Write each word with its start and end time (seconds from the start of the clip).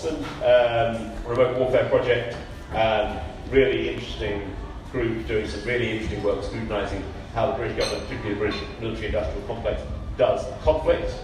Um, 0.00 1.12
remote 1.26 1.58
warfare 1.58 1.86
project. 1.90 2.34
Um, 2.74 3.18
really 3.50 3.90
interesting 3.90 4.56
group 4.92 5.26
doing 5.26 5.46
some 5.46 5.62
really 5.64 5.90
interesting 5.90 6.22
work 6.22 6.42
scrutinising 6.42 7.04
how 7.34 7.50
the 7.50 7.58
British 7.58 7.76
government, 7.76 8.08
particularly 8.08 8.34
the 8.34 8.40
British 8.40 8.80
military 8.80 9.06
industrial 9.08 9.46
complex, 9.46 9.82
does 10.16 10.46
conflict. 10.62 11.14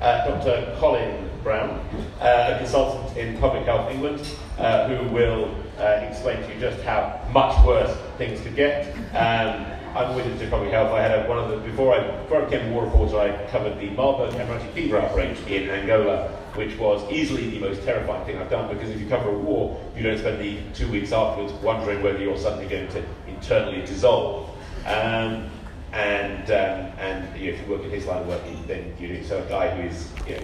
Uh, 0.00 0.26
Dr. 0.26 0.74
Colin 0.78 1.28
Brown, 1.42 1.78
uh, 2.22 2.54
a 2.54 2.58
consultant 2.58 3.16
in 3.18 3.36
Public 3.38 3.66
Health 3.66 3.90
England, 3.90 4.26
uh, 4.58 4.88
who 4.88 5.14
will 5.14 5.54
uh, 5.78 6.00
explain 6.08 6.42
to 6.42 6.54
you 6.54 6.58
just 6.58 6.82
how 6.84 7.20
much 7.32 7.54
worse 7.66 7.94
things 8.16 8.40
could 8.40 8.56
get. 8.56 8.96
Um, 9.14 9.66
I'm 9.94 10.16
with 10.16 10.38
to 10.40 10.48
Public 10.48 10.70
Health. 10.70 10.90
I 10.92 11.02
had 11.02 11.26
a, 11.26 11.28
one 11.28 11.38
of 11.38 11.50
the 11.50 11.58
before 11.58 11.94
I 11.94 12.22
before 12.22 12.40
I 12.40 12.44
became 12.46 12.70
a 12.70 12.72
war 12.72 12.84
reporter, 12.84 13.18
I 13.18 13.50
covered 13.50 13.78
the 13.78 13.90
Marburg 13.90 14.32
hemorrhagic 14.32 14.72
fever 14.72 14.98
outbreak 14.98 15.36
in 15.50 15.68
Angola, 15.68 16.34
which 16.54 16.76
was 16.78 17.10
easily 17.10 17.48
the 17.50 17.58
most 17.58 17.82
terrifying 17.82 18.24
thing 18.26 18.38
I've 18.38 18.50
done 18.50 18.72
because 18.72 18.90
if 18.90 19.00
you 19.00 19.08
cover 19.08 19.30
a 19.30 19.38
war, 19.38 19.80
you 19.96 20.02
don't 20.02 20.18
spend 20.18 20.40
the 20.40 20.58
two 20.74 20.90
weeks 20.90 21.12
afterwards 21.12 21.52
wondering 21.54 22.02
whether 22.02 22.18
you're 22.18 22.38
suddenly 22.38 22.66
going 22.66 22.88
to 22.88 23.04
internally 23.26 23.84
dissolve. 23.86 24.50
Um, 24.86 25.50
and 25.92 26.44
um, 26.50 26.92
and 26.98 27.38
you 27.38 27.52
know, 27.52 27.58
if 27.58 27.66
you 27.66 27.72
work 27.72 27.84
in 27.84 27.90
his 27.90 28.06
line 28.06 28.22
of 28.22 28.28
work, 28.28 28.42
then 28.66 28.94
you 28.98 29.08
do. 29.08 29.24
So 29.24 29.42
a 29.42 29.48
guy 29.48 29.68
who 29.76 29.88
is 29.88 30.08
you 30.26 30.36
know, 30.36 30.42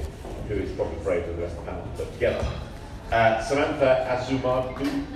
who 0.48 0.54
is 0.54 0.70
probably 0.72 1.02
brave 1.02 1.24
for 1.24 1.32
the 1.32 1.42
rest 1.42 1.56
of 1.56 1.64
the 1.64 1.70
panel 1.72 1.88
put 1.96 2.12
together. 2.12 2.46
Uh, 3.10 3.42
Samantha 3.42 4.06
Asumadu, 4.10 5.06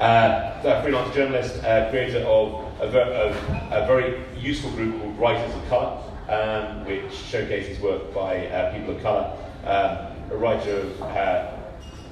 uh, 0.00 0.82
freelance 0.82 1.14
journalist, 1.14 1.62
uh, 1.62 1.90
creator 1.90 2.20
of 2.20 2.64
a, 2.80 2.88
ver- 2.88 3.34
a, 3.70 3.82
a, 3.82 3.86
very 3.86 4.22
useful 4.38 4.70
group 4.70 4.98
called 4.98 5.18
Writers 5.18 5.54
of 5.54 5.68
Colour, 5.68 6.02
um, 6.30 6.86
which 6.86 7.12
showcases 7.12 7.78
work 7.80 8.14
by 8.14 8.46
uh, 8.46 8.72
people 8.72 8.96
of 8.96 9.02
colour. 9.02 9.36
Um, 9.66 10.14
a 10.30 10.36
writer 10.36 10.76
of 10.80 11.02
uh, 11.02 11.52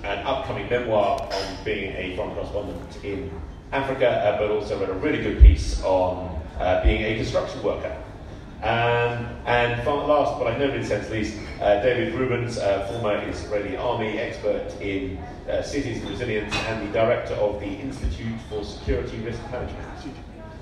an 0.04 0.26
upcoming 0.26 0.68
memoir 0.70 1.20
on 1.20 1.64
being 1.64 1.94
a 1.96 2.16
foreign 2.16 2.34
correspondent 2.34 3.04
in 3.04 3.30
Africa, 3.72 4.08
uh, 4.08 4.38
but 4.38 4.50
also 4.50 4.78
wrote 4.78 4.88
a 4.88 4.94
really 4.94 5.22
good 5.22 5.42
piece 5.42 5.82
on 5.82 6.40
uh, 6.58 6.82
being 6.82 7.02
a 7.02 7.16
construction 7.16 7.62
worker. 7.62 7.94
Um, 8.62 9.26
and 9.44 9.84
last, 9.84 10.38
but 10.38 10.46
I 10.46 10.56
know 10.56 10.72
in 10.72 10.84
sense 10.84 11.10
least, 11.10 11.36
uh, 11.60 11.82
David 11.82 12.14
Rubens, 12.14 12.58
uh, 12.58 12.86
former 12.86 13.16
Israeli 13.28 13.76
army 13.76 14.18
expert 14.18 14.72
in 14.80 15.18
uh, 15.48 15.62
cities 15.62 16.00
and 16.00 16.10
resilience 16.10 16.54
and 16.54 16.88
the 16.88 16.92
director 16.92 17.34
of 17.34 17.60
the 17.60 17.66
Institute 17.66 18.40
for 18.48 18.64
Security 18.64 19.18
Risk 19.18 19.40
Management, 19.50 19.88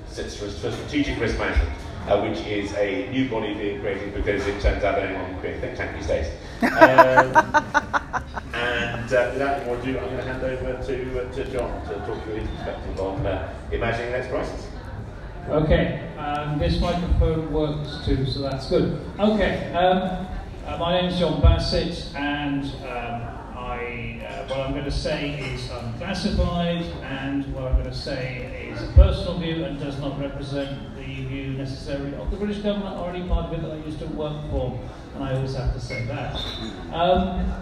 for 0.06 0.50
Strategic 0.50 1.20
Risk 1.20 1.38
Management, 1.38 1.70
uh, 2.08 2.20
which 2.22 2.40
is 2.46 2.72
a 2.74 3.08
new 3.10 3.28
body 3.28 3.54
being 3.54 3.80
created 3.80 4.14
because 4.14 4.46
it 4.46 4.60
turns 4.60 4.82
out 4.82 4.98
anyone 4.98 5.26
can 5.26 5.40
create 5.40 5.60
think 5.60 5.76
tank 5.76 5.96
these 5.96 6.06
days. 6.06 6.26
Um, 6.62 6.68
and 8.54 9.12
uh, 9.12 9.30
without 9.32 9.58
any 9.58 9.64
more 9.66 9.78
ado, 9.78 9.98
I'm 9.98 10.04
going 10.04 10.16
to 10.16 10.22
hand 10.22 10.42
over 10.42 10.82
to, 10.86 11.20
uh, 11.20 11.32
to 11.32 11.44
John 11.50 11.88
to 11.88 11.94
talk 12.06 12.22
through 12.24 12.34
his 12.34 12.48
perspective 12.48 13.00
on 13.00 13.26
imagining 13.72 14.12
the 14.12 14.18
next 14.18 14.30
crisis. 14.30 14.66
Okay, 15.48 16.08
um, 16.16 16.58
this 16.58 16.80
microphone 16.80 17.52
works 17.52 18.04
too, 18.04 18.24
so 18.26 18.42
that's 18.42 18.68
good. 18.68 19.00
Okay, 19.18 19.72
um, 19.72 20.26
uh, 20.66 20.76
my 20.78 21.00
name 21.00 21.10
is 21.10 21.18
John 21.18 21.40
Bassett, 21.40 22.14
and 22.14 22.64
um, 22.64 23.22
I, 23.56 24.24
uh, 24.28 24.46
what 24.46 24.60
I'm 24.60 24.72
going 24.72 24.84
to 24.84 24.92
say 24.92 25.40
is 25.40 25.68
unclassified, 25.70 26.82
and 27.02 27.52
what 27.52 27.64
I'm 27.64 27.72
going 27.72 27.84
to 27.86 27.94
say 27.94 28.70
is 28.70 28.82
a 28.82 28.92
personal 28.92 29.38
view 29.38 29.64
and 29.64 29.80
does 29.80 29.98
not 29.98 30.20
represent 30.20 30.94
view 31.24 31.52
necessarily 31.52 32.14
of 32.14 32.30
the 32.30 32.36
British 32.36 32.58
government 32.58 32.96
or 32.98 33.10
any 33.10 33.26
part 33.28 33.46
of 33.46 33.52
it 33.52 33.62
that 33.62 33.72
I 33.72 33.76
used 33.76 33.98
to 34.00 34.06
work 34.06 34.50
for, 34.50 34.78
and 35.14 35.24
I 35.24 35.34
always 35.34 35.54
have 35.54 35.72
to 35.74 35.80
say 35.80 36.04
that. 36.06 36.34
Um, 36.92 37.52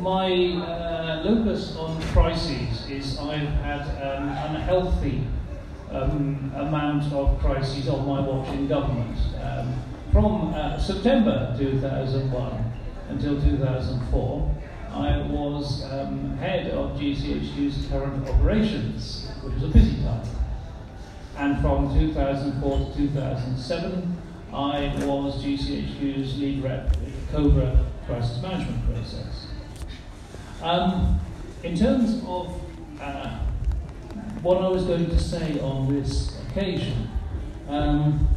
my 0.00 0.26
uh, 0.26 1.22
locus 1.24 1.76
on 1.76 2.00
crises 2.12 2.88
is 2.90 3.18
I've 3.18 3.48
had 3.48 3.86
an 4.02 4.28
unhealthy 4.28 5.26
um, 5.90 6.52
amount 6.54 7.12
of 7.12 7.38
crises 7.40 7.88
on 7.88 8.06
my 8.06 8.20
watch 8.20 8.48
in 8.48 8.68
government. 8.68 9.18
Um, 9.40 9.74
from 10.12 10.54
uh, 10.54 10.78
September 10.78 11.54
2001 11.58 12.72
until 13.08 13.40
2004, 13.40 14.54
I 14.92 15.22
was 15.22 15.84
um, 15.90 16.36
head 16.36 16.70
of 16.70 16.98
GCHQ's 16.98 17.88
current 17.88 18.28
operations, 18.28 19.28
which 19.42 19.54
was 19.54 19.64
a 19.64 19.68
busy 19.68 20.02
time. 20.02 20.22
And 21.36 21.60
from 21.60 21.92
2004 21.98 22.78
to 22.78 22.96
2007, 22.96 24.16
I 24.52 24.94
was 25.04 25.42
GCHQ's 25.42 26.38
lead 26.38 26.62
rep 26.62 26.96
in 26.96 27.12
the 27.12 27.32
COBRA 27.32 27.84
crisis 28.06 28.40
management 28.40 28.86
process. 28.86 29.46
Um, 30.62 31.20
in 31.64 31.76
terms 31.76 32.22
of 32.26 32.60
uh, 33.00 33.40
what 34.42 34.62
I 34.62 34.68
was 34.68 34.84
going 34.84 35.06
to 35.06 35.18
say 35.18 35.58
on 35.60 35.92
this 35.92 36.38
occasion. 36.48 37.08
Um, 37.68 38.28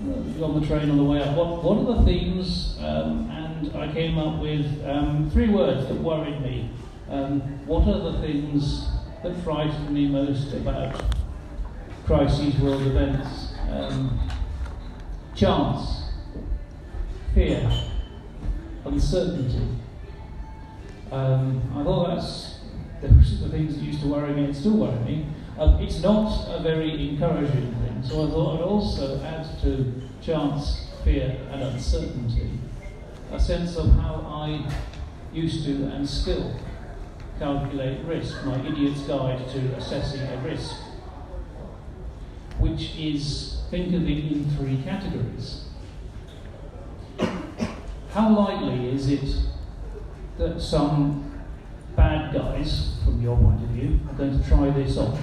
on 0.00 0.60
the 0.60 0.66
train 0.66 0.90
on 0.90 0.96
the 0.96 1.04
way 1.04 1.22
up, 1.22 1.36
what, 1.36 1.78
are 1.78 1.96
the 1.96 2.04
themes? 2.04 2.76
Um, 2.80 3.30
and 3.30 3.76
I 3.76 3.92
came 3.92 4.18
up 4.18 4.40
with 4.40 4.66
um, 4.86 5.30
three 5.30 5.48
words 5.48 5.86
that 5.88 5.94
worried 5.94 6.40
me. 6.40 6.70
Um, 7.08 7.40
what 7.66 7.86
are 7.88 8.12
the 8.12 8.20
things 8.20 8.86
that 9.22 9.36
frighten 9.42 9.92
me 9.92 10.06
most 10.06 10.52
about 10.52 11.02
crises, 12.04 12.58
world 12.60 12.82
events? 12.82 13.54
Um, 13.70 14.20
chance, 15.34 16.10
fear, 17.34 17.70
uncertainty. 18.84 19.68
Um, 21.10 21.62
I 21.76 21.82
thought 21.82 22.14
that's 22.14 22.58
the, 23.00 23.08
things 23.08 23.76
that 23.76 23.82
used 23.82 24.00
to 24.02 24.08
worry 24.08 24.32
me 24.34 24.44
and 24.44 24.56
still 24.56 24.76
worry 24.76 24.98
me, 25.00 25.26
um, 25.58 25.80
it's 25.80 26.02
not 26.02 26.48
a 26.48 26.62
very 26.62 27.08
encouraging 27.08 27.74
thing. 27.74 28.02
So 28.02 28.26
I 28.26 28.30
thought 28.30 28.58
I'd 28.58 28.62
also 28.64 29.22
add 29.22 29.46
to 29.62 29.92
chance, 30.22 30.88
fear, 31.04 31.36
and 31.50 31.62
uncertainty 31.62 32.58
a 33.32 33.40
sense 33.40 33.76
of 33.76 33.90
how 33.94 34.24
I 34.28 34.64
used 35.32 35.64
to 35.66 35.86
and 35.88 36.08
still 36.08 36.54
calculate 37.38 38.04
risk, 38.04 38.44
my 38.44 38.64
idiot's 38.64 39.00
guide 39.02 39.48
to 39.48 39.58
assessing 39.76 40.20
a 40.20 40.36
risk, 40.44 40.76
which 42.64 42.96
is 42.96 43.60
think 43.70 43.94
of 43.94 44.08
it 44.08 44.32
in 44.32 44.50
three 44.56 44.78
categories. 44.82 45.64
How 48.10 48.34
likely 48.34 48.88
is 48.88 49.10
it 49.10 49.36
that 50.38 50.60
some 50.60 51.30
bad 51.94 52.32
guys, 52.32 52.96
from 53.04 53.20
your 53.20 53.36
point 53.36 53.62
of 53.62 53.68
view, 53.68 54.00
are 54.08 54.14
going 54.14 54.40
to 54.40 54.48
try 54.48 54.70
this 54.70 54.96
on. 54.96 55.18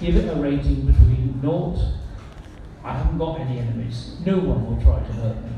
Give 0.00 0.16
it 0.16 0.28
a 0.28 0.34
rating 0.40 0.86
between 0.86 1.40
naught, 1.42 1.78
I 2.82 2.94
haven't 2.94 3.18
got 3.18 3.38
any 3.40 3.58
enemies, 3.58 4.16
no 4.24 4.38
one 4.38 4.64
will 4.64 4.82
try 4.82 4.98
to 4.98 5.12
hurt 5.12 5.36
me. 5.44 5.50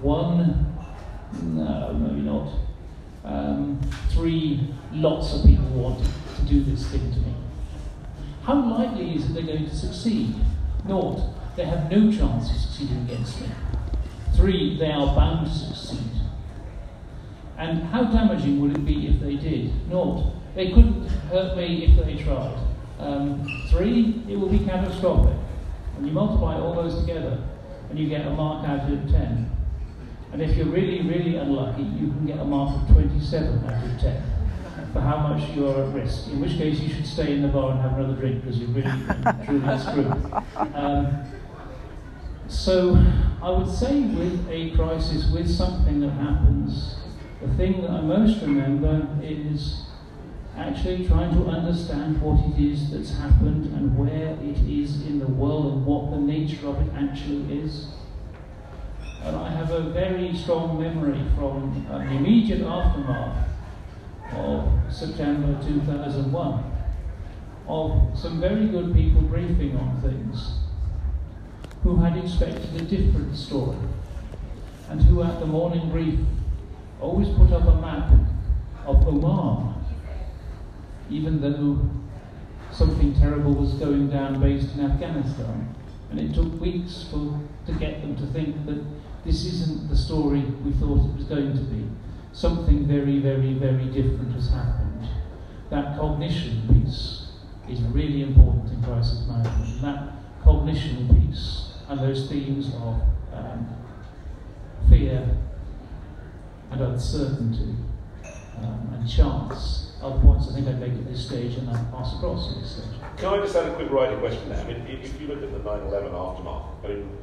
One, 0.00 0.74
no, 1.40 1.92
maybe 1.92 2.22
not. 2.22 2.52
Um, 3.24 3.80
three, 4.08 4.74
lots 4.92 5.34
of 5.34 5.44
people 5.44 5.68
want 5.68 6.04
to 6.04 6.42
do 6.42 6.64
this 6.64 6.88
thing 6.88 7.12
to 7.12 7.18
me. 7.20 7.37
How 8.48 8.78
likely 8.78 9.14
is 9.14 9.26
it 9.26 9.34
they're 9.34 9.42
going 9.42 9.68
to 9.68 9.76
succeed? 9.76 10.34
Naught, 10.86 11.20
they 11.54 11.66
have 11.66 11.90
no 11.90 12.10
chance 12.10 12.50
of 12.50 12.56
succeeding 12.56 13.02
against 13.02 13.42
me. 13.42 13.48
Three, 14.34 14.78
they 14.78 14.90
are 14.90 15.14
bound 15.14 15.46
to 15.46 15.52
succeed. 15.52 16.12
And 17.58 17.82
how 17.82 18.04
damaging 18.04 18.58
would 18.62 18.70
it 18.70 18.86
be 18.86 19.08
if 19.08 19.20
they 19.20 19.36
did? 19.36 19.90
Naught. 19.90 20.32
They 20.54 20.70
couldn't 20.70 21.08
hurt 21.28 21.58
me 21.58 21.88
if 21.88 22.02
they 22.02 22.24
tried. 22.24 22.58
Um, 22.98 23.46
three, 23.68 24.24
it 24.26 24.36
will 24.36 24.48
be 24.48 24.60
catastrophic. 24.60 25.36
And 25.98 26.06
you 26.06 26.12
multiply 26.12 26.58
all 26.58 26.72
those 26.72 26.98
together, 26.98 27.44
and 27.90 27.98
you 27.98 28.08
get 28.08 28.26
a 28.26 28.30
mark 28.30 28.66
out 28.66 28.90
of 28.90 29.10
10. 29.10 29.50
And 30.32 30.40
if 30.40 30.56
you're 30.56 30.68
really, 30.68 31.02
really 31.02 31.36
unlucky, 31.36 31.82
you 31.82 32.06
can 32.12 32.24
get 32.24 32.38
a 32.38 32.44
mark 32.46 32.80
of 32.80 32.96
27 32.96 33.66
out 33.66 33.84
of 33.84 34.00
10 34.00 34.37
for 34.92 35.00
how 35.00 35.18
much 35.18 35.50
you're 35.50 35.84
at 35.84 35.94
risk. 35.94 36.28
In 36.28 36.40
which 36.40 36.52
case, 36.52 36.80
you 36.80 36.88
should 36.94 37.06
stay 37.06 37.34
in 37.34 37.42
the 37.42 37.48
bar 37.48 37.72
and 37.72 37.80
have 37.80 37.98
another 37.98 38.14
drink 38.14 38.42
because 38.42 38.58
you're 38.58 38.68
really, 38.70 38.90
truly 39.44 39.78
screwed. 39.78 40.74
Um, 40.74 41.24
so, 42.48 42.96
I 43.42 43.50
would 43.50 43.68
say 43.68 44.00
with 44.00 44.48
a 44.48 44.70
crisis, 44.70 45.30
with 45.30 45.50
something 45.50 46.00
that 46.00 46.10
happens 46.12 46.96
the 47.40 47.54
thing 47.54 47.82
that 47.82 47.90
I 47.90 48.00
most 48.00 48.42
remember 48.42 49.06
is 49.22 49.82
actually 50.56 51.06
trying 51.06 51.32
to 51.34 51.48
understand 51.48 52.20
what 52.20 52.40
it 52.46 52.60
is 52.60 52.90
that's 52.90 53.16
happened 53.16 53.66
and 53.66 53.96
where 53.96 54.36
it 54.42 54.58
is 54.68 55.06
in 55.06 55.20
the 55.20 55.26
world 55.28 55.72
and 55.72 55.86
what 55.86 56.10
the 56.10 56.16
nature 56.16 56.66
of 56.66 56.80
it 56.80 56.92
actually 56.96 57.60
is. 57.60 57.86
And 59.22 59.36
I 59.36 59.50
have 59.50 59.70
a 59.70 59.82
very 59.82 60.34
strong 60.34 60.80
memory 60.80 61.22
from 61.36 61.86
uh, 61.88 61.98
the 61.98 62.10
immediate 62.10 62.62
aftermath 62.62 63.47
of 64.32 64.72
September 64.90 65.58
2001 65.62 66.64
of 67.68 68.18
some 68.18 68.40
very 68.40 68.66
good 68.68 68.94
people 68.94 69.20
briefing 69.22 69.76
on 69.76 70.00
things 70.00 70.58
who 71.82 71.96
had 71.96 72.16
expected 72.16 72.74
a 72.80 72.84
different 72.84 73.36
story 73.36 73.76
and 74.88 75.02
who 75.02 75.22
at 75.22 75.38
the 75.38 75.46
morning 75.46 75.90
brief 75.90 76.18
always 77.00 77.28
put 77.36 77.52
up 77.52 77.66
a 77.66 77.80
map 77.80 78.10
of 78.86 79.06
Oman, 79.06 79.74
even 81.10 81.40
though 81.40 81.78
something 82.72 83.14
terrible 83.14 83.52
was 83.52 83.74
going 83.74 84.08
down 84.08 84.40
based 84.40 84.74
in 84.74 84.84
Afghanistan. 84.84 85.74
And 86.10 86.18
it 86.18 86.34
took 86.34 86.58
weeks 86.60 87.06
for, 87.10 87.38
to 87.66 87.72
get 87.78 88.00
them 88.00 88.16
to 88.16 88.26
think 88.26 88.64
that 88.66 88.82
this 89.24 89.44
isn't 89.44 89.90
the 89.90 89.96
story 89.96 90.40
we 90.40 90.72
thought 90.72 91.04
it 91.04 91.16
was 91.16 91.24
going 91.24 91.52
to 91.52 91.62
be. 91.64 91.86
Something 92.32 92.86
very, 92.86 93.18
very, 93.18 93.54
very 93.54 93.86
different 93.86 94.32
has 94.34 94.50
happened. 94.50 95.08
That 95.70 95.98
cognition 95.98 96.68
piece 96.72 97.28
is 97.68 97.82
really 97.82 98.22
important 98.22 98.70
in 98.72 98.82
crisis 98.82 99.26
management. 99.26 99.82
That 99.82 100.12
cognition 100.42 101.08
piece 101.08 101.72
and 101.88 102.00
those 102.00 102.28
themes 102.28 102.68
of 102.74 103.00
um, 103.32 103.76
fear 104.88 105.36
and 106.70 106.80
uncertainty 106.80 107.74
um, 108.58 108.90
and 108.94 109.08
chance 109.08 109.92
are 110.02 110.18
points 110.20 110.48
I 110.48 110.54
think 110.54 110.68
I'd 110.68 110.80
make 110.80 110.92
at 110.92 111.06
this 111.06 111.26
stage 111.26 111.54
and 111.54 111.68
I'll 111.70 111.84
pass 111.86 112.14
across 112.14 112.54
at 112.54 112.60
this 112.60 112.76
stage. 112.76 113.00
Can 113.16 113.34
I 113.34 113.38
just 113.38 113.56
add 113.56 113.66
a 113.66 113.74
quick 113.74 113.90
writing 113.90 114.18
question 114.20 114.48
there? 114.48 114.60
I 114.60 114.64
mean, 114.64 114.86
if 114.86 115.20
you 115.20 115.26
look 115.26 115.42
at 115.42 115.52
the 115.52 115.58
9-11 115.58 116.14
aftermath, 116.14 116.84
I 116.84 116.88
mean, 116.88 117.18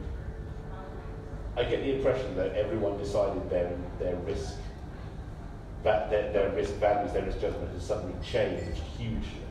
I 1.56 1.64
get 1.64 1.82
the 1.82 1.96
impression 1.96 2.36
that 2.36 2.54
everyone 2.54 2.98
decided 2.98 3.50
their, 3.50 3.78
their 4.00 4.16
risk 4.18 4.58
that 5.86 6.10
their, 6.10 6.34
their 6.34 6.50
risk 6.50 6.74
values, 6.76 7.14
their 7.14 7.24
risk 7.24 7.40
judgment 7.40 7.72
has 7.72 7.86
suddenly 7.86 8.16
changed 8.26 8.82
hugely 8.98 9.46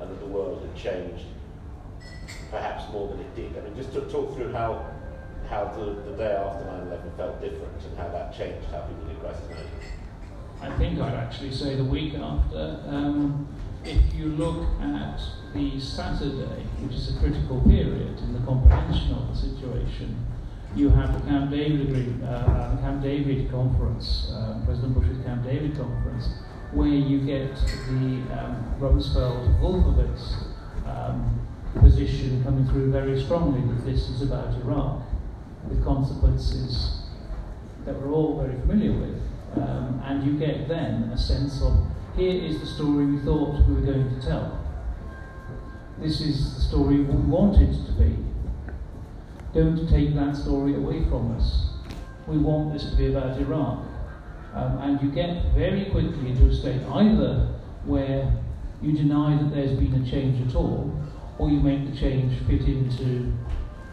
and 0.00 0.08
that 0.08 0.20
the 0.20 0.26
world 0.26 0.64
had 0.64 0.74
changed 0.80 1.26
perhaps 2.50 2.90
more 2.92 3.08
than 3.08 3.20
it 3.20 3.36
did. 3.36 3.58
I 3.58 3.60
mean, 3.62 3.76
just 3.76 3.92
to 3.92 4.02
talk 4.02 4.34
through 4.34 4.52
how 4.52 4.86
how 5.48 5.64
the, 5.76 5.84
the 6.08 6.16
day 6.16 6.32
after 6.32 6.64
9-11 6.64 7.16
felt 7.16 7.40
different 7.40 7.82
and 7.84 7.98
how 7.98 8.06
that 8.08 8.32
changed 8.32 8.68
how 8.70 8.82
people 8.82 9.04
did 9.06 9.20
crisis 9.20 9.42
management. 9.48 9.82
I 10.62 10.70
think 10.78 11.00
I'd 11.00 11.14
actually 11.14 11.50
say 11.50 11.74
the 11.74 11.84
week 11.84 12.14
after. 12.14 12.80
Um, 12.86 13.48
if 13.84 14.14
you 14.14 14.26
look 14.26 14.68
at 14.80 15.20
the 15.52 15.80
Saturday, 15.80 16.62
which 16.80 16.94
is 16.94 17.16
a 17.16 17.18
critical 17.18 17.60
period 17.62 18.18
in 18.18 18.32
the 18.32 18.46
comprehension 18.46 19.14
of 19.14 19.28
the 19.28 19.34
situation, 19.34 20.24
you 20.76 20.88
have 20.90 21.12
the 21.12 21.28
Camp 21.28 21.50
David 21.50 22.22
uh, 22.22 22.76
Camp 22.80 23.02
David 23.02 23.50
conference, 23.50 24.30
uh, 24.32 24.60
President 24.64 24.94
Bush's 24.94 25.22
Camp 25.24 25.44
David 25.44 25.76
conference, 25.76 26.28
where 26.72 26.88
you 26.88 27.20
get 27.20 27.54
the 27.56 28.22
um, 28.38 28.74
Rumsfeld-Wolfowitz 28.78 30.46
um, 30.86 31.46
position 31.80 32.42
coming 32.44 32.66
through 32.68 32.92
very 32.92 33.20
strongly 33.22 33.60
that 33.74 33.84
this 33.84 34.08
is 34.08 34.22
about 34.22 34.54
Iraq, 34.62 35.02
with 35.68 35.84
consequences 35.84 37.00
that 37.84 38.00
we're 38.00 38.12
all 38.12 38.40
very 38.40 38.58
familiar 38.60 38.92
with. 38.92 39.20
Um, 39.56 40.00
and 40.04 40.24
you 40.24 40.38
get 40.38 40.68
then 40.68 41.10
a 41.12 41.18
sense 41.18 41.60
of 41.62 41.72
here 42.16 42.44
is 42.44 42.60
the 42.60 42.66
story 42.66 43.06
we 43.06 43.18
thought 43.20 43.66
we 43.66 43.74
were 43.74 43.80
going 43.80 44.20
to 44.20 44.26
tell. 44.26 44.58
This 45.98 46.20
is 46.20 46.54
the 46.54 46.60
story 46.60 47.00
we 47.00 47.14
wanted 47.14 47.72
to 47.86 47.92
be. 47.92 48.16
Don't 49.52 49.88
take 49.88 50.14
that 50.14 50.36
story 50.36 50.76
away 50.76 51.04
from 51.08 51.36
us. 51.36 51.70
We 52.26 52.38
want 52.38 52.72
this 52.72 52.88
to 52.90 52.96
be 52.96 53.08
about 53.08 53.36
Iraq. 53.38 53.84
Um, 54.54 54.78
and 54.78 55.02
you 55.02 55.10
get 55.10 55.52
very 55.54 55.86
quickly 55.86 56.30
into 56.30 56.46
a 56.46 56.54
state 56.54 56.82
either 56.82 57.48
where 57.84 58.32
you 58.82 58.92
deny 58.92 59.36
that 59.42 59.54
there's 59.54 59.78
been 59.78 59.94
a 59.94 60.08
change 60.08 60.46
at 60.46 60.54
all, 60.54 60.92
or 61.38 61.50
you 61.50 61.60
make 61.60 61.90
the 61.90 61.96
change 61.96 62.38
fit 62.46 62.62
into 62.62 63.32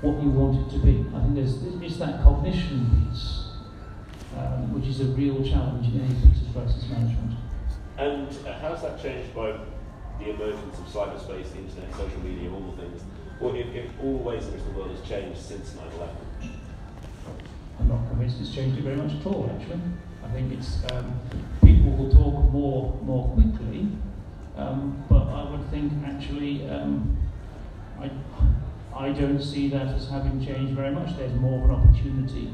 what 0.02 0.22
you 0.22 0.30
want 0.30 0.68
it 0.68 0.72
to 0.74 0.80
be. 0.80 1.06
I 1.16 1.22
think 1.22 1.36
there's 1.36 1.64
it's 1.82 1.98
that 1.98 2.24
cognition 2.24 3.10
piece, 3.10 3.48
um, 4.38 4.74
which 4.74 4.88
is 4.88 5.02
a 5.02 5.06
real 5.06 5.44
challenge 5.44 5.88
in 5.88 6.02
any 6.02 6.14
piece 6.14 6.42
of 6.42 6.54
crisis 6.54 6.88
management. 6.90 7.34
And 7.98 8.28
uh, 8.46 8.60
how's 8.60 8.82
that 8.84 9.02
changed 9.02 9.34
by 9.34 9.58
the 10.20 10.30
emergence 10.30 10.78
of 10.78 10.86
cyberspace, 10.86 11.52
the 11.52 11.60
internet, 11.60 11.92
social 11.96 12.20
media, 12.22 12.52
all 12.52 12.72
the 12.72 12.82
things? 12.82 13.02
Well, 13.40 13.54
in, 13.54 13.70
in 13.70 13.90
all 14.02 14.18
ways 14.18 14.48
in 14.48 14.54
which 14.54 14.64
the 14.64 14.72
world 14.72 14.92
has 14.92 15.08
changed 15.08 15.40
since 15.40 15.76
9 15.76 15.86
11? 15.96 16.16
I'm 17.80 17.88
not 17.88 18.08
convinced 18.10 18.42
it's 18.42 18.54
changed 18.54 18.82
very 18.82 18.96
much 18.96 19.14
at 19.14 19.26
all, 19.26 19.50
actually. 19.56 19.80
I 20.26 20.30
think 20.32 20.52
it's 20.52 20.80
um, 20.92 21.20
people 21.64 21.92
will 21.92 22.10
talk 22.12 22.52
more 22.52 23.00
more 23.04 23.30
quickly, 23.30 23.88
um, 24.58 25.04
but 25.08 25.28
I 25.28 25.50
would 25.50 25.70
think 25.70 25.94
actually 26.06 26.68
um, 26.70 27.16
I 28.00 28.10
I 28.96 29.12
don't 29.12 29.42
see 29.42 29.70
that 29.70 29.88
as 29.88 30.10
having 30.10 30.44
changed 30.44 30.74
very 30.74 30.92
much. 30.92 31.16
There's 31.16 31.34
more 31.36 31.64
of 31.64 31.70
an 31.70 31.76
opportunity 31.76 32.52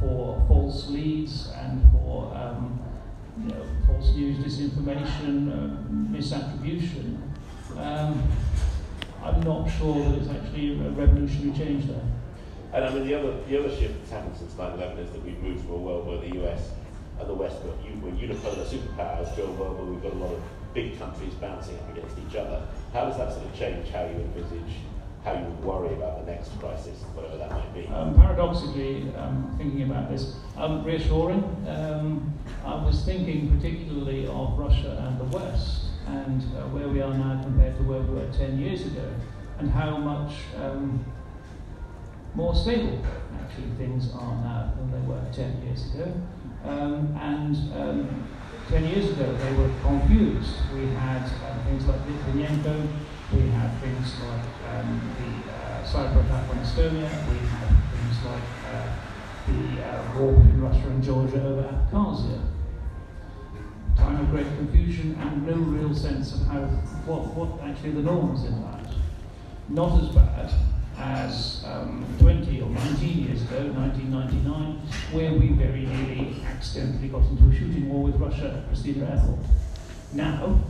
for 0.00 0.44
false 0.48 0.88
leads 0.88 1.50
and 1.56 1.80
for 1.92 2.34
um, 2.34 2.80
you 3.40 3.48
know, 3.48 3.64
false 3.86 4.12
news, 4.14 4.38
disinformation, 4.38 5.50
uh, 5.50 6.12
misattribution. 6.12 7.18
I'm 9.22 9.40
not 9.42 9.70
sure 9.70 9.94
that 10.04 10.18
it's 10.18 10.30
actually 10.30 10.72
a 10.72 10.90
revolutionary 10.90 11.56
change 11.56 11.86
there. 11.86 12.02
And 12.72 12.84
I 12.84 12.90
mean, 12.90 13.06
the 13.06 13.14
other, 13.14 13.40
the 13.42 13.58
other 13.58 13.74
shift 13.74 13.98
that's 13.98 14.10
happened 14.10 14.36
since 14.36 14.56
9 14.56 14.72
11 14.72 14.98
is 14.98 15.12
that 15.12 15.24
we've 15.24 15.40
moved 15.40 15.64
from 15.64 15.74
a 15.74 15.78
world 15.78 16.06
where 16.06 16.18
the 16.18 16.42
US 16.44 16.70
and 17.20 17.28
the 17.28 17.34
West 17.34 17.56
were, 17.62 17.70
were 18.00 18.16
unipolar 18.16 18.66
superpowers 18.66 19.34
to 19.36 19.44
a 19.44 19.50
world 19.52 19.78
where 19.78 19.86
we've 19.86 20.02
got 20.02 20.12
a 20.12 20.16
lot 20.16 20.32
of 20.32 20.42
big 20.74 20.98
countries 20.98 21.34
bouncing 21.34 21.78
up 21.78 21.96
against 21.96 22.16
each 22.18 22.34
other. 22.34 22.66
How 22.92 23.04
does 23.04 23.18
that 23.18 23.32
sort 23.32 23.44
of 23.44 23.54
change 23.56 23.90
how 23.90 24.02
you 24.02 24.16
envisage 24.16 24.74
how 25.24 25.34
you 25.34 25.46
worry 25.62 25.94
about 25.94 26.24
the 26.24 26.32
next 26.32 26.48
crisis, 26.58 26.98
whatever 27.14 27.36
that 27.36 27.50
might 27.50 27.74
be? 27.74 27.86
Um, 27.88 28.16
paradoxically, 28.16 29.14
um, 29.16 29.54
thinking 29.56 29.82
about 29.82 30.10
this, 30.10 30.34
um, 30.56 30.82
reassuring. 30.82 31.44
Um, 31.68 32.34
I 32.64 32.74
was 32.84 33.04
thinking 33.04 33.56
particularly 33.56 34.26
of 34.26 34.58
Russia 34.58 35.04
and 35.06 35.20
the 35.20 35.36
West 35.36 35.91
and 36.06 36.42
uh, 36.56 36.66
where 36.68 36.88
we 36.88 37.00
are 37.00 37.14
now 37.14 37.40
compared 37.42 37.76
to 37.76 37.82
where 37.82 38.00
we 38.00 38.14
were 38.14 38.32
10 38.32 38.58
years 38.58 38.86
ago, 38.86 39.08
and 39.58 39.70
how 39.70 39.96
much 39.96 40.32
um, 40.56 41.04
more 42.34 42.54
stable 42.54 43.04
actually 43.40 43.70
things 43.76 44.12
are 44.14 44.34
now 44.42 44.72
than 44.76 44.90
they 44.90 45.06
were 45.06 45.22
10 45.32 45.62
years 45.62 45.94
ago. 45.94 46.12
Um, 46.64 47.16
and 47.20 47.56
um, 47.74 48.28
10 48.68 48.84
years 48.84 49.10
ago 49.10 49.32
they 49.32 49.52
were 49.54 49.70
confused. 49.82 50.56
We 50.74 50.86
had 50.94 51.24
uh, 51.24 51.64
things 51.64 51.86
like 51.86 52.00
Litvinenko, 52.06 52.88
we 53.32 53.48
had 53.50 53.78
things 53.80 54.20
like 54.20 54.48
um, 54.72 55.00
the 55.18 55.52
uh, 55.52 55.82
cyber 55.84 56.24
attack 56.24 56.48
on 56.48 56.58
Estonia, 56.58 57.10
we 57.28 57.38
had 57.48 57.68
things 57.92 58.22
like 58.24 58.48
uh, 58.66 58.88
the 59.46 59.82
uh, 59.82 60.18
war 60.18 60.32
between 60.32 60.60
Russia 60.60 60.86
and 60.88 61.02
Georgia 61.02 61.42
over 61.42 61.62
Abkhazia 61.62 62.40
time 64.02 64.20
of 64.20 64.30
great 64.30 64.46
confusion 64.56 65.16
and 65.20 65.46
no 65.46 65.54
real 65.54 65.94
sense 65.94 66.32
of 66.34 66.40
how 66.48 66.62
what, 67.06 67.22
what 67.34 67.68
actually 67.68 67.92
the 67.92 68.02
norms 68.02 68.44
in 68.44 68.60
that. 68.62 68.94
Not 69.68 70.02
as 70.02 70.08
bad 70.08 70.52
as 70.98 71.64
um, 71.66 72.04
20 72.18 72.60
or 72.60 72.68
19 72.68 73.18
years 73.26 73.42
ago, 73.42 73.70
1999, 73.72 74.76
where 75.12 75.32
we 75.32 75.48
very 75.50 75.86
nearly 75.86 76.42
accidentally 76.46 77.08
got 77.08 77.22
into 77.22 77.48
a 77.48 77.54
shooting 77.54 77.88
war 77.88 78.02
with 78.04 78.16
Russia 78.16 78.58
at 78.58 78.70
Pristina 78.70 79.08
Airport. 79.10 79.38
Now, 80.12 80.60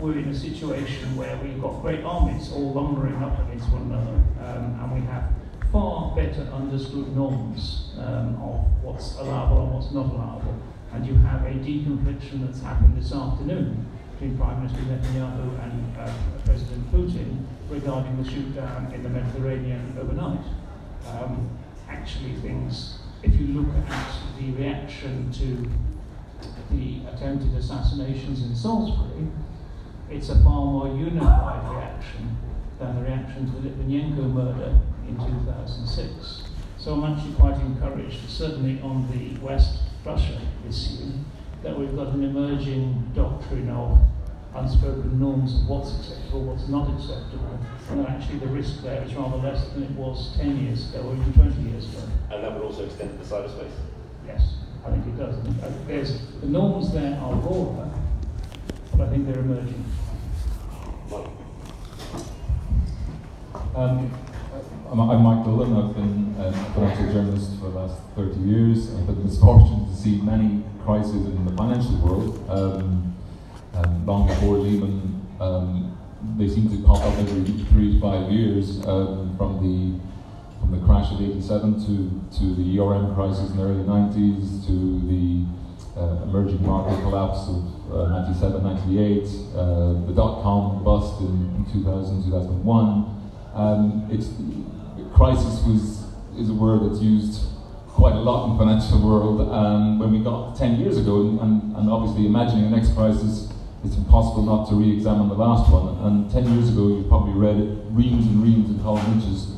we're 0.00 0.18
in 0.18 0.28
a 0.28 0.34
situation 0.34 1.16
where 1.16 1.36
we've 1.38 1.60
got 1.60 1.82
great 1.82 2.02
armies 2.04 2.50
all 2.52 2.72
lumbering 2.72 3.16
up 3.16 3.38
against 3.46 3.68
one 3.70 3.82
another, 3.82 4.16
um, 4.44 4.80
and 4.80 4.94
we 4.94 5.00
have 5.06 5.30
far 5.70 6.14
better 6.16 6.42
understood 6.52 7.14
norms 7.14 7.92
um, 7.98 8.34
of 8.42 8.82
what's 8.82 9.16
allowable 9.16 9.64
and 9.64 9.74
what's 9.74 9.92
not 9.92 10.06
allowable 10.06 10.62
and 10.92 11.06
you 11.06 11.14
have 11.16 11.42
a 11.42 11.50
deconfliction 11.50 12.46
that's 12.46 12.60
happened 12.60 12.96
this 12.96 13.12
afternoon 13.12 13.86
between 14.12 14.36
Prime 14.36 14.62
Minister 14.62 14.82
Netanyahu 14.82 15.62
and 15.62 15.96
uh, 15.98 16.12
President 16.44 16.90
Putin 16.92 17.44
regarding 17.68 18.22
the 18.22 18.28
shoot 18.28 18.54
down 18.54 18.92
in 18.92 19.02
the 19.02 19.08
Mediterranean 19.08 19.96
overnight. 20.00 20.44
Um, 21.06 21.50
actually, 21.88 22.34
things, 22.36 22.98
if 23.22 23.38
you 23.38 23.48
look 23.48 23.74
at 23.88 24.12
the 24.38 24.50
reaction 24.52 25.30
to 25.32 25.70
the 26.70 27.00
attempted 27.12 27.54
assassinations 27.54 28.42
in 28.42 28.54
Salisbury, 28.54 29.28
it's 30.10 30.30
a 30.30 30.42
far 30.42 30.64
more 30.64 30.88
unified 30.88 31.70
reaction 31.70 32.36
than 32.78 32.96
the 32.96 33.02
reaction 33.02 33.46
to 33.52 33.60
the 33.60 33.68
Litvinenko 33.68 34.32
murder 34.32 34.80
in 35.06 35.16
2006. 35.16 36.44
So 36.78 36.94
I'm 36.94 37.12
actually 37.12 37.34
quite 37.34 37.56
encouraged, 37.56 38.28
certainly 38.28 38.80
on 38.82 39.10
the 39.10 39.38
West 39.40 39.87
Russia 40.04 40.40
issue, 40.68 41.12
that 41.62 41.78
we've 41.78 41.94
got 41.94 42.08
an 42.08 42.24
emerging 42.24 43.10
doctrine 43.14 43.68
of 43.70 43.98
unspoken 44.54 45.18
norms 45.18 45.54
of 45.54 45.68
what's 45.68 45.96
acceptable, 45.98 46.44
what's 46.44 46.68
not 46.68 46.88
acceptable, 46.94 47.58
and 47.90 48.06
actually 48.06 48.38
the 48.38 48.46
risk 48.46 48.82
there 48.82 49.02
is 49.02 49.14
rather 49.14 49.36
less 49.36 49.68
than 49.70 49.82
it 49.82 49.90
was 49.90 50.36
10 50.36 50.64
years 50.64 50.90
ago 50.90 51.08
or 51.08 51.14
even 51.14 51.32
20 51.32 51.70
years 51.70 51.88
ago. 51.88 52.02
And 52.30 52.42
that 52.42 52.54
would 52.54 52.62
also 52.62 52.84
extend 52.84 53.10
to 53.10 53.24
the 53.24 53.34
cyberspace? 53.34 53.70
Yes, 54.26 54.56
I 54.86 54.90
think 54.90 55.06
it 55.06 55.18
does. 55.18 55.36
There's, 55.86 56.20
the 56.40 56.46
norms 56.46 56.92
there 56.92 57.18
are 57.20 57.34
broader, 57.36 57.90
but 58.92 59.08
I 59.08 59.10
think 59.10 59.26
they're 59.26 59.40
emerging. 59.40 59.84
Um, 63.74 64.10
I'm, 64.90 65.00
I'm 65.00 65.22
Mike 65.22 65.44
Dolan. 65.44 65.76
I've 65.76 65.94
been 65.94 66.34
um, 66.40 66.54
a 66.54 66.72
financial 66.72 67.12
journalist 67.12 67.58
for 67.60 67.68
the 67.68 67.78
last 67.78 68.00
30 68.16 68.40
years. 68.40 68.94
I've 68.94 69.06
had 69.06 69.16
the 69.18 69.24
misfortune 69.24 69.86
to 69.86 69.94
see 69.94 70.16
many 70.22 70.64
crises 70.82 71.26
in 71.26 71.44
the 71.44 71.52
financial 71.52 71.94
world. 71.96 72.48
Um, 72.48 73.14
long 74.06 74.26
before 74.26 74.56
Lehman, 74.56 75.26
um, 75.40 75.94
they 76.38 76.48
seem 76.48 76.70
to 76.70 76.82
pop 76.86 77.04
up 77.04 77.18
every 77.18 77.44
three 77.66 77.92
to 77.92 78.00
five 78.00 78.32
years 78.32 78.84
um, 78.86 79.36
from 79.36 79.60
the 79.60 80.00
from 80.60 80.72
the 80.72 80.84
crash 80.86 81.12
of 81.12 81.20
87 81.20 81.84
to, 81.84 82.38
to 82.38 82.54
the 82.56 82.80
ERM 82.80 83.14
crisis 83.14 83.50
in 83.50 83.58
the 83.58 83.62
early 83.62 83.84
90s 83.84 84.66
to 84.66 85.00
the 85.06 85.44
uh, 86.00 86.22
emerging 86.24 86.64
market 86.66 86.98
collapse 87.02 87.46
of 87.48 87.92
uh, 87.92 88.08
97, 88.24 88.64
98, 88.64 89.22
uh, 89.54 90.06
the 90.06 90.12
dot-com 90.14 90.82
bust 90.82 91.20
in, 91.20 91.54
in 91.56 91.66
2000, 91.72 92.24
2001. 92.24 93.18
Um, 93.54 94.08
it's, 94.10 94.30
crisis 95.14 95.62
was, 95.64 96.04
is 96.38 96.50
a 96.50 96.54
word 96.54 96.88
that's 96.88 97.02
used 97.02 97.48
quite 97.88 98.14
a 98.14 98.20
lot 98.20 98.46
in 98.46 98.52
the 98.52 98.58
financial 98.64 99.00
world. 99.00 99.40
And 99.40 99.98
when 99.98 100.12
we 100.12 100.20
got 100.20 100.56
10 100.56 100.80
years 100.80 100.98
ago, 100.98 101.38
and, 101.42 101.74
and 101.76 101.90
obviously 101.90 102.26
imagining 102.26 102.70
the 102.70 102.76
next 102.76 102.94
crisis, 102.94 103.52
it's 103.84 103.96
impossible 103.96 104.42
not 104.42 104.68
to 104.68 104.74
re-examine 104.74 105.28
the 105.28 105.34
last 105.34 105.70
one. 105.70 105.98
And 106.06 106.30
10 106.30 106.54
years 106.54 106.70
ago, 106.70 106.88
you 106.88 107.04
probably 107.08 107.34
read 107.34 107.58
reams 107.90 108.26
and 108.26 108.42
reams 108.42 108.70
and 108.70 108.80
column 108.82 109.04
inches 109.12 109.50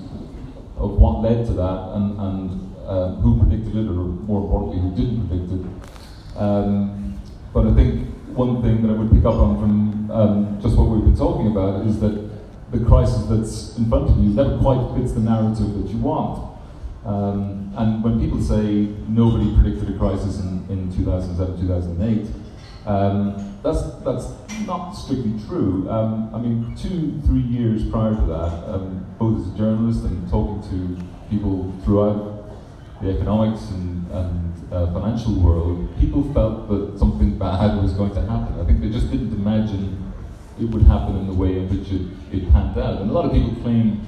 of 0.76 0.97
what 0.97 1.21
led 1.21 1.47
to 1.47 1.52
that 1.52 1.92
and, 1.95 2.19
and 2.19 2.76
uh, 2.87 3.14
who 3.21 3.38
predicted 3.38 3.76
it, 3.76 3.88
or 3.88 4.09
more 4.25 4.42
importantly, 4.42 4.80
who 4.80 4.90
didn't 4.97 5.28
predict 5.28 5.52
it. 5.52 6.38
Um, 6.40 7.21
but 7.52 7.66
I 7.66 7.75
think 7.75 8.09
one 8.35 8.62
thing 8.62 8.83
that 8.83 8.90
I 8.90 8.97
would 8.97 9.11
pick 9.11 9.25
up 9.25 9.35
on 9.35 9.61
from 9.61 10.11
um, 10.11 10.61
just 10.62 10.76
what 10.76 10.88
we've 10.88 11.04
been 11.04 11.16
talking 11.16 11.49
about 11.49 11.87
is 11.87 12.00
that 12.00 12.29
the 12.70 12.84
crisis 12.84 13.22
that's 13.26 13.76
in 13.78 13.88
front 13.88 14.10
of 14.10 14.16
you 14.18 14.30
never 14.30 14.58
quite 14.58 14.96
fits 14.96 15.12
the 15.12 15.20
narrative 15.20 15.74
that 15.74 15.90
you 15.90 15.98
want. 15.98 16.50
Um, 17.04 17.72
and 17.76 18.04
when 18.04 18.20
people 18.20 18.42
say 18.42 18.94
nobody 19.08 19.54
predicted 19.54 19.94
a 19.94 19.98
crisis 19.98 20.40
in, 20.40 20.66
in 20.68 20.94
2007, 20.94 21.60
2008, 21.60 22.26
um, 22.86 23.58
that's, 23.62 23.82
that's 24.04 24.32
not 24.66 24.92
strictly 24.92 25.34
true. 25.46 25.88
Um, 25.90 26.34
I 26.34 26.38
mean, 26.38 26.76
two, 26.76 27.20
three 27.26 27.40
years 27.40 27.88
prior 27.90 28.14
to 28.14 28.26
that, 28.26 28.74
um, 28.74 29.06
both 29.18 29.40
as 29.40 29.54
a 29.54 29.56
journalist 29.56 30.04
and 30.04 30.28
talking 30.30 30.62
to 30.70 31.06
people 31.28 31.74
throughout 31.84 32.50
the 33.02 33.10
economics 33.10 33.70
and, 33.70 34.10
and 34.10 34.72
uh, 34.72 34.92
financial 34.92 35.34
world, 35.40 35.88
people 35.98 36.22
felt 36.32 36.68
that 36.68 36.98
something 36.98 37.38
bad 37.38 37.82
was 37.82 37.92
going 37.94 38.14
to 38.14 38.20
happen. 38.22 38.60
I 38.60 38.64
think 38.64 38.80
they 38.80 38.90
just 38.90 39.10
didn't 39.10 39.32
imagine 39.32 40.09
it 40.59 40.64
would 40.64 40.83
happen 40.83 41.16
in 41.16 41.26
the 41.26 41.35
way 41.35 41.59
in 41.59 41.69
which 41.69 41.90
it, 41.92 42.02
it 42.33 42.50
panned 42.52 42.78
out. 42.78 43.00
And 43.00 43.11
a 43.11 43.12
lot 43.12 43.25
of 43.25 43.33
people 43.33 43.54
claim 43.62 44.00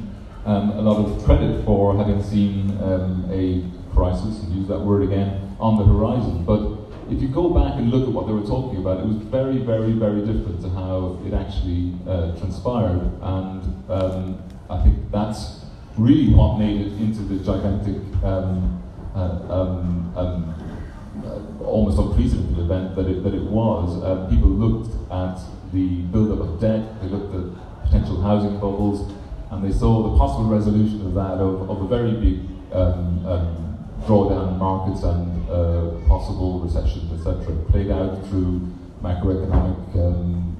um, 0.44 0.70
a 0.70 0.82
lot 0.82 1.04
of 1.04 1.24
credit 1.24 1.64
for 1.64 1.96
having 1.96 2.22
seen 2.22 2.70
um, 2.82 3.28
a 3.30 3.64
crisis, 3.94 4.42
and 4.42 4.54
use 4.54 4.68
that 4.68 4.80
word 4.80 5.02
again, 5.02 5.56
on 5.60 5.78
the 5.78 5.84
horizon. 5.84 6.44
But 6.44 6.82
if 7.12 7.20
you 7.20 7.28
go 7.28 7.50
back 7.50 7.74
and 7.76 7.90
look 7.90 8.08
at 8.08 8.12
what 8.12 8.26
they 8.26 8.32
were 8.32 8.46
talking 8.46 8.78
about, 8.78 9.00
it 9.00 9.06
was 9.06 9.18
very, 9.18 9.58
very, 9.58 9.92
very 9.92 10.20
different 10.20 10.60
to 10.62 10.70
how 10.70 11.20
it 11.24 11.34
actually 11.34 11.94
uh, 12.08 12.34
transpired. 12.38 13.12
And 13.20 13.90
um, 13.90 14.42
I 14.70 14.82
think 14.82 15.10
that's 15.10 15.66
really 15.96 16.32
what 16.32 16.58
made 16.58 16.80
it 16.80 16.92
into 16.94 17.22
the 17.22 17.44
gigantic, 17.44 17.96
um, 18.24 18.82
uh, 19.14 19.18
um, 19.52 20.12
um 20.16 20.54
uh, 21.22 21.64
almost 21.64 21.98
unprecedented 21.98 22.58
event 22.58 22.96
that 22.96 23.06
it, 23.06 23.22
that 23.22 23.34
it 23.34 23.42
was. 23.42 24.02
Uh, 24.02 24.26
people 24.30 24.48
looked 24.48 24.90
at 25.12 25.38
the 25.72 26.02
build-up 26.12 26.40
of 26.40 26.60
debt, 26.60 27.00
they 27.00 27.08
looked 27.08 27.34
at 27.34 27.84
potential 27.84 28.20
housing 28.20 28.54
bubbles, 28.60 29.10
and 29.50 29.64
they 29.64 29.72
saw 29.72 30.10
the 30.10 30.18
possible 30.18 30.44
resolution 30.48 31.04
of 31.06 31.14
that 31.14 31.38
of, 31.40 31.68
of 31.68 31.82
a 31.82 31.88
very 31.88 32.12
big 32.12 32.40
um, 32.72 33.26
um, 33.26 33.78
drawdown 34.06 34.52
in 34.52 34.58
markets 34.58 35.02
and 35.02 35.50
uh, 35.50 35.90
possible 36.08 36.60
recession, 36.60 37.08
etc., 37.14 37.54
played 37.70 37.90
out 37.90 38.26
through 38.28 38.60
macroeconomic 39.02 39.94
um, 39.96 40.56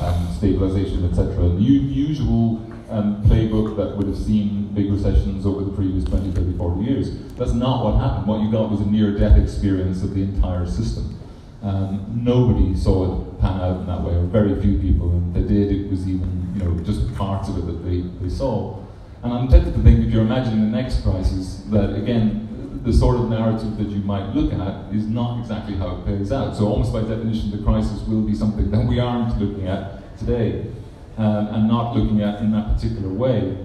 um, 0.00 0.34
stabilization, 0.36 1.04
etc. 1.08 1.34
The 1.34 1.62
usual 1.62 2.64
um, 2.90 3.22
playbook 3.24 3.76
that 3.76 3.96
would 3.96 4.06
have 4.06 4.16
seen 4.16 4.72
big 4.74 4.90
recessions 4.90 5.44
over 5.44 5.64
the 5.64 5.72
previous 5.72 6.04
20, 6.04 6.32
30, 6.32 6.56
40 6.56 6.84
years. 6.84 7.18
That's 7.34 7.52
not 7.52 7.84
what 7.84 8.00
happened. 8.00 8.26
What 8.26 8.40
you 8.40 8.50
got 8.50 8.70
was 8.70 8.80
a 8.80 8.86
near-death 8.86 9.36
experience 9.36 10.02
of 10.02 10.14
the 10.14 10.22
entire 10.22 10.66
system. 10.66 11.18
Um, 11.62 12.22
nobody 12.24 12.76
saw 12.76 13.22
it 13.22 13.27
pan 13.40 13.60
out 13.60 13.80
in 13.80 13.86
that 13.86 14.02
way, 14.02 14.14
or 14.14 14.22
very 14.22 14.60
few 14.60 14.78
people, 14.78 15.10
and 15.10 15.34
they 15.34 15.42
did, 15.42 15.70
it 15.72 15.90
was 15.90 16.08
even, 16.08 16.52
you 16.54 16.64
know, 16.64 16.78
just 16.84 17.14
parts 17.14 17.48
of 17.48 17.58
it 17.58 17.66
that 17.66 17.84
they, 17.84 18.00
they 18.22 18.28
saw. 18.28 18.78
And 19.22 19.32
I'm 19.32 19.48
tempted 19.48 19.74
to 19.74 19.82
think 19.82 20.06
if 20.06 20.12
you're 20.12 20.22
imagining 20.22 20.70
the 20.70 20.76
next 20.76 21.02
crisis, 21.02 21.64
that 21.70 21.94
again, 21.94 22.80
the 22.84 22.92
sort 22.92 23.16
of 23.16 23.28
narrative 23.28 23.76
that 23.76 23.88
you 23.88 24.00
might 24.00 24.34
look 24.34 24.52
at 24.52 24.94
is 24.94 25.06
not 25.06 25.40
exactly 25.40 25.74
how 25.74 25.96
it 25.96 26.04
plays 26.04 26.30
out. 26.30 26.56
So 26.56 26.66
almost 26.68 26.92
by 26.92 27.00
definition, 27.00 27.50
the 27.50 27.62
crisis 27.64 28.02
will 28.06 28.22
be 28.22 28.34
something 28.34 28.70
that 28.70 28.86
we 28.86 29.00
aren't 29.00 29.36
looking 29.40 29.66
at 29.66 30.16
today, 30.18 30.66
um, 31.16 31.48
and 31.48 31.68
not 31.68 31.96
looking 31.96 32.22
at 32.22 32.40
in 32.40 32.52
that 32.52 32.74
particular 32.74 33.08
way. 33.08 33.58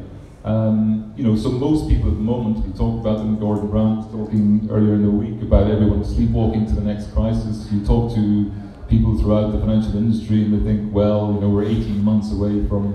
Um, 0.43 1.13
you 1.15 1.23
know, 1.23 1.37
so 1.37 1.51
most 1.51 1.87
people 1.87 2.09
at 2.09 2.15
the 2.15 2.21
moment, 2.21 2.65
we 2.65 2.73
talked 2.73 2.99
about 2.99 3.19
them, 3.19 3.39
Gordon 3.39 3.69
Brown 3.69 3.97
was 3.97 4.07
talking 4.07 4.67
earlier 4.69 4.95
in 4.95 5.03
the 5.03 5.11
week 5.11 5.41
about 5.41 5.71
everyone 5.71 6.03
sleepwalking 6.03 6.65
to 6.65 6.73
the 6.73 6.81
next 6.81 7.13
crisis. 7.13 7.71
You 7.71 7.85
talk 7.85 8.13
to 8.15 8.51
people 8.93 9.17
throughout 9.17 9.51
the 9.51 9.59
financial 9.59 9.97
industry 9.97 10.43
and 10.43 10.53
they 10.53 10.63
think, 10.63 10.93
well, 10.93 11.33
you 11.33 11.41
know, 11.41 11.49
we're 11.49 11.63
18 11.63 12.03
months 12.03 12.31
away 12.31 12.63
from, 12.67 12.93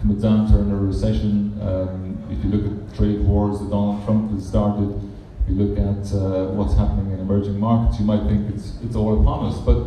from 0.00 0.10
a 0.10 0.14
downturn 0.14 0.72
or 0.72 0.78
a 0.78 0.86
recession. 0.90 1.56
Um, 1.62 2.18
if 2.28 2.42
you 2.42 2.50
look 2.50 2.66
at 2.66 2.96
trade 2.96 3.20
wars 3.20 3.60
that 3.60 3.70
Donald 3.70 4.04
Trump 4.04 4.32
has 4.32 4.44
started, 4.44 4.90
if 5.42 5.48
you 5.48 5.54
look 5.54 5.78
at 5.78 6.12
uh, 6.12 6.46
what's 6.50 6.74
happening 6.74 7.12
in 7.12 7.20
emerging 7.20 7.60
markets, 7.60 8.00
you 8.00 8.04
might 8.04 8.26
think 8.26 8.52
it's, 8.52 8.74
it's 8.82 8.96
all 8.96 9.20
upon 9.20 9.52
us. 9.52 9.58
But 9.60 9.86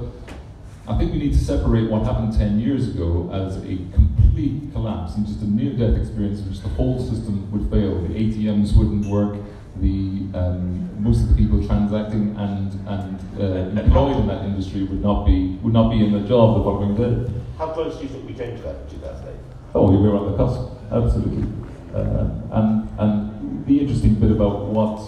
I 0.88 0.98
think 0.98 1.12
we 1.12 1.20
need 1.20 1.34
to 1.34 1.44
separate 1.44 1.92
what 1.92 2.04
happened 2.04 2.32
10 2.38 2.62
years 2.62 2.88
ago 2.88 3.30
as 3.34 3.58
a 3.58 3.76
complete 3.92 4.72
collapse 4.72 5.16
and 5.16 5.28
just 5.28 5.42
a 5.42 5.46
near 5.46 5.74
death 5.74 6.00
experience 6.00 6.40
in 6.40 6.50
which 6.50 6.62
the 6.62 6.70
whole 6.70 7.00
system 7.04 7.52
would 7.52 7.70
fail. 7.70 8.00
The 8.08 8.16
ATMs 8.16 8.78
wouldn't 8.78 9.08
work, 9.08 9.36
the, 9.82 10.38
um, 10.38 11.04
most 11.04 11.22
of 11.22 11.30
the 11.30 11.36
people 11.36 11.66
transacting 11.66 12.36
and, 12.38 12.74
and 12.88 13.20
uh, 13.40 13.82
employed 13.82 14.18
in 14.18 14.28
that 14.28 14.46
industry 14.46 14.84
would 14.84 15.02
not, 15.02 15.26
be, 15.26 15.58
would 15.62 15.74
not 15.74 15.90
be 15.90 16.04
in 16.04 16.12
their 16.12 16.28
job 16.28 16.58
the 16.58 16.64
following 16.64 16.96
day. 16.96 17.32
How 17.58 17.72
close 17.72 17.98
do 17.98 18.04
you 18.04 18.10
think 18.10 18.28
we 18.28 18.34
came 18.34 18.56
to 18.58 18.64
that 18.64 18.76
in 18.82 18.90
2008? 18.90 19.36
Oh, 19.76 19.92
we 19.92 19.98
were 19.98 20.18
on 20.18 20.32
the 20.32 20.38
cusp, 20.38 20.72
absolutely. 20.92 21.48
Uh, 21.94 22.30
and, 22.52 22.90
and 23.00 23.66
the 23.66 23.80
interesting 23.80 24.16
bit 24.16 24.32
about 24.32 24.66
what, 24.66 25.00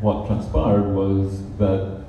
what 0.00 0.26
transpired 0.26 0.94
was 0.94 1.42
that 1.58 2.04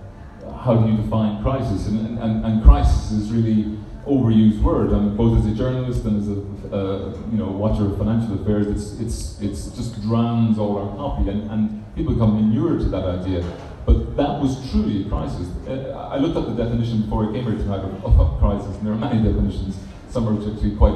how 0.67 0.75
do 0.75 0.91
you 0.91 0.97
define 0.97 1.41
crisis? 1.41 1.87
And, 1.87 2.19
and, 2.19 2.45
and 2.45 2.63
crisis 2.63 3.11
is 3.11 3.31
really 3.31 3.77
overused 4.05 4.61
word. 4.61 4.93
I 4.93 4.99
mean, 4.99 5.15
both 5.15 5.37
as 5.37 5.45
a 5.45 5.55
journalist 5.55 6.05
and 6.05 6.21
as 6.21 6.27
a 6.29 6.75
uh, 6.75 7.17
you 7.31 7.37
know 7.37 7.47
watcher 7.47 7.85
of 7.85 7.97
financial 7.97 8.41
affairs, 8.41 8.67
it's 8.67 8.99
it's 8.99 9.41
it's 9.41 9.67
just 9.77 10.01
drowns 10.01 10.57
all 10.57 10.77
our 10.77 10.95
copy, 10.97 11.29
and, 11.29 11.49
and 11.51 11.85
people 11.97 12.13
become 12.13 12.37
inured 12.37 12.79
to 12.79 12.85
that 12.89 13.03
idea. 13.03 13.43
But 13.85 14.15
that 14.17 14.39
was 14.39 14.69
truly 14.69 15.05
a 15.05 15.09
crisis. 15.09 15.47
Uh, 15.67 16.09
I 16.11 16.17
looked 16.17 16.37
up 16.37 16.45
the 16.45 16.63
definition 16.63 17.01
before 17.01 17.29
I 17.29 17.33
came 17.33 17.43
here 17.43 17.53
tonight 17.53 17.79
of, 17.79 18.19
a 18.19 18.37
crisis, 18.37 18.75
and 18.77 18.85
there 18.85 18.93
are 18.93 18.97
many 18.97 19.23
definitions. 19.23 19.77
Some 20.09 20.27
are 20.27 20.33
actually 20.33 20.75
quite 20.75 20.95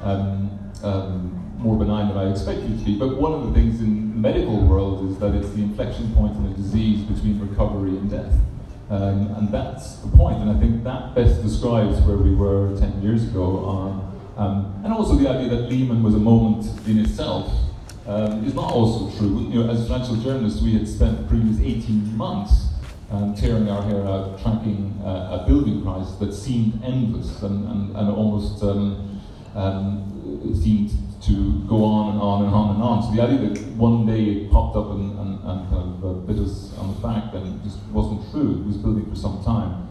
um, 0.00 0.72
um, 0.82 1.54
more 1.58 1.76
benign 1.76 2.08
than 2.08 2.16
I 2.16 2.30
expected 2.30 2.78
to 2.78 2.84
be. 2.84 2.98
But 2.98 3.18
one 3.18 3.32
of 3.32 3.46
the 3.46 3.52
things 3.52 3.80
in 3.80 4.12
the 4.12 4.16
medical 4.16 4.64
world 4.64 5.10
is 5.10 5.18
that 5.18 5.34
it's 5.34 5.50
the 5.50 5.62
inflection 5.62 6.14
point 6.14 6.36
in 6.36 6.46
a 6.46 6.54
disease 6.54 7.02
between 7.04 7.38
recovery 7.40 7.90
and 7.90 8.10
death. 8.10 8.32
Um, 8.88 9.34
and 9.36 9.52
that's 9.52 9.96
the 9.96 10.08
point, 10.16 10.38
and 10.38 10.50
I 10.50 10.58
think 10.58 10.82
that 10.82 11.14
best 11.14 11.42
describes 11.42 12.00
where 12.00 12.16
we 12.16 12.34
were 12.34 12.76
10 12.78 13.02
years 13.02 13.22
ago. 13.24 13.64
On, 13.64 14.34
um, 14.36 14.80
and 14.84 14.92
also 14.92 15.14
the 15.14 15.28
idea 15.28 15.48
that 15.50 15.68
Lehman 15.68 16.02
was 16.02 16.14
a 16.14 16.18
moment 16.18 16.66
in 16.88 16.98
itself 16.98 17.52
um, 18.10 18.44
is 18.44 18.54
not 18.54 18.72
also 18.72 19.16
true. 19.16 19.48
You 19.50 19.62
know, 19.62 19.70
as 19.70 19.86
financial 19.86 20.16
journalists, 20.16 20.60
we 20.60 20.72
had 20.72 20.88
spent 20.88 21.16
the 21.18 21.24
previous 21.28 21.60
18 21.60 22.16
months 22.16 22.66
um, 23.10 23.36
tearing 23.36 23.68
our 23.70 23.82
hair 23.82 24.04
out, 24.04 24.42
tracking 24.42 25.00
uh, 25.04 25.40
a 25.40 25.44
building 25.46 25.82
crisis 25.82 26.16
that 26.16 26.34
seemed 26.34 26.82
endless 26.84 27.42
and, 27.42 27.68
and, 27.68 27.96
and 27.96 28.10
almost 28.10 28.62
um, 28.64 29.20
um, 29.54 30.60
seemed 30.60 30.90
to 31.22 31.62
go 31.68 31.84
on 31.84 32.12
and 32.14 32.20
on 32.20 32.44
and 32.44 32.54
on 32.54 32.74
and 32.74 32.82
on. 32.82 33.02
So 33.02 33.14
the 33.14 33.22
idea 33.22 33.48
that 33.48 33.58
one 33.76 34.06
day 34.06 34.24
it 34.24 34.50
popped 34.50 34.76
up 34.76 34.90
and, 34.90 35.16
and, 35.18 35.38
and 35.44 35.70
kind 35.70 36.04
of 36.04 36.04
uh, 36.04 36.12
bit 36.26 36.38
us 36.38 36.76
on 36.78 36.94
the 36.94 37.00
back 37.00 37.32
then 37.32 37.60
just 37.62 37.78
wasn't 37.92 38.28
true. 38.32 38.60
It 38.60 38.66
was 38.66 38.76
building 38.76 39.08
for 39.08 39.16
some 39.16 39.42
time. 39.44 39.88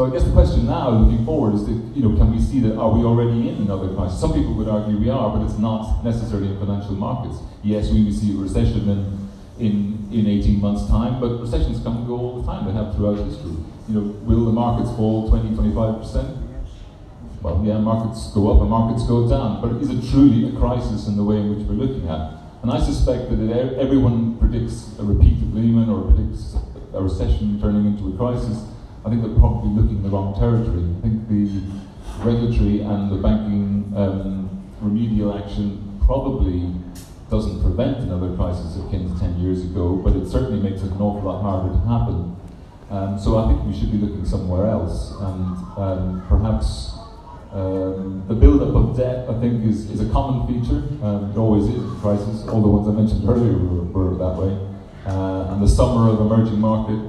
So 0.00 0.06
I 0.06 0.10
guess 0.16 0.24
the 0.24 0.32
question 0.32 0.64
now, 0.64 0.88
looking 0.88 1.26
forward, 1.26 1.52
is 1.56 1.66
that 1.66 1.76
you 1.92 2.00
know, 2.00 2.16
can 2.16 2.32
we 2.32 2.40
see 2.40 2.58
that 2.60 2.74
are 2.74 2.88
we 2.88 3.04
already 3.04 3.50
in 3.50 3.68
another 3.68 3.92
crisis? 3.92 4.18
Some 4.18 4.32
people 4.32 4.54
would 4.54 4.66
argue 4.66 4.96
we 4.96 5.10
are, 5.10 5.28
but 5.28 5.44
it's 5.44 5.58
not 5.58 6.02
necessarily 6.02 6.48
in 6.48 6.58
financial 6.58 6.92
markets. 6.92 7.36
Yes, 7.62 7.90
we 7.90 8.04
will 8.04 8.12
see 8.14 8.32
a 8.32 8.40
recession 8.40 8.88
in, 8.88 9.28
in, 9.60 10.08
in 10.10 10.26
18 10.26 10.58
months' 10.58 10.88
time, 10.88 11.20
but 11.20 11.38
recessions 11.38 11.84
come 11.84 11.98
and 11.98 12.06
go 12.06 12.16
all 12.16 12.40
the 12.40 12.50
time. 12.50 12.64
They 12.64 12.72
have 12.72 12.96
throughout 12.96 13.18
history. 13.28 13.52
You 13.92 13.94
know, 13.94 14.00
will 14.24 14.46
the 14.46 14.52
markets 14.52 14.88
fall 14.96 15.28
20, 15.28 15.54
25 15.54 16.00
percent? 16.00 16.38
well, 17.42 17.60
yeah, 17.62 17.76
markets 17.76 18.32
go 18.32 18.56
up 18.56 18.62
and 18.62 18.70
markets 18.70 19.04
go 19.04 19.28
down, 19.28 19.60
but 19.60 19.84
is 19.84 19.90
it 19.90 20.00
truly 20.10 20.48
a 20.48 20.58
crisis 20.58 21.08
in 21.08 21.18
the 21.18 21.24
way 21.24 21.36
in 21.36 21.54
which 21.54 21.68
we're 21.68 21.76
looking 21.76 22.08
at? 22.08 22.40
And 22.62 22.72
I 22.72 22.80
suspect 22.80 23.28
that 23.28 23.36
if 23.36 23.76
everyone 23.76 24.38
predicts 24.38 24.96
a 24.98 25.04
repeat 25.04 25.44
of 25.44 25.52
Lehman 25.52 25.90
or 25.90 26.08
predicts 26.08 26.56
a 26.94 27.02
recession 27.02 27.60
turning 27.60 27.84
into 27.84 28.14
a 28.14 28.16
crisis, 28.16 28.64
I 29.04 29.08
think 29.08 29.22
they're 29.22 29.38
probably 29.38 29.70
looking 29.70 29.96
in 29.96 30.02
the 30.02 30.10
wrong 30.10 30.34
territory. 30.38 30.84
I 30.98 31.00
think 31.00 31.28
the, 31.28 31.62
regulatory 32.18 32.80
and 32.80 33.10
the 33.10 33.16
banking 33.16 33.92
um, 33.96 34.66
remedial 34.80 35.36
action 35.36 36.00
probably 36.04 36.70
doesn't 37.30 37.62
prevent 37.62 37.98
another 37.98 38.34
crisis 38.36 38.76
akin 38.76 39.12
to 39.12 39.20
10 39.20 39.40
years 39.40 39.62
ago, 39.62 39.94
but 39.96 40.14
it 40.16 40.28
certainly 40.28 40.60
makes 40.60 40.82
it 40.82 40.90
an 40.90 41.00
awful 41.00 41.22
lot 41.22 41.40
harder 41.40 41.72
to 41.72 41.80
happen. 41.86 42.36
Um, 42.90 43.18
so 43.18 43.38
I 43.38 43.48
think 43.48 43.64
we 43.64 43.78
should 43.78 43.92
be 43.92 43.98
looking 43.98 44.26
somewhere 44.26 44.66
else, 44.66 45.12
and 45.12 45.56
um, 45.78 46.24
perhaps 46.28 46.92
um, 47.52 48.24
the 48.26 48.34
build-up 48.34 48.74
of 48.74 48.96
debt, 48.96 49.28
I 49.28 49.40
think, 49.40 49.64
is, 49.64 49.88
is 49.90 50.00
a 50.00 50.12
common 50.12 50.46
feature. 50.46 50.82
Um, 51.04 51.30
it 51.32 51.38
always 51.38 51.64
is 51.64 51.76
in 51.76 52.00
crisis. 52.00 52.46
All 52.48 52.60
the 52.60 52.68
ones 52.68 52.88
I 52.88 53.00
mentioned 53.00 53.28
earlier 53.28 53.56
were, 53.56 53.84
were 53.84 54.16
that 54.18 54.42
way. 54.42 54.66
Uh, 55.06 55.52
and 55.52 55.62
the 55.62 55.68
summer 55.68 56.10
of 56.10 56.20
emerging 56.20 56.58
market 56.58 57.00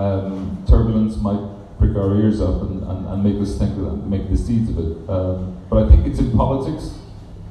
um, 0.00 0.64
turbulence 0.66 1.16
might 1.16 1.40
prick 1.78 1.94
our 1.94 2.16
ears 2.16 2.40
up 2.40 2.62
and, 2.62 2.82
and, 2.82 3.06
and 3.06 3.22
make 3.22 3.40
us 3.40 3.58
think, 3.58 3.76
make 4.06 4.30
the 4.30 4.36
seeds 4.36 4.70
of 4.70 4.78
it. 4.78 5.10
Um, 5.10 5.60
but 5.68 5.84
I 5.84 5.88
think 5.90 6.06
it's 6.06 6.18
in 6.18 6.34
politics. 6.36 6.94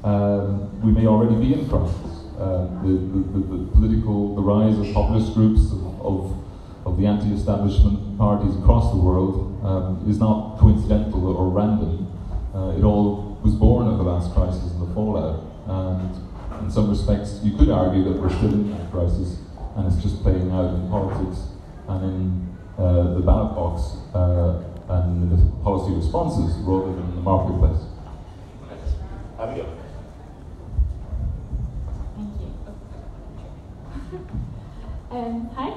Um, 0.03 0.82
we 0.82 0.91
may 0.91 1.06
already 1.06 1.36
be 1.36 1.53
in 1.53 1.70
crisis. 1.70 2.25
Uh, 2.39 2.65
the, 2.82 2.89
the, 2.89 3.39
the, 3.53 3.72
political, 3.72 4.36
the 4.36 4.41
rise 4.41 4.79
of 4.79 4.91
populist 4.94 5.34
groups, 5.34 5.72
of, 5.72 6.01
of, 6.01 6.44
of 6.86 6.98
the 6.98 7.06
anti-establishment 7.06 8.18
parties 8.18 8.56
across 8.56 8.91
the 8.91 8.98
world 8.98 9.63
um, 9.63 10.10
is 10.10 10.20
not 10.20 10.58
coincidental 10.58 11.27
or 11.27 11.50
random. 11.50 12.08
Uh, 12.56 12.77
it 12.77 12.84
all 12.84 13.38
was 13.44 13.53
born 13.53 13.88
of 13.88 13.98
the 13.98 14.03
last 14.03 14.34
crisis 14.34 14.72
and 14.72 14.82
the 14.82 14.94
fallout. 14.96 15.46
And 15.68 16.63
in 16.63 16.72
some 16.72 16.89
respects, 16.89 17.41
you 17.44 17.56
could 17.58 17.70
argue 17.70 18.03
that 18.06 18.20
we're 18.20 18.29
still 18.29 18.53
in 18.53 18.72
that 18.72 18.89
crisis 18.89 19.38
and 19.75 19.86
it's 19.86 20.01
just 20.01 20.24
playing 20.24 20.50
out 20.51 20.74
in 20.74 20.89
politics 20.89 21.49
and 21.89 22.03
in 22.03 22.58
uh, 22.77 23.15
the 23.15 23.22
ballot 23.22 23.55
box 23.55 23.98
uh, 24.13 24.63
and 24.89 25.31
the 25.31 25.63
policy 25.63 25.96
responses 25.96 26.55
rather 26.60 26.93
than 26.93 27.03
in 27.05 27.15
the 27.15 27.22
marketplace. 27.22 27.81
Abigail. 29.39 29.75
Um, 35.12 35.50
hi. 35.55 35.69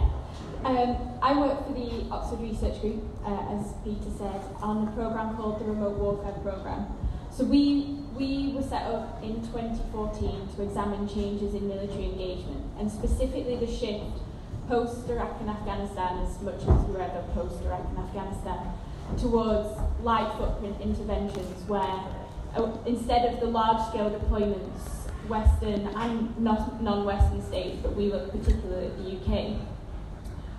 Um, 0.65 0.97
I 1.23 1.39
work 1.39 1.67
for 1.67 1.73
the 1.73 2.07
Oxford 2.11 2.41
Research 2.41 2.81
Group, 2.81 3.03
uh, 3.25 3.57
as 3.57 3.73
Peter 3.83 4.11
said, 4.17 4.43
on 4.61 4.89
a 4.89 4.93
programme 4.93 5.37
called 5.37 5.61
the 5.61 5.65
Remote 5.65 5.97
Warfare 5.97 6.35
Programme. 6.43 6.87
So 7.31 7.45
we, 7.45 7.99
we 8.15 8.53
were 8.55 8.63
set 8.63 8.83
up 8.83 9.23
in 9.23 9.41
2014 9.47 10.49
to 10.57 10.63
examine 10.63 11.09
changes 11.09 11.55
in 11.55 11.67
military 11.67 12.05
engagement, 12.05 12.65
and 12.79 12.93
specifically 12.93 13.57
the 13.57 13.67
shift 13.67 14.21
post-Iraq 14.69 15.41
and 15.41 15.51
Afghanistan, 15.51 16.19
as 16.25 16.41
much 16.41 16.61
as 16.61 16.87
we 16.87 16.95
were 16.95 17.03
ever 17.03 17.25
post-Iraq 17.35 17.87
and 17.89 17.99
Afghanistan, 17.99 18.73
towards 19.19 19.79
light 20.03 20.33
footprint 20.39 20.81
interventions 20.81 21.69
where 21.69 22.01
uh, 22.55 22.71
instead 22.87 23.33
of 23.33 23.41
the 23.41 23.47
large-scale 23.47 24.11
deployments 24.11 25.03
Western 25.29 25.87
and 25.87 26.39
non-Western 26.39 27.43
states, 27.43 27.79
but 27.83 27.95
we 27.95 28.11
look 28.11 28.31
particularly 28.33 28.87
at 28.87 28.99
the 28.99 29.17
UK. 29.17 29.57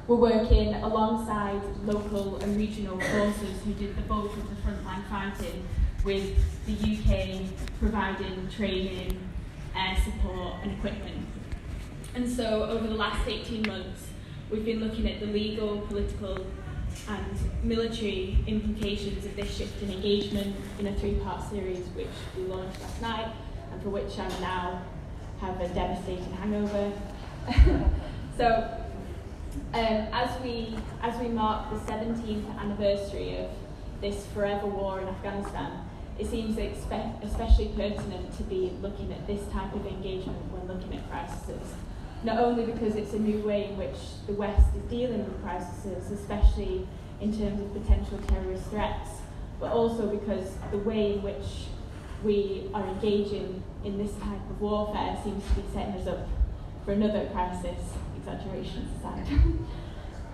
We're 0.08 0.16
working 0.16 0.74
alongside 0.76 1.62
local 1.86 2.38
and 2.38 2.58
regional 2.58 3.00
forces 3.00 3.62
who 3.64 3.74
did 3.74 3.96
the 3.96 4.02
bulk 4.02 4.36
of 4.36 4.50
the 4.50 4.56
frontline 4.62 5.04
fighting, 5.10 5.68
with 6.04 6.36
the 6.66 6.74
UK 6.74 7.42
providing 7.80 8.50
training, 8.50 9.18
air 9.76 9.98
support, 10.04 10.56
and 10.64 10.72
equipment. 10.74 11.26
And 12.16 12.30
so, 12.30 12.64
over 12.66 12.88
the 12.88 12.94
last 12.94 13.28
18 13.28 13.64
months, 13.68 14.08
we've 14.52 14.66
been 14.66 14.80
looking 14.80 15.10
at 15.10 15.20
the 15.20 15.26
legal, 15.26 15.82
political, 15.82 16.46
and 17.10 17.26
military 17.64 18.38
implications 18.46 19.26
of 19.26 19.36
this 19.36 19.58
shift 19.58 19.82
in 19.82 19.92
engagement 19.92 20.56
in 20.80 20.88
a 20.88 20.96
three 21.00 21.16
part 21.16 21.42
series, 21.50 21.86
which 21.96 22.08
we 22.38 22.44
launched 22.44 22.80
last 22.82 23.02
night 23.02 23.34
and 23.72 23.82
for 23.82 23.90
which 23.90 24.18
I 24.20 24.28
now 24.40 24.84
have 25.42 25.60
a 25.60 25.68
devastating 25.70 26.32
hangover. 26.34 26.92
so, 28.38 28.78
um, 29.74 30.08
as 30.14 30.42
we 30.42 30.78
as 31.02 31.20
we 31.20 31.28
mark 31.30 31.72
the 31.72 31.92
17th 31.92 32.60
anniversary 32.60 33.38
of 33.38 33.50
this 34.02 34.26
forever 34.28 34.68
war 34.68 35.02
in 35.02 35.08
Afghanistan, 35.08 35.90
it 36.20 36.28
seems 36.28 36.58
especially 36.58 37.70
pertinent 37.70 38.38
to 38.38 38.44
be 38.44 38.72
looking 38.82 39.12
at 39.12 39.26
this 39.26 39.42
type 39.52 39.74
of 39.74 39.86
engagement 39.88 40.38
when 40.52 40.68
looking 40.68 40.96
at 40.96 41.10
crises. 41.10 41.74
Not 42.24 42.38
only 42.38 42.66
because 42.66 42.96
it's 42.96 43.14
a 43.14 43.20
new 43.20 43.40
way 43.46 43.70
in 43.70 43.78
which 43.78 43.98
the 44.28 44.34
West 44.34 44.74
is 44.76 44.82
dealing 44.90 45.26
with 45.26 45.42
crises, 45.44 46.10
especially 46.10 46.88
in 47.20 47.38
terms 47.38 47.60
of 47.60 47.74
potential 47.74 48.18
terrorist 48.28 48.66
threats, 48.68 49.10
but 49.60 49.72
also 49.72 50.08
because 50.08 50.56
the 50.72 50.78
way 50.78 51.14
in 51.14 51.22
which 51.22 51.68
we 52.24 52.70
are 52.74 52.88
engaging 52.88 53.62
in 53.84 53.98
this 53.98 54.14
type 54.14 54.40
of 54.50 54.62
warfare 54.62 55.18
seems 55.24 55.44
to 55.50 55.56
be 55.56 55.64
setting 55.74 55.96
us 55.96 56.08
up 56.08 56.28
for 56.86 56.94
another 56.94 57.28
crisis, 57.34 57.80
exaggeration 58.18 58.90
aside. 58.98 59.28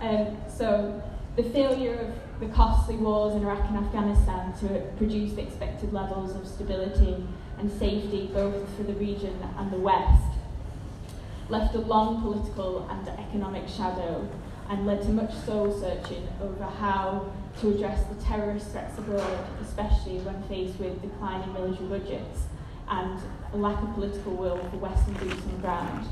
um, 0.00 0.36
so 0.48 1.02
the 1.36 1.42
failure 1.42 2.12
of 2.40 2.40
the 2.40 2.54
costly 2.54 2.96
wars 2.96 3.34
in 3.34 3.42
Iraq 3.42 3.68
and 3.68 3.78
Afghanistan 3.78 4.52
to 4.60 4.80
produce 4.96 5.32
the 5.32 5.42
expected 5.42 5.92
levels 5.92 6.34
of 6.34 6.46
stability 6.46 7.24
and 7.58 7.70
safety 7.70 8.30
both 8.32 8.68
for 8.76 8.84
the 8.84 8.94
region 8.94 9.36
and 9.58 9.72
the 9.72 9.78
West 9.78 10.29
left 11.50 11.74
a 11.74 11.78
long 11.78 12.22
political 12.22 12.88
and 12.88 13.08
economic 13.08 13.68
shadow 13.68 14.26
and 14.68 14.86
led 14.86 15.02
to 15.02 15.08
much 15.08 15.34
soul 15.34 15.72
searching 15.78 16.28
over 16.40 16.64
how 16.64 17.32
to 17.60 17.70
address 17.70 18.04
the 18.06 18.22
terrorist 18.22 18.70
threats 18.70 18.96
abroad, 18.98 19.38
especially 19.60 20.18
when 20.18 20.40
faced 20.44 20.78
with 20.78 21.02
declining 21.02 21.52
military 21.52 21.88
budgets 21.88 22.42
and 22.88 23.20
a 23.52 23.56
lack 23.56 23.82
of 23.82 23.92
political 23.94 24.32
will 24.34 24.58
for 24.70 24.76
Western 24.76 25.14
boots 25.14 25.42
on 25.42 25.52
the 25.52 25.58
ground. 25.58 26.08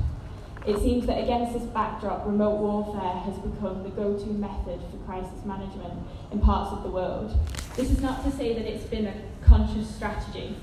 It 0.67 0.77
seems 0.79 1.05
that 1.05 1.23
against 1.23 1.53
this 1.53 1.63
backdrop, 1.63 2.25
remote 2.25 2.59
warfare 2.59 3.21
has 3.21 3.37
become 3.37 3.83
the 3.83 3.89
go 3.89 4.17
to 4.17 4.25
method 4.25 4.81
for 4.91 4.97
crisis 5.05 5.45
management 5.45 5.93
in 6.31 6.41
parts 6.41 6.73
of 6.73 6.83
the 6.83 6.89
world. 6.89 7.33
This 7.77 7.89
is 7.89 8.01
not 8.01 8.25
to 8.25 8.31
say 8.31 8.53
that 8.53 8.65
it's 8.65 8.83
been 8.83 9.07
a 9.07 9.13
conscious 9.45 9.89
strategy. 9.89 10.57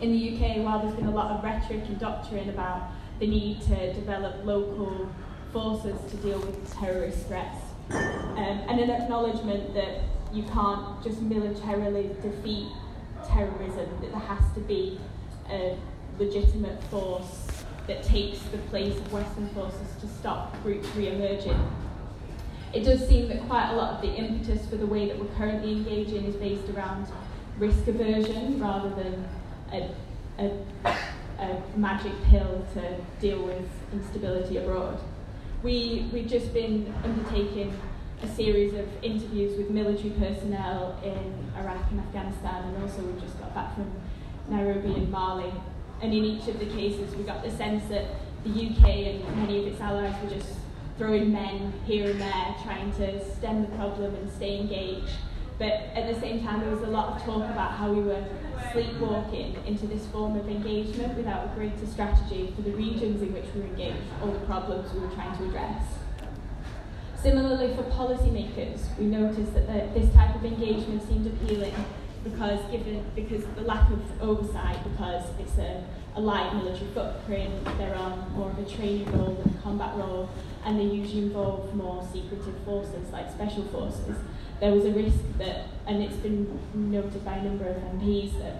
In 0.00 0.12
the 0.12 0.36
UK, 0.36 0.64
while 0.64 0.80
there's 0.80 0.94
been 0.94 1.08
a 1.08 1.14
lot 1.14 1.32
of 1.32 1.42
rhetoric 1.42 1.82
and 1.88 1.98
doctrine 1.98 2.48
about 2.48 2.90
the 3.20 3.26
need 3.26 3.60
to 3.62 3.92
develop 3.92 4.44
local 4.44 5.08
forces 5.52 5.98
to 6.10 6.16
deal 6.18 6.40
with 6.40 6.74
terrorist 6.74 7.26
threats, 7.26 7.58
um, 7.90 8.60
and 8.68 8.80
an 8.80 8.90
acknowledgement 8.90 9.74
that 9.74 10.00
you 10.32 10.42
can't 10.44 11.02
just 11.04 11.20
militarily 11.20 12.10
defeat 12.22 12.68
terrorism, 13.28 13.88
that 14.00 14.10
there 14.10 14.20
has 14.20 14.52
to 14.54 14.60
be 14.60 14.98
a 15.50 15.76
legitimate 16.18 16.82
force 16.84 17.46
that 17.86 18.02
takes 18.02 18.40
the 18.44 18.58
place 18.70 18.96
of 18.96 19.12
Western 19.12 19.48
forces 19.50 19.88
to 20.00 20.06
stop 20.06 20.60
groups 20.62 20.88
re-emerging. 20.94 21.58
It 22.72 22.84
does 22.84 23.06
seem 23.08 23.28
that 23.28 23.46
quite 23.48 23.72
a 23.72 23.76
lot 23.76 23.94
of 23.94 24.02
the 24.02 24.14
impetus 24.14 24.64
for 24.68 24.76
the 24.76 24.86
way 24.86 25.08
that 25.08 25.18
we're 25.18 25.34
currently 25.36 25.72
engaging 25.72 26.24
is 26.24 26.36
based 26.36 26.68
around 26.70 27.08
risk 27.58 27.86
aversion 27.88 28.60
rather 28.60 28.90
than 28.90 29.28
a, 29.72 29.90
a, 30.38 30.96
a 31.40 31.62
magic 31.76 32.12
pill 32.24 32.66
to 32.74 32.96
deal 33.20 33.42
with 33.42 33.64
instability 33.92 34.58
abroad. 34.58 34.98
We, 35.62 36.08
we've 36.12 36.28
just 36.28 36.52
been 36.52 36.92
undertaking 37.02 37.78
a 38.22 38.28
series 38.28 38.74
of 38.74 38.86
interviews 39.02 39.56
with 39.56 39.70
military 39.70 40.10
personnel 40.10 40.98
in 41.02 41.52
Iraq 41.58 41.90
and 41.90 42.00
Afghanistan, 42.00 42.64
and 42.64 42.82
also 42.82 43.02
we've 43.02 43.20
just 43.20 43.38
got 43.40 43.54
back 43.54 43.74
from 43.74 43.90
Nairobi 44.48 44.92
and 44.94 45.10
Mali. 45.10 45.52
And 46.02 46.12
in 46.12 46.24
each 46.24 46.48
of 46.48 46.58
the 46.58 46.66
cases, 46.66 47.14
we 47.14 47.24
got 47.24 47.42
the 47.42 47.50
sense 47.50 47.88
that 47.88 48.06
the 48.44 48.50
UK 48.50 48.84
and 48.84 49.36
many 49.36 49.60
of 49.60 49.72
its 49.72 49.80
allies 49.80 50.14
were 50.22 50.30
just 50.30 50.48
throwing 50.98 51.32
men 51.32 51.72
here 51.86 52.10
and 52.10 52.20
there, 52.20 52.54
trying 52.62 52.92
to 52.92 53.34
stem 53.36 53.62
the 53.62 53.76
problem 53.76 54.14
and 54.14 54.30
stay 54.30 54.58
engaged. 54.58 55.16
But 55.60 55.92
at 55.94 56.12
the 56.12 56.18
same 56.18 56.42
time, 56.42 56.60
there 56.60 56.70
was 56.70 56.80
a 56.80 56.90
lot 56.90 57.14
of 57.14 57.22
talk 57.22 57.44
about 57.50 57.72
how 57.72 57.92
we 57.92 58.00
were 58.00 58.24
sleepwalking 58.72 59.58
into 59.66 59.86
this 59.86 60.06
form 60.06 60.34
of 60.34 60.48
engagement 60.48 61.18
without 61.18 61.44
a 61.44 61.48
greater 61.54 61.86
strategy 61.86 62.50
for 62.56 62.62
the 62.62 62.70
regions 62.70 63.20
in 63.20 63.30
which 63.34 63.44
we 63.54 63.60
were 63.60 63.66
engaged 63.66 64.02
or 64.22 64.32
the 64.32 64.40
problems 64.46 64.90
we 64.94 65.00
were 65.00 65.14
trying 65.14 65.36
to 65.36 65.44
address. 65.44 65.84
Similarly, 67.14 67.76
for 67.76 67.82
policymakers, 67.82 68.98
we 68.98 69.04
noticed 69.04 69.52
that 69.52 69.66
the, 69.66 70.00
this 70.00 70.10
type 70.14 70.34
of 70.34 70.46
engagement 70.46 71.06
seemed 71.06 71.26
appealing 71.26 71.74
because 72.24 72.60
given 72.70 73.04
because 73.14 73.44
the 73.54 73.60
lack 73.60 73.90
of 73.90 74.00
oversight, 74.22 74.82
because 74.84 75.24
it's 75.38 75.58
a, 75.58 75.84
a 76.16 76.20
light 76.20 76.54
military 76.54 76.90
footprint, 76.92 77.52
they're 77.76 77.96
on 77.96 78.32
more 78.32 78.48
of 78.48 78.58
a 78.58 78.64
training 78.64 79.12
role 79.12 79.34
than 79.34 79.54
a 79.54 79.60
combat 79.60 79.94
role, 79.96 80.30
and 80.64 80.80
they 80.80 80.84
usually 80.84 81.24
involve 81.24 81.74
more 81.74 82.02
secretive 82.10 82.56
forces 82.64 83.10
like 83.12 83.30
special 83.30 83.64
forces. 83.64 84.16
There 84.60 84.72
was 84.72 84.84
a 84.84 84.90
risk 84.90 85.18
that, 85.38 85.68
and 85.86 86.02
it's 86.02 86.16
been 86.16 86.60
noted 86.74 87.24
by 87.24 87.36
a 87.36 87.42
number 87.42 87.66
of 87.66 87.76
MPs, 87.76 88.38
that 88.40 88.56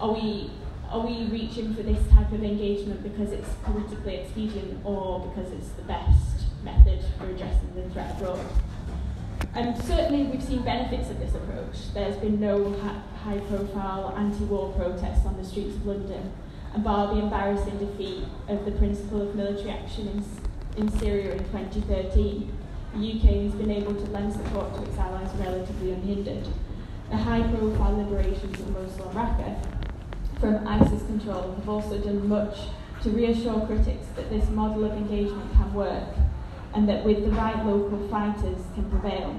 are 0.00 0.12
we 0.12 0.50
are 0.88 1.06
we 1.06 1.24
reaching 1.26 1.74
for 1.74 1.82
this 1.82 2.00
type 2.10 2.32
of 2.32 2.42
engagement 2.42 3.02
because 3.02 3.30
it's 3.30 3.48
politically 3.62 4.16
expedient 4.16 4.84
or 4.84 5.20
because 5.20 5.52
it's 5.52 5.68
the 5.70 5.82
best 5.82 6.46
method 6.64 7.00
for 7.16 7.26
addressing 7.26 7.72
the 7.76 7.88
threat 7.90 8.16
abroad? 8.16 8.44
And 9.54 9.76
certainly 9.84 10.24
we've 10.24 10.42
seen 10.42 10.62
benefits 10.62 11.10
of 11.10 11.18
this 11.20 11.34
approach. 11.34 11.92
There's 11.94 12.16
been 12.16 12.40
no 12.40 12.72
high 13.24 13.38
profile 13.38 14.14
anti 14.16 14.44
war 14.44 14.72
protests 14.72 15.26
on 15.26 15.36
the 15.36 15.44
streets 15.44 15.76
of 15.76 15.86
London, 15.86 16.32
and 16.74 16.84
bar 16.84 17.14
the 17.14 17.20
embarrassing 17.20 17.78
defeat 17.78 18.24
of 18.48 18.64
the 18.64 18.72
principle 18.72 19.22
of 19.22 19.34
military 19.34 19.70
action 19.70 20.08
in, 20.76 20.82
in 20.82 20.98
Syria 20.98 21.32
in 21.32 21.38
2013, 21.50 22.52
the 22.94 23.12
UK 23.12 23.44
has 23.44 23.52
been 23.52 23.70
able 23.70 23.94
to 23.94 24.10
lend 24.10 24.32
support 24.32 24.74
to 24.74 24.82
its 24.82 24.98
allies 24.98 25.32
relatively 25.34 25.92
unhindered. 25.92 26.46
The 27.10 27.16
high 27.16 27.42
profile 27.42 27.96
liberations 27.96 28.58
of 28.60 28.70
Mosul 28.70 29.08
and 29.08 29.16
Raqqa 29.16 29.80
from 30.40 30.66
ISIS 30.66 31.02
control 31.06 31.54
have 31.54 31.68
also 31.68 31.98
done 31.98 32.28
much 32.28 32.56
to 33.02 33.10
reassure 33.10 33.66
critics 33.66 34.06
that 34.16 34.30
this 34.30 34.48
model 34.50 34.84
of 34.84 34.92
engagement 34.92 35.52
can 35.52 35.72
work 35.72 36.14
and 36.74 36.88
that 36.88 37.04
with 37.04 37.24
the 37.24 37.30
right 37.32 37.64
local 37.64 38.08
fighters 38.08 38.60
can 38.74 38.88
prevail. 38.90 39.38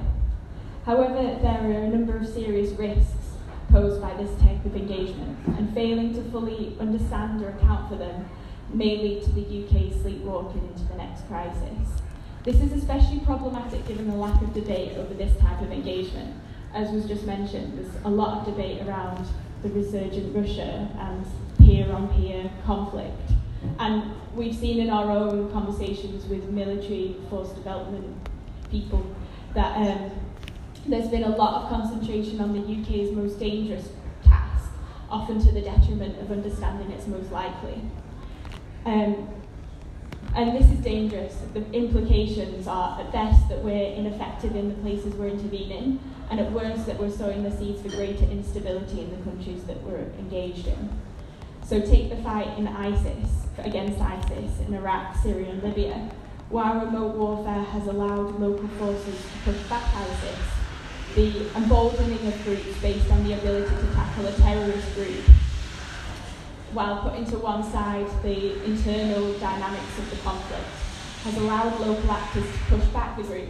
However, 0.85 1.39
there 1.41 1.61
are 1.61 1.83
a 1.83 1.87
number 1.87 2.17
of 2.17 2.27
serious 2.27 2.71
risks 2.71 3.35
posed 3.69 4.01
by 4.01 4.13
this 4.15 4.31
type 4.41 4.63
of 4.65 4.75
engagement, 4.75 5.37
and 5.57 5.73
failing 5.73 6.13
to 6.13 6.21
fully 6.29 6.75
understand 6.79 7.41
or 7.41 7.49
account 7.49 7.89
for 7.89 7.95
them 7.95 8.29
may 8.73 8.97
lead 8.97 9.23
to 9.23 9.31
the 9.31 9.41
UK 9.41 9.93
sleepwalking 10.01 10.67
into 10.67 10.83
the 10.89 10.95
next 10.95 11.25
crisis. 11.27 12.00
This 12.43 12.55
is 12.55 12.73
especially 12.73 13.19
problematic 13.19 13.87
given 13.87 14.09
the 14.09 14.15
lack 14.15 14.41
of 14.41 14.51
debate 14.53 14.97
over 14.97 15.13
this 15.13 15.37
type 15.39 15.61
of 15.61 15.71
engagement. 15.71 16.33
As 16.73 16.89
was 16.89 17.05
just 17.05 17.23
mentioned, 17.25 17.77
there's 17.77 18.03
a 18.03 18.09
lot 18.09 18.39
of 18.39 18.45
debate 18.45 18.81
around 18.81 19.27
the 19.61 19.69
resurgent 19.69 20.35
Russia 20.35 20.89
and 20.97 21.25
peer 21.59 21.91
on 21.91 22.07
peer 22.15 22.49
conflict. 22.65 23.31
And 23.77 24.11
we've 24.33 24.55
seen 24.55 24.79
in 24.79 24.89
our 24.89 25.11
own 25.11 25.51
conversations 25.51 26.25
with 26.25 26.43
military 26.45 27.15
force 27.29 27.49
development 27.49 28.17
people 28.71 29.05
that 29.53 29.75
um, 29.77 30.11
there's 30.87 31.09
been 31.09 31.25
a 31.25 31.35
lot 31.35 31.61
of 31.61 31.69
concentration 31.69 32.41
on 32.41 32.53
the 32.53 32.81
UK's 32.81 33.11
most 33.11 33.37
dangerous 33.37 33.89
task, 34.23 34.71
often 35.11 35.39
to 35.45 35.51
the 35.51 35.61
detriment 35.61 36.19
of 36.19 36.31
understanding 36.31 36.89
its 36.89 37.05
most 37.05 37.31
likely. 37.31 37.81
Um, 38.85 39.27
and 40.35 40.55
this 40.55 40.71
is 40.71 40.79
dangerous. 40.79 41.37
The 41.53 41.69
implications 41.71 42.67
are, 42.67 42.99
at 42.99 43.11
best, 43.11 43.49
that 43.49 43.63
we're 43.63 43.93
ineffective 43.93 44.55
in 44.55 44.69
the 44.69 44.75
places 44.75 45.13
we're 45.15 45.27
intervening, 45.27 45.99
and 46.29 46.39
at 46.39 46.51
worst, 46.51 46.85
that 46.85 46.97
we're 46.97 47.11
sowing 47.11 47.43
the 47.43 47.51
seeds 47.51 47.81
for 47.81 47.89
greater 47.89 48.23
instability 48.25 49.01
in 49.01 49.09
the 49.09 49.23
countries 49.23 49.63
that 49.65 49.81
we're 49.83 50.11
engaged 50.19 50.67
in. 50.67 50.89
So 51.65 51.81
take 51.81 52.09
the 52.09 52.17
fight 52.17 52.57
in 52.57 52.67
ISIS, 52.67 53.45
against 53.57 53.99
ISIS 53.99 54.59
in 54.65 54.73
Iraq, 54.73 55.15
Syria, 55.21 55.49
and 55.49 55.63
Libya. 55.63 56.09
While 56.49 56.85
remote 56.85 57.15
warfare 57.15 57.63
has 57.63 57.87
allowed 57.87 58.39
local 58.39 58.67
forces 58.69 59.15
to 59.21 59.51
push 59.51 59.69
back 59.69 59.83
ISIS, 59.95 60.39
the 61.15 61.55
emboldening 61.57 62.25
of 62.27 62.43
groups 62.43 62.77
based 62.81 63.09
on 63.11 63.23
the 63.25 63.33
ability 63.33 63.75
to 63.75 63.93
tackle 63.93 64.27
a 64.27 64.31
terrorist 64.33 64.95
group, 64.95 65.23
while 66.73 67.01
putting 67.01 67.25
to 67.25 67.37
one 67.37 67.63
side 67.63 68.07
the 68.23 68.63
internal 68.63 69.33
dynamics 69.39 69.97
of 69.97 70.09
the 70.09 70.15
conflict, 70.17 70.67
has 71.23 71.37
allowed 71.37 71.79
local 71.79 72.11
actors 72.11 72.45
to 72.45 72.75
push 72.75 72.85
back 72.87 73.17
the 73.17 73.23
group, 73.23 73.49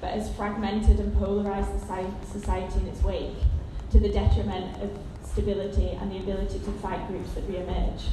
but 0.00 0.12
has 0.12 0.34
fragmented 0.34 0.98
and 0.98 1.14
polarised 1.18 1.70
the 1.74 2.26
society 2.26 2.80
in 2.80 2.88
its 2.88 3.02
wake, 3.02 3.36
to 3.90 4.00
the 4.00 4.08
detriment 4.08 4.82
of 4.82 4.90
stability 5.22 5.90
and 5.90 6.10
the 6.10 6.16
ability 6.18 6.58
to 6.60 6.72
fight 6.80 7.06
groups 7.08 7.32
that 7.32 7.42
re-emerge. 7.46 8.04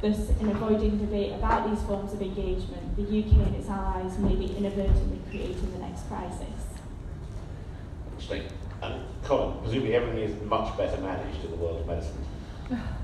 Thus, 0.00 0.30
in 0.40 0.48
avoiding 0.48 0.98
debate 0.98 1.32
about 1.32 1.68
these 1.68 1.82
forms 1.84 2.12
of 2.12 2.22
engagement, 2.22 2.96
the 2.96 3.02
UK 3.02 3.46
and 3.46 3.56
its 3.56 3.68
allies 3.68 4.16
may 4.18 4.34
be 4.34 4.56
inadvertently 4.56 5.18
creating 5.30 5.72
the 5.72 5.78
next 5.78 6.06
crisis. 6.08 6.62
Interesting. 8.12 8.42
And 8.82 9.02
Colin, 9.24 9.58
presumably 9.60 9.94
everything 9.94 10.18
is 10.18 10.42
much 10.42 10.76
better 10.76 11.00
managed 11.00 11.44
in 11.44 11.50
the 11.50 11.56
world 11.56 11.80
of 11.80 11.86
medicine. 11.86 12.24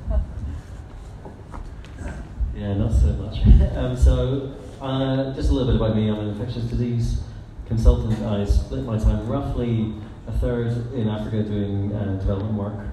yeah, 2.61 2.75
not 2.75 2.93
so 2.93 3.07
much. 3.15 3.41
um, 3.77 3.97
so, 3.97 4.53
uh, 4.83 5.33
just 5.35 5.49
a 5.49 5.53
little 5.53 5.73
bit 5.73 5.81
about 5.81 5.97
me. 5.97 6.11
I'm 6.11 6.21
an 6.21 6.29
infectious 6.29 6.65
disease 6.65 7.23
consultant. 7.67 8.21
I 8.27 8.45
split 8.45 8.85
my 8.85 8.99
time 8.99 9.27
roughly 9.27 9.95
a 10.29 10.33
third 10.33 10.93
in 10.93 11.09
Africa 11.09 11.43
doing 11.43 11.91
uh, 11.95 12.17
development 12.19 12.55
work 12.55 12.87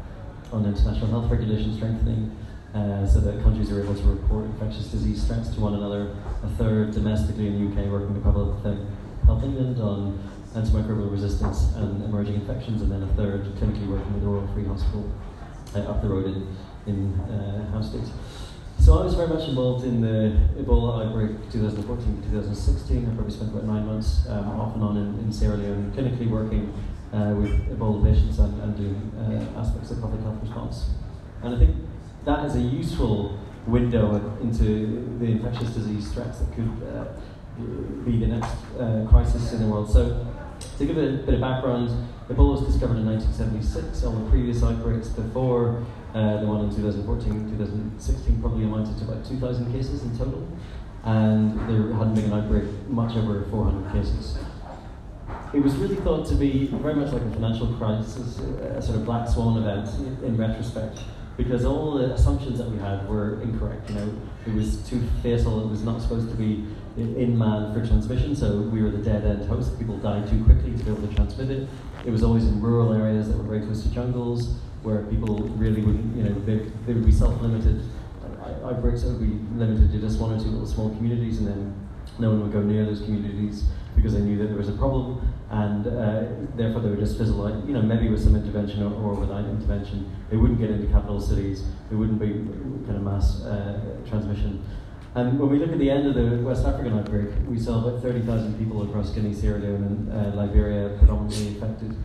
on 0.53 0.65
international 0.65 1.07
health 1.07 1.29
regulation 1.29 1.75
strengthening. 1.75 2.35
Uh, 2.73 3.07
so 3.07 3.19
that 3.19 3.41
countries 3.43 3.71
are 3.71 3.81
able 3.81 3.95
to 3.95 4.03
report 4.03 4.45
infectious 4.45 4.87
disease 4.87 5.25
threats 5.25 5.49
to 5.49 5.59
one 5.59 5.73
another. 5.73 6.15
A 6.43 6.49
third 6.57 6.91
domestically 6.91 7.47
in 7.47 7.57
the 7.57 7.81
UK, 7.81 7.89
working 7.89 8.13
with 8.13 8.23
Public 8.23 8.63
Health 9.25 9.43
England 9.43 9.81
on 9.81 10.19
antimicrobial 10.53 11.11
resistance 11.11 11.73
and 11.75 12.03
emerging 12.03 12.35
infections, 12.35 12.81
and 12.81 12.91
then 12.91 13.03
a 13.03 13.07
third 13.15 13.43
clinically 13.55 13.87
working 13.87 14.13
with 14.13 14.21
the 14.21 14.29
Royal 14.29 14.47
Free 14.53 14.65
Hospital 14.65 15.11
uh, 15.75 15.79
up 15.79 16.01
the 16.01 16.07
road 16.07 16.25
in, 16.25 16.55
in 16.85 17.13
uh, 17.21 17.71
Hampstead. 17.71 18.03
So 18.79 18.99
I 18.99 19.03
was 19.03 19.15
very 19.15 19.27
much 19.27 19.47
involved 19.49 19.85
in 19.85 19.99
the 20.01 20.37
Ebola 20.61 21.05
outbreak 21.05 21.51
2014 21.51 22.21
to 22.21 22.29
2016. 22.29 23.05
I 23.05 23.15
probably 23.15 23.33
spent 23.33 23.51
about 23.51 23.65
nine 23.65 23.85
months 23.85 24.25
um, 24.29 24.47
off 24.59 24.75
and 24.75 24.83
on 24.83 24.97
in, 24.97 25.19
in 25.19 25.33
Sierra 25.33 25.57
Leone, 25.57 25.91
clinically 25.91 26.29
working 26.29 26.73
uh, 27.11 27.33
with 27.35 27.51
Ebola 27.69 28.03
patients 28.03 28.39
and, 28.39 28.61
and 28.61 28.77
doing 28.77 29.11
uh, 29.17 29.59
aspects 29.59 29.91
of 29.91 29.99
public 29.99 30.21
health 30.21 30.41
response. 30.41 30.89
And 31.43 31.55
I 31.55 31.57
think 31.57 31.75
that 32.25 32.45
is 32.45 32.55
a 32.55 32.61
useful 32.61 33.37
window 33.65 34.37
into 34.41 35.17
the 35.19 35.25
infectious 35.25 35.71
disease 35.71 36.11
threats 36.13 36.39
that 36.39 36.53
could 36.55 36.71
uh, 36.87 37.05
be 38.05 38.19
the 38.19 38.27
next 38.27 38.55
uh, 38.79 39.05
crisis 39.09 39.53
in 39.53 39.61
the 39.61 39.67
world. 39.67 39.91
So 39.91 40.25
to 40.77 40.85
give 40.85 40.97
a 40.97 41.17
bit 41.25 41.33
of 41.33 41.41
background, 41.41 41.91
Ebola 42.29 42.59
was 42.59 42.67
discovered 42.67 42.97
in 42.97 43.05
1976. 43.05 44.03
All 44.03 44.11
the 44.11 44.29
previous 44.29 44.61
outbreaks 44.61 45.07
before 45.07 45.85
uh, 46.13 46.41
the 46.41 46.45
one 46.45 46.65
in 46.65 46.75
2014, 46.75 47.57
2016 47.57 48.41
probably 48.41 48.65
amounted 48.65 48.97
to 48.97 49.05
about 49.05 49.25
2,000 49.25 49.71
cases 49.71 50.03
in 50.03 50.17
total, 50.17 50.45
and 51.05 51.57
there 51.69 51.93
hadn't 51.93 52.15
been 52.15 52.25
an 52.25 52.33
outbreak 52.33 52.65
much 52.89 53.15
over 53.15 53.45
400 53.49 53.93
cases. 53.93 54.37
It 55.53 55.63
was 55.63 55.75
really 55.75 55.95
thought 55.95 56.27
to 56.27 56.35
be 56.35 56.67
very 56.67 56.95
much 56.95 57.13
like 57.13 57.21
a 57.21 57.31
financial 57.31 57.67
crisis, 57.75 58.39
a 58.39 58.81
sort 58.81 58.97
of 58.97 59.05
black 59.05 59.29
swan 59.29 59.57
event 59.57 59.87
in 60.21 60.35
retrospect, 60.35 60.99
because 61.37 61.63
all 61.63 61.97
the 61.97 62.13
assumptions 62.13 62.57
that 62.57 62.69
we 62.69 62.77
had 62.77 63.07
were 63.07 63.41
incorrect. 63.41 63.89
You 63.89 63.95
know, 63.95 64.13
it 64.45 64.53
was 64.53 64.77
too 64.89 65.01
fatal. 65.23 65.63
It 65.63 65.69
was 65.69 65.83
not 65.83 66.01
supposed 66.01 66.29
to 66.29 66.35
be 66.35 66.65
in 66.97 67.37
man 67.37 67.73
for 67.73 67.85
transmission, 67.85 68.35
so 68.35 68.57
we 68.57 68.81
were 68.81 68.89
the 68.89 68.97
dead 68.97 69.23
end 69.23 69.47
host. 69.47 69.77
People 69.77 69.97
died 69.97 70.27
too 70.27 70.43
quickly 70.43 70.71
to 70.75 70.83
be 70.83 70.91
able 70.91 71.07
to 71.07 71.15
transmit 71.15 71.51
it. 71.51 71.69
It 72.05 72.11
was 72.11 72.23
always 72.23 72.45
in 72.45 72.61
rural 72.61 72.93
areas 72.93 73.27
that 73.27 73.37
were 73.37 73.43
very 73.43 73.61
close 73.61 73.83
to 73.83 73.89
jungles, 73.89 74.55
where 74.81 75.03
people 75.03 75.37
really 75.57 75.81
wouldn't, 75.81 76.15
you 76.15 76.23
know, 76.23 76.33
they, 76.41 76.57
they 76.85 76.93
would 76.93 77.05
be 77.05 77.11
self-limited. 77.11 77.83
Outbreaks 78.63 79.03
would 79.03 79.19
be 79.19 79.39
limited 79.57 79.91
to 79.91 79.99
just 79.99 80.19
one 80.19 80.33
or 80.33 80.39
two 80.39 80.49
little 80.49 80.65
small 80.65 80.89
communities, 80.89 81.37
and 81.39 81.47
then 81.47 81.87
no 82.19 82.29
one 82.29 82.41
would 82.41 82.51
go 82.51 82.61
near 82.61 82.85
those 82.85 83.01
communities 83.01 83.65
because 83.95 84.13
they 84.13 84.21
knew 84.21 84.37
that 84.37 84.47
there 84.47 84.57
was 84.57 84.69
a 84.69 84.73
problem, 84.73 85.21
and 85.49 85.87
uh, 85.87 86.23
therefore 86.55 86.81
they 86.81 86.89
would 86.89 86.99
just 86.99 87.17
fizzle 87.17 87.45
out. 87.45 87.65
You 87.67 87.73
know, 87.73 87.81
maybe 87.81 88.09
with 88.09 88.23
some 88.23 88.35
intervention 88.35 88.83
or, 88.83 88.93
or, 88.93 89.13
without 89.13 89.45
intervention, 89.45 90.09
they 90.29 90.37
wouldn't 90.37 90.59
get 90.59 90.69
into 90.69 90.87
capital 90.87 91.19
cities. 91.19 91.63
There 91.89 91.97
wouldn't 91.97 92.19
be 92.19 92.33
kind 92.85 92.97
of 92.97 93.03
mass 93.03 93.43
uh, 93.43 93.97
transmission. 94.07 94.63
And 95.17 95.39
when 95.39 95.49
we 95.49 95.57
look 95.57 95.71
at 95.71 95.79
the 95.79 95.89
end 95.89 96.05
of 96.05 96.13
the 96.13 96.43
West 96.43 96.63
African 96.63 96.99
outbreak, 96.99 97.29
we 97.49 97.59
saw 97.59 97.83
about 97.83 98.03
30,000 98.03 98.55
people 98.59 98.87
across 98.87 99.09
Guinea, 99.09 99.33
Sierra 99.33 99.57
Leone, 99.57 100.07
and 100.11 100.13
uh, 100.13 100.39
Liberia 100.39 100.95
predominantly 100.99 101.57
affected, 101.57 101.95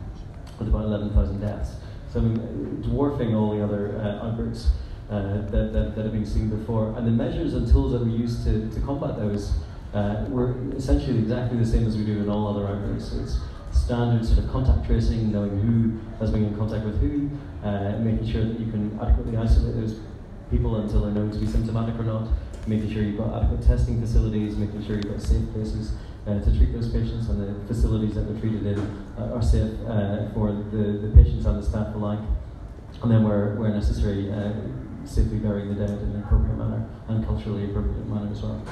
with 0.58 0.68
about 0.68 0.84
11,000 0.84 1.38
deaths. 1.38 1.72
So 2.10 2.20
I 2.20 2.22
mean, 2.22 2.80
dwarfing 2.80 3.34
all 3.34 3.54
the 3.54 3.62
other 3.62 4.00
uh, 4.00 4.26
outbreaks 4.26 4.70
uh, 5.10 5.42
that, 5.50 5.74
that, 5.74 5.94
that 5.94 6.04
have 6.04 6.12
been 6.12 6.24
seen 6.24 6.48
before. 6.48 6.94
And 6.96 7.06
the 7.06 7.10
measures 7.10 7.52
and 7.52 7.70
tools 7.70 7.92
that 7.92 8.02
we 8.02 8.12
use 8.12 8.42
to, 8.44 8.70
to 8.70 8.80
combat 8.80 9.18
those 9.18 9.52
uh, 9.92 10.24
were 10.30 10.56
essentially 10.74 11.18
exactly 11.18 11.58
the 11.58 11.66
same 11.66 11.86
as 11.86 11.98
we 11.98 12.06
do 12.06 12.22
in 12.22 12.30
all 12.30 12.48
other 12.48 12.66
outbreaks. 12.66 13.10
So 13.10 13.20
it's 13.20 13.38
standard 13.78 14.24
sort 14.24 14.38
of 14.38 14.50
contact 14.50 14.86
tracing, 14.86 15.30
knowing 15.30 15.60
who 15.60 16.00
has 16.18 16.30
been 16.30 16.46
in 16.46 16.56
contact 16.56 16.86
with 16.86 16.98
who, 17.02 17.28
uh, 17.62 17.98
making 17.98 18.32
sure 18.32 18.46
that 18.46 18.58
you 18.58 18.72
can 18.72 18.98
adequately 19.02 19.36
isolate 19.36 19.74
those 19.74 20.00
people 20.50 20.76
until 20.76 21.02
they're 21.02 21.12
known 21.12 21.30
to 21.30 21.38
be 21.38 21.46
symptomatic 21.46 21.94
or 22.00 22.04
not, 22.04 22.28
making 22.66 22.92
sure 22.92 23.02
you've 23.02 23.18
got 23.18 23.42
adequate 23.42 23.66
testing 23.66 24.00
facilities, 24.00 24.56
making 24.56 24.84
sure 24.86 24.96
you've 24.96 25.10
got 25.10 25.20
safe 25.20 25.50
places 25.52 25.92
uh, 26.26 26.40
to 26.40 26.56
treat 26.56 26.72
those 26.72 26.88
patients, 26.92 27.28
and 27.28 27.40
the 27.40 27.66
facilities 27.66 28.14
that 28.14 28.22
they're 28.22 28.40
treated 28.40 28.66
in 28.66 28.78
uh, 29.18 29.34
are 29.34 29.42
safe 29.42 29.72
uh, 29.86 30.28
for 30.32 30.52
the, 30.52 30.98
the 31.02 31.12
patients 31.14 31.44
and 31.46 31.62
the 31.62 31.66
staff 31.66 31.94
alike. 31.94 32.20
And 33.02 33.10
then, 33.10 33.24
where, 33.24 33.56
where 33.56 33.70
necessary, 33.70 34.30
uh, 34.30 34.52
safely 35.04 35.38
burying 35.38 35.74
the 35.74 35.74
dead 35.74 35.90
in 35.90 36.10
an 36.14 36.22
appropriate 36.24 36.56
manner 36.56 36.88
and 37.08 37.26
culturally 37.26 37.64
appropriate 37.64 38.06
manner 38.06 38.30
as 38.30 38.40
well. 38.42 38.62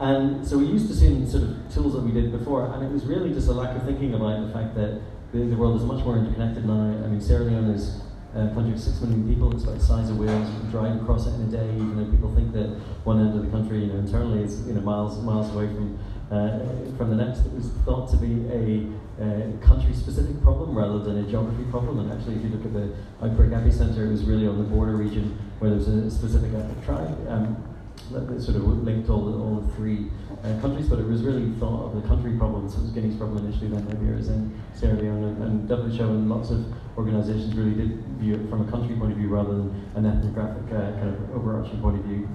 And 0.00 0.44
so 0.44 0.58
we 0.58 0.66
used 0.66 0.88
the 0.88 0.94
same 0.94 1.24
sort 1.28 1.44
of 1.44 1.72
tools 1.72 1.92
that 1.92 2.00
we 2.00 2.10
did 2.10 2.32
before, 2.32 2.66
and 2.74 2.82
it 2.82 2.90
was 2.90 3.04
really 3.04 3.32
just 3.32 3.46
a 3.46 3.52
lack 3.52 3.76
of 3.76 3.84
thinking 3.84 4.14
about 4.14 4.44
the 4.44 4.52
fact 4.52 4.74
that 4.74 5.00
the, 5.32 5.38
the 5.38 5.54
world 5.56 5.80
is 5.80 5.86
much 5.86 6.04
more 6.04 6.16
interconnected 6.16 6.66
now. 6.66 7.04
I 7.04 7.06
mean, 7.06 7.20
Sierra 7.20 7.44
Leone 7.44 7.70
is 7.70 8.00
a 8.34 8.48
country 8.54 8.72
of 8.72 8.80
six 8.80 9.00
million 9.00 9.28
people. 9.28 9.52
It's 9.52 9.64
about 9.64 9.78
the 9.78 9.84
size 9.84 10.10
of 10.10 10.18
Wales. 10.18 10.48
You 10.50 10.60
can 10.60 10.70
drive 10.70 11.02
across 11.02 11.26
it 11.26 11.34
in 11.34 11.42
a 11.42 11.50
day, 11.50 11.68
even 11.74 11.96
though 11.96 12.10
people 12.10 12.34
think 12.34 12.52
that 12.52 12.68
one 13.04 13.20
end 13.20 13.36
of 13.36 13.44
the 13.44 13.50
country, 13.50 13.80
you 13.80 13.92
know, 13.92 13.98
internally 13.98 14.42
is 14.42 14.66
you 14.66 14.74
know 14.74 14.80
miles 14.80 15.20
miles 15.22 15.54
away 15.54 15.66
from 15.66 15.98
uh, 16.30 16.60
from 16.96 17.10
the 17.10 17.16
next 17.16 17.40
It 17.40 17.52
was 17.52 17.68
thought 17.84 18.08
to 18.10 18.16
be 18.16 18.48
a 18.48 18.88
uh, 19.20 19.52
country-specific 19.60 20.42
problem 20.42 20.76
rather 20.76 20.98
than 20.98 21.18
a 21.18 21.30
geography 21.30 21.64
problem. 21.70 21.98
And 22.00 22.10
actually, 22.10 22.36
if 22.36 22.44
you 22.44 22.48
look 22.48 22.64
at 22.64 22.72
the 22.72 22.94
outbreak 23.22 23.50
epicenter, 23.50 24.06
it 24.06 24.10
was 24.10 24.24
really 24.24 24.46
on 24.46 24.56
the 24.56 24.64
border 24.64 24.96
region 24.96 25.38
where 25.58 25.70
there 25.70 25.78
was 25.78 25.88
a 25.88 26.10
specific 26.10 26.54
ethnic 26.54 26.84
tribe. 26.84 27.28
Um, 27.28 27.62
that, 28.10 28.28
that 28.28 28.42
sort 28.42 28.56
of 28.56 28.64
linked 28.64 29.10
all 29.10 29.24
the, 29.26 29.38
all 29.38 29.60
the 29.60 29.72
three 29.74 30.10
uh, 30.44 30.60
countries, 30.60 30.88
but 30.88 30.98
it 30.98 31.06
was 31.06 31.22
really 31.22 31.52
thought 31.58 31.86
of 31.86 32.02
the 32.02 32.08
country 32.08 32.36
problem. 32.36 32.68
So 32.68 32.78
it 32.78 32.82
was 32.82 32.90
Guinea's 32.90 33.16
problem 33.16 33.46
initially, 33.46 33.68
then 33.68 33.88
Liberia, 33.88 34.16
and 34.32 34.62
Sierra 34.74 34.94
Leone, 34.94 35.24
and, 35.24 35.68
and 35.68 35.68
WHO 35.68 36.04
and 36.04 36.28
lots 36.28 36.50
of 36.50 36.66
organisations 36.98 37.54
really 37.54 37.74
did 37.74 38.04
view 38.18 38.34
it 38.34 38.50
from 38.50 38.66
a 38.66 38.70
country 38.70 38.96
point 38.96 39.12
of 39.12 39.18
view 39.18 39.28
rather 39.28 39.54
than 39.54 39.90
an 39.94 40.06
ethnographic 40.06 40.64
uh, 40.72 40.92
kind 40.98 41.08
of 41.08 41.30
overarching 41.36 41.80
point 41.80 41.98
of 41.98 42.04
view. 42.04 42.28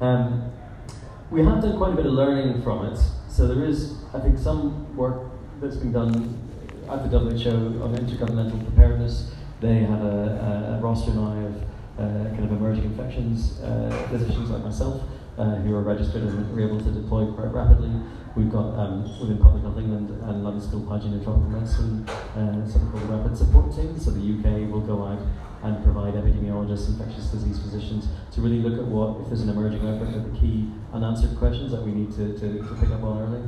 Um, 0.00 0.50
we 1.30 1.44
have 1.44 1.62
done 1.62 1.76
quite 1.76 1.92
a 1.92 1.96
bit 1.96 2.06
of 2.06 2.12
learning 2.12 2.62
from 2.62 2.86
it. 2.86 2.98
So 3.28 3.46
there 3.46 3.64
is, 3.64 3.96
I 4.12 4.20
think, 4.20 4.38
some 4.38 4.94
work 4.96 5.30
that's 5.60 5.76
been 5.76 5.92
done 5.92 6.38
at 6.90 7.10
the 7.10 7.18
WHO 7.18 7.82
on 7.82 7.96
intergovernmental 7.96 8.64
preparedness. 8.66 9.32
They 9.60 9.80
have 9.80 10.02
a, 10.02 10.74
a, 10.74 10.78
a 10.78 10.80
roster 10.80 11.12
now 11.12 11.46
of 11.46 11.62
uh, 11.98 12.28
kind 12.30 12.44
of 12.44 12.52
emerging 12.52 12.84
infections 12.84 13.60
uh, 13.60 14.08
physicians 14.10 14.50
like 14.50 14.64
myself 14.64 15.02
uh, 15.38 15.56
who 15.56 15.74
are 15.74 15.82
registered 15.82 16.22
and 16.22 16.58
are 16.58 16.62
able 16.62 16.78
to 16.78 16.90
deploy 16.90 17.30
quite 17.32 17.52
rapidly. 17.52 17.90
We've 18.36 18.50
got 18.50 18.78
um, 18.78 19.02
within 19.20 19.38
Public 19.38 19.62
Health 19.62 19.78
England 19.78 20.10
and 20.10 20.44
London 20.44 20.60
School 20.60 20.82
of 20.82 20.88
Hygiene 20.88 21.12
and 21.14 21.22
Tropical 21.22 21.50
Medicine 21.50 22.08
uh, 22.08 22.66
something 22.66 22.90
called 22.90 23.08
Rapid 23.10 23.36
Support 23.36 23.76
Team. 23.76 23.98
So 23.98 24.10
the 24.10 24.20
UK 24.20 24.70
will 24.70 24.80
go 24.80 25.04
out 25.04 25.20
and 25.62 25.82
provide 25.84 26.14
epidemiologists, 26.14 26.88
infectious 26.88 27.26
disease 27.26 27.58
physicians 27.58 28.08
to 28.32 28.40
really 28.40 28.58
look 28.58 28.78
at 28.78 28.84
what, 28.84 29.20
if 29.20 29.28
there's 29.28 29.42
an 29.42 29.50
emerging 29.50 29.86
outbreak, 29.86 30.16
are 30.16 30.20
the 30.20 30.38
key 30.38 30.70
unanswered 30.92 31.36
questions 31.38 31.70
that 31.72 31.82
we 31.82 31.92
need 31.92 32.10
to, 32.12 32.32
to, 32.38 32.58
to 32.58 32.74
pick 32.80 32.90
up 32.90 33.02
on 33.02 33.22
early. 33.22 33.42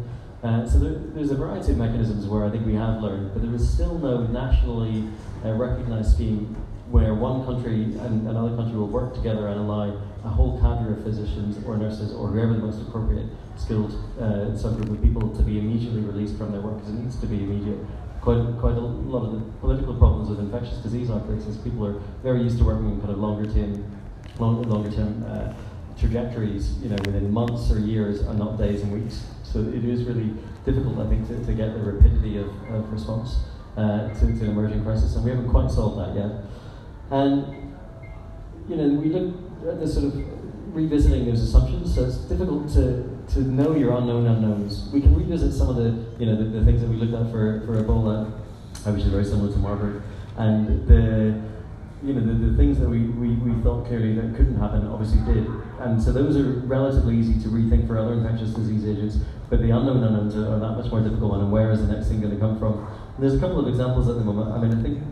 Uh, 0.45 0.69
so 0.69 0.79
there, 0.79 0.93
there's 1.15 1.31
a 1.31 1.35
variety 1.35 1.73
of 1.73 1.79
mechanisms 1.79 2.27
where 2.27 2.45
I 2.45 2.51
think 2.51 2.67
we 2.67 2.75
have 2.75 3.01
learned, 3.01 3.33
but 3.33 3.43
there 3.43 3.55
is 3.55 3.69
still 3.69 3.99
no 3.99 4.27
nationally 4.27 5.09
uh, 5.45 5.53
recognised 5.53 6.13
scheme 6.13 6.55
where 6.91 7.15
one 7.15 7.45
country 7.47 7.85
and 8.05 8.29
another 8.29 8.55
country 8.55 8.77
will 8.77 8.89
work 8.89 9.15
together 9.15 9.49
and 9.49 9.59
allow 9.59 9.99
a 10.25 10.29
whole 10.29 10.59
cadre 10.61 10.93
of 10.93 11.03
physicians 11.03 11.63
or 11.67 11.77
nurses 11.77 12.13
or 12.13 12.29
whoever 12.29 12.55
the 12.55 12.61
most 12.61 12.81
appropriate 12.81 13.27
skilled 13.57 13.93
uh, 14.19 14.57
subgroup 14.57 14.91
of 14.91 15.03
people 15.03 15.35
to 15.37 15.43
be 15.43 15.59
immediately 15.59 16.01
released 16.01 16.37
from 16.39 16.51
their 16.51 16.61
work 16.61 16.77
because 16.79 16.91
it 16.91 16.99
needs 16.99 17.17
to 17.17 17.27
be 17.27 17.37
immediate 17.37 17.79
quite 18.25 18.59
quite 18.59 18.75
a 18.75 18.81
lot 18.81 19.27
of 19.27 19.33
the 19.33 19.41
political 19.61 19.95
problems 19.95 20.31
with 20.31 20.41
infectious 20.41 20.79
disease 20.79 21.11
outbreaks 21.11 21.45
is 21.45 21.59
people 21.59 21.87
are 21.87 22.01
very 22.23 22.41
used 22.43 22.57
to 22.57 22.65
working 22.65 22.91
in 22.91 22.99
kind 22.99 23.13
of 23.13 23.19
longer 23.19 23.45
term, 23.53 23.85
long, 24.39 24.63
longer 24.63 24.91
term 24.91 25.23
uh, 25.29 25.53
trajectories, 25.99 26.79
you 26.83 26.89
know, 26.89 26.97
within 27.05 27.31
months 27.31 27.71
or 27.71 27.79
years 27.79 28.21
and 28.21 28.39
not 28.39 28.57
days 28.57 28.81
and 28.81 28.91
weeks. 28.93 29.27
So 29.43 29.61
it 29.61 29.85
is 29.85 30.05
really 30.05 30.33
difficult, 30.65 30.99
I 30.99 31.07
think, 31.07 31.29
to, 31.29 31.45
to 31.45 31.53
get 31.53 31.75
the 31.75 31.81
rapidity 31.81 32.39
of, 32.39 32.49
of 32.73 32.91
response 32.91 33.37
uh, 33.77 34.09
to, 34.09 34.21
to 34.21 34.27
an 34.27 34.51
emerging 34.51 34.83
crisis, 34.83 35.15
and 35.17 35.25
we 35.25 35.31
haven't 35.31 35.51
quite 35.51 35.71
solved 35.71 36.01
that 36.01 36.17
yet. 36.17 36.31
And 37.11 37.75
you 38.71 38.77
know, 38.77 38.89
we 38.89 39.11
look 39.11 39.44
at 39.67 39.81
the 39.81 39.89
sort 39.89 40.07
of 40.07 40.75
revisiting 40.75 41.27
those 41.27 41.43
assumptions, 41.43 41.95
so 41.95 42.05
it's 42.05 42.17
difficult 42.17 42.69
to 42.75 43.15
to 43.29 43.41
know 43.41 43.75
your 43.75 43.97
unknown 43.97 44.27
unknowns. 44.27 44.89
We 44.93 45.01
can 45.01 45.15
revisit 45.15 45.53
some 45.53 45.71
of 45.71 45.77
the, 45.77 46.05
you 46.19 46.27
know, 46.27 46.37
the, 46.37 46.45
the 46.45 46.65
things 46.65 46.83
that 46.83 46.91
we 46.91 46.97
looked 46.97 47.15
at 47.15 47.31
for, 47.33 47.63
for 47.65 47.83
Ebola, 47.83 48.31
uh, 48.87 48.93
which 48.93 49.03
is 49.03 49.09
very 49.09 49.25
similar 49.25 49.51
to 49.51 49.59
Marburg, 49.59 50.03
and 50.37 50.87
the, 50.87 51.41
you 52.07 52.13
know, 52.13 52.21
the, 52.21 52.51
the 52.51 52.57
things 52.57 52.79
that 52.79 52.89
we, 52.89 53.01
we, 53.01 53.29
we 53.37 53.61
thought 53.63 53.87
clearly 53.87 54.15
that 54.15 54.37
couldn't 54.37 54.59
happen 54.59 54.87
obviously 54.89 55.21
did. 55.33 55.47
And 55.81 56.03
so 56.03 56.13
those 56.13 56.37
are 56.37 56.45
relatively 56.67 57.17
easy 57.17 57.41
to 57.43 57.49
rethink 57.49 57.87
for 57.87 57.99
other 57.99 58.13
infectious 58.13 58.51
disease 58.51 58.87
agents, 58.87 59.17
but 59.49 59.61
the 59.61 59.71
unknown 59.71 60.05
unknowns 60.05 60.37
are, 60.37 60.55
are 60.55 60.59
that 60.61 60.77
much 60.77 60.91
more 60.91 61.01
difficult 61.01 61.41
and 61.41 61.51
where 61.51 61.73
is 61.73 61.81
the 61.87 61.93
next 61.93 62.09
thing 62.09 62.21
going 62.21 62.35
to 62.35 62.41
come 62.41 62.59
from? 62.59 62.87
And 63.15 63.23
there's 63.23 63.35
a 63.35 63.41
couple 63.41 63.59
of 63.59 63.69
examples 63.69 64.09
at 64.09 64.17
the 64.17 64.25
moment. 64.25 64.53
I 64.53 64.59
mean, 64.59 64.79
I 64.79 64.83
think 64.83 65.03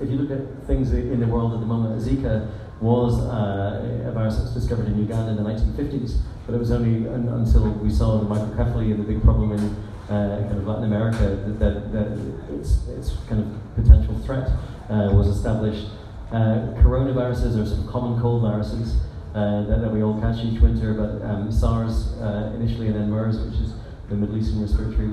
if 0.00 0.10
you 0.10 0.16
look 0.18 0.36
at 0.36 0.66
things 0.66 0.92
in 0.92 1.20
the 1.20 1.26
world 1.26 1.54
at 1.54 1.60
the 1.60 1.66
moment, 1.66 2.00
Zika 2.02 2.50
was 2.80 3.18
uh, 3.20 4.06
a 4.06 4.12
virus 4.12 4.36
that 4.36 4.42
was 4.42 4.54
discovered 4.54 4.86
in 4.86 4.98
Uganda 4.98 5.30
in 5.30 5.36
the 5.36 5.42
1950s, 5.42 6.18
but 6.44 6.54
it 6.54 6.58
was 6.58 6.70
only 6.70 7.08
un- 7.08 7.28
until 7.28 7.70
we 7.70 7.90
saw 7.90 8.18
the 8.18 8.26
microcephaly 8.26 8.90
and 8.92 9.00
the 9.00 9.12
big 9.12 9.22
problem 9.22 9.52
in 9.52 9.76
uh, 10.10 10.44
kind 10.46 10.58
of 10.58 10.66
Latin 10.66 10.84
America 10.84 11.18
that, 11.18 11.58
that, 11.58 11.92
that 11.92 12.54
its, 12.54 12.86
its 12.88 13.16
kind 13.28 13.42
of 13.42 13.74
potential 13.74 14.14
threat 14.20 14.48
uh, 14.90 15.10
was 15.12 15.26
established. 15.26 15.88
Uh, 16.30 16.74
coronaviruses 16.82 17.60
are 17.60 17.66
some 17.66 17.88
common 17.88 18.20
cold 18.20 18.42
viruses 18.42 18.96
uh, 19.34 19.62
that, 19.64 19.80
that, 19.80 19.90
we 19.90 20.02
all 20.02 20.20
catch 20.20 20.44
each 20.44 20.60
winter, 20.60 20.94
but 20.94 21.24
um, 21.26 21.50
SARS 21.50 22.12
uh, 22.20 22.52
initially 22.54 22.86
and 22.86 22.96
then 22.96 23.10
MERS, 23.10 23.38
which 23.38 23.60
is 23.60 23.74
the 24.08 24.14
Middle 24.14 24.36
Eastern 24.36 24.62
respiratory 24.62 25.08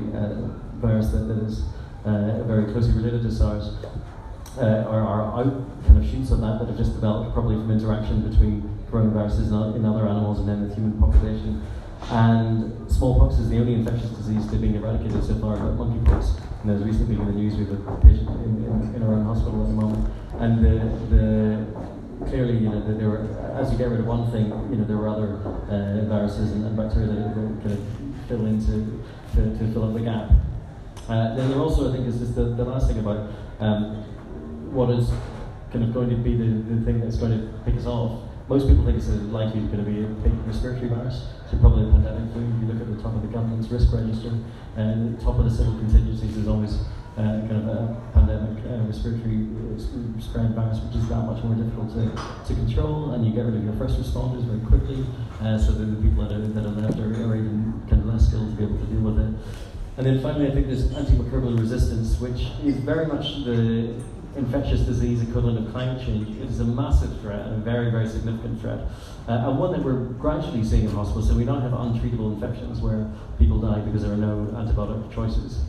virus 0.79 1.09
that, 1.09 1.27
that 1.27 1.43
is 1.43 1.63
very 2.45 2.71
closely 2.71 2.93
related 2.93 3.23
to 3.23 3.31
SARS, 3.31 3.75
uh, 4.57 4.85
are, 4.87 5.01
are 5.01 5.39
out 5.39 5.85
kind 5.85 5.97
of 5.97 6.09
shoots 6.09 6.31
of 6.31 6.41
that 6.41 6.59
that 6.59 6.67
have 6.67 6.77
just 6.77 6.93
developed 6.93 7.33
probably 7.33 7.55
from 7.55 7.71
interaction 7.71 8.29
between 8.29 8.61
coronaviruses 8.91 9.49
in 9.75 9.85
other 9.85 10.07
animals 10.07 10.39
and 10.39 10.47
then 10.47 10.67
the 10.67 10.75
human 10.75 10.99
population. 10.99 11.61
And 12.11 12.91
smallpox 12.91 13.39
is 13.39 13.49
the 13.49 13.59
only 13.59 13.73
infectious 13.73 14.09
disease 14.11 14.45
to 14.51 14.57
being 14.57 14.75
eradicated 14.75 15.23
so 15.23 15.35
far, 15.39 15.55
but 15.57 15.77
monkeypox. 15.77 16.39
And 16.61 16.69
there's 16.69 16.83
recently 16.83 17.15
in 17.15 17.25
the 17.25 17.31
news 17.31 17.55
with 17.55 17.71
a 17.71 17.95
patient 18.01 18.29
in, 18.29 18.63
in, 18.63 18.95
in, 18.95 19.03
our 19.03 19.13
own 19.13 19.25
hospital 19.25 19.61
at 19.63 19.67
the 19.67 19.73
moment. 19.73 20.13
And 20.39 20.63
the, 20.63 21.15
the 21.15 22.25
clearly, 22.25 22.57
you 22.57 22.69
know, 22.69 22.85
the, 22.85 22.93
there 22.93 23.09
were, 23.09 23.27
as 23.55 23.71
you 23.71 23.77
get 23.77 23.89
rid 23.89 23.99
of 23.99 24.05
one 24.05 24.31
thing, 24.31 24.47
you 24.69 24.77
know, 24.77 24.85
there 24.85 24.97
were 24.97 25.07
other 25.07 25.35
uh, 25.71 26.05
viruses 26.05 26.51
and, 26.51 26.65
and, 26.65 26.75
bacteria 26.75 27.07
that, 27.07 27.35
that 27.35 27.63
kind 27.63 27.71
of 27.71 28.27
fill 28.27 28.45
in 28.45 28.59
to, 28.65 29.03
to, 29.35 29.57
to, 29.57 29.73
fill 29.73 29.85
up 29.87 29.93
the 29.93 30.01
gap. 30.01 30.29
Uh, 31.09 31.35
then 31.35 31.49
there 31.49 31.59
also, 31.59 31.89
I 31.89 31.95
think, 31.95 32.07
is 32.07 32.19
just 32.19 32.35
the, 32.35 32.45
the 32.55 32.63
last 32.63 32.87
thing 32.87 32.99
about 32.99 33.29
um, 33.59 34.03
what 34.73 34.89
is 34.89 35.09
kind 35.71 35.85
of 35.85 35.93
going 35.93 36.09
to 36.09 36.17
be 36.17 36.35
the, 36.35 36.49
the 36.73 36.85
thing 36.85 36.99
that's 36.99 37.17
going 37.17 37.31
to 37.31 37.53
pick 37.63 37.75
us 37.75 37.85
off. 37.85 38.21
Most 38.49 38.67
people 38.67 38.83
think 38.85 38.97
it's 38.97 39.07
likely 39.31 39.61
going 39.71 39.85
to 39.85 39.89
be 39.89 40.03
a 40.03 40.07
big 40.19 40.33
respiratory 40.45 40.89
virus, 40.89 41.29
so 41.49 41.57
probably 41.59 41.87
a 41.87 41.91
pandemic 41.91 42.33
flu. 42.33 42.41
You 42.41 42.67
look 42.73 42.81
at 42.81 42.89
the 42.89 43.01
top 43.01 43.15
of 43.15 43.21
the 43.21 43.29
government's 43.29 43.69
risk 43.69 43.93
register, 43.93 44.33
and 44.75 45.17
the 45.17 45.23
top 45.23 45.39
of 45.39 45.45
the 45.45 45.53
civil 45.53 45.77
contingencies 45.79 46.35
is 46.35 46.47
always 46.47 46.75
uh, 47.15 47.39
kind 47.47 47.63
of 47.63 47.67
a 47.69 48.01
pandemic 48.13 48.65
uh, 48.65 48.83
respiratory 48.89 49.47
spread 50.19 50.53
virus, 50.53 50.81
which 50.83 50.97
is 50.97 51.07
that 51.07 51.23
much 51.23 51.41
more 51.45 51.55
difficult 51.55 51.93
to, 51.95 52.09
to 52.45 52.53
control, 52.53 53.11
and 53.11 53.25
you 53.25 53.31
get 53.31 53.45
rid 53.45 53.55
of 53.55 53.63
your 53.63 53.77
first 53.79 53.95
responders 53.95 54.43
very 54.43 54.59
quickly, 54.67 55.05
uh, 55.41 55.57
so 55.57 55.71
that 55.71 55.85
the 55.85 56.01
people 56.01 56.25
that 56.27 56.35
are, 56.35 56.41
that 56.41 56.65
are 56.65 56.75
left 56.81 56.99
are, 56.99 57.13
are 57.13 57.35
even 57.37 57.79
kind 57.89 58.01
of 58.01 58.07
less 58.11 58.27
skilled 58.27 58.49
to 58.51 58.55
be 58.57 58.63
able 58.65 58.77
to 58.77 58.85
deal 58.91 59.01
with 59.01 59.19
it. 59.23 59.31
And 59.95 60.05
then 60.05 60.21
finally, 60.21 60.49
I 60.49 60.51
think 60.51 60.67
there's 60.67 60.89
antimicrobial 60.91 61.57
resistance, 61.57 62.19
which 62.19 62.51
is 62.65 62.75
very 62.83 63.05
much 63.05 63.45
the 63.45 63.93
infectious 64.35 64.81
disease 64.81 65.21
equivalent 65.21 65.65
of 65.65 65.71
climate 65.71 66.03
change, 66.03 66.37
is 66.41 66.59
a 66.59 66.65
massive 66.65 67.19
threat 67.21 67.45
and 67.47 67.55
a 67.55 67.57
very, 67.57 67.91
very 67.91 68.07
significant 68.07 68.59
threat. 68.59 68.79
Uh, 69.27 69.49
and 69.49 69.59
one 69.59 69.71
that 69.71 69.83
we're 69.83 70.05
gradually 70.19 70.63
seeing 70.63 70.85
in 70.85 70.91
hospitals. 70.91 71.29
So 71.29 71.35
we 71.35 71.45
don't 71.45 71.61
have 71.61 71.71
untreatable 71.71 72.33
infections 72.33 72.81
where 72.81 73.09
people 73.37 73.59
die 73.59 73.79
because 73.81 74.03
there 74.03 74.13
are 74.13 74.17
no 74.17 74.47
antibiotic 74.53 75.13
choices. 75.13 75.61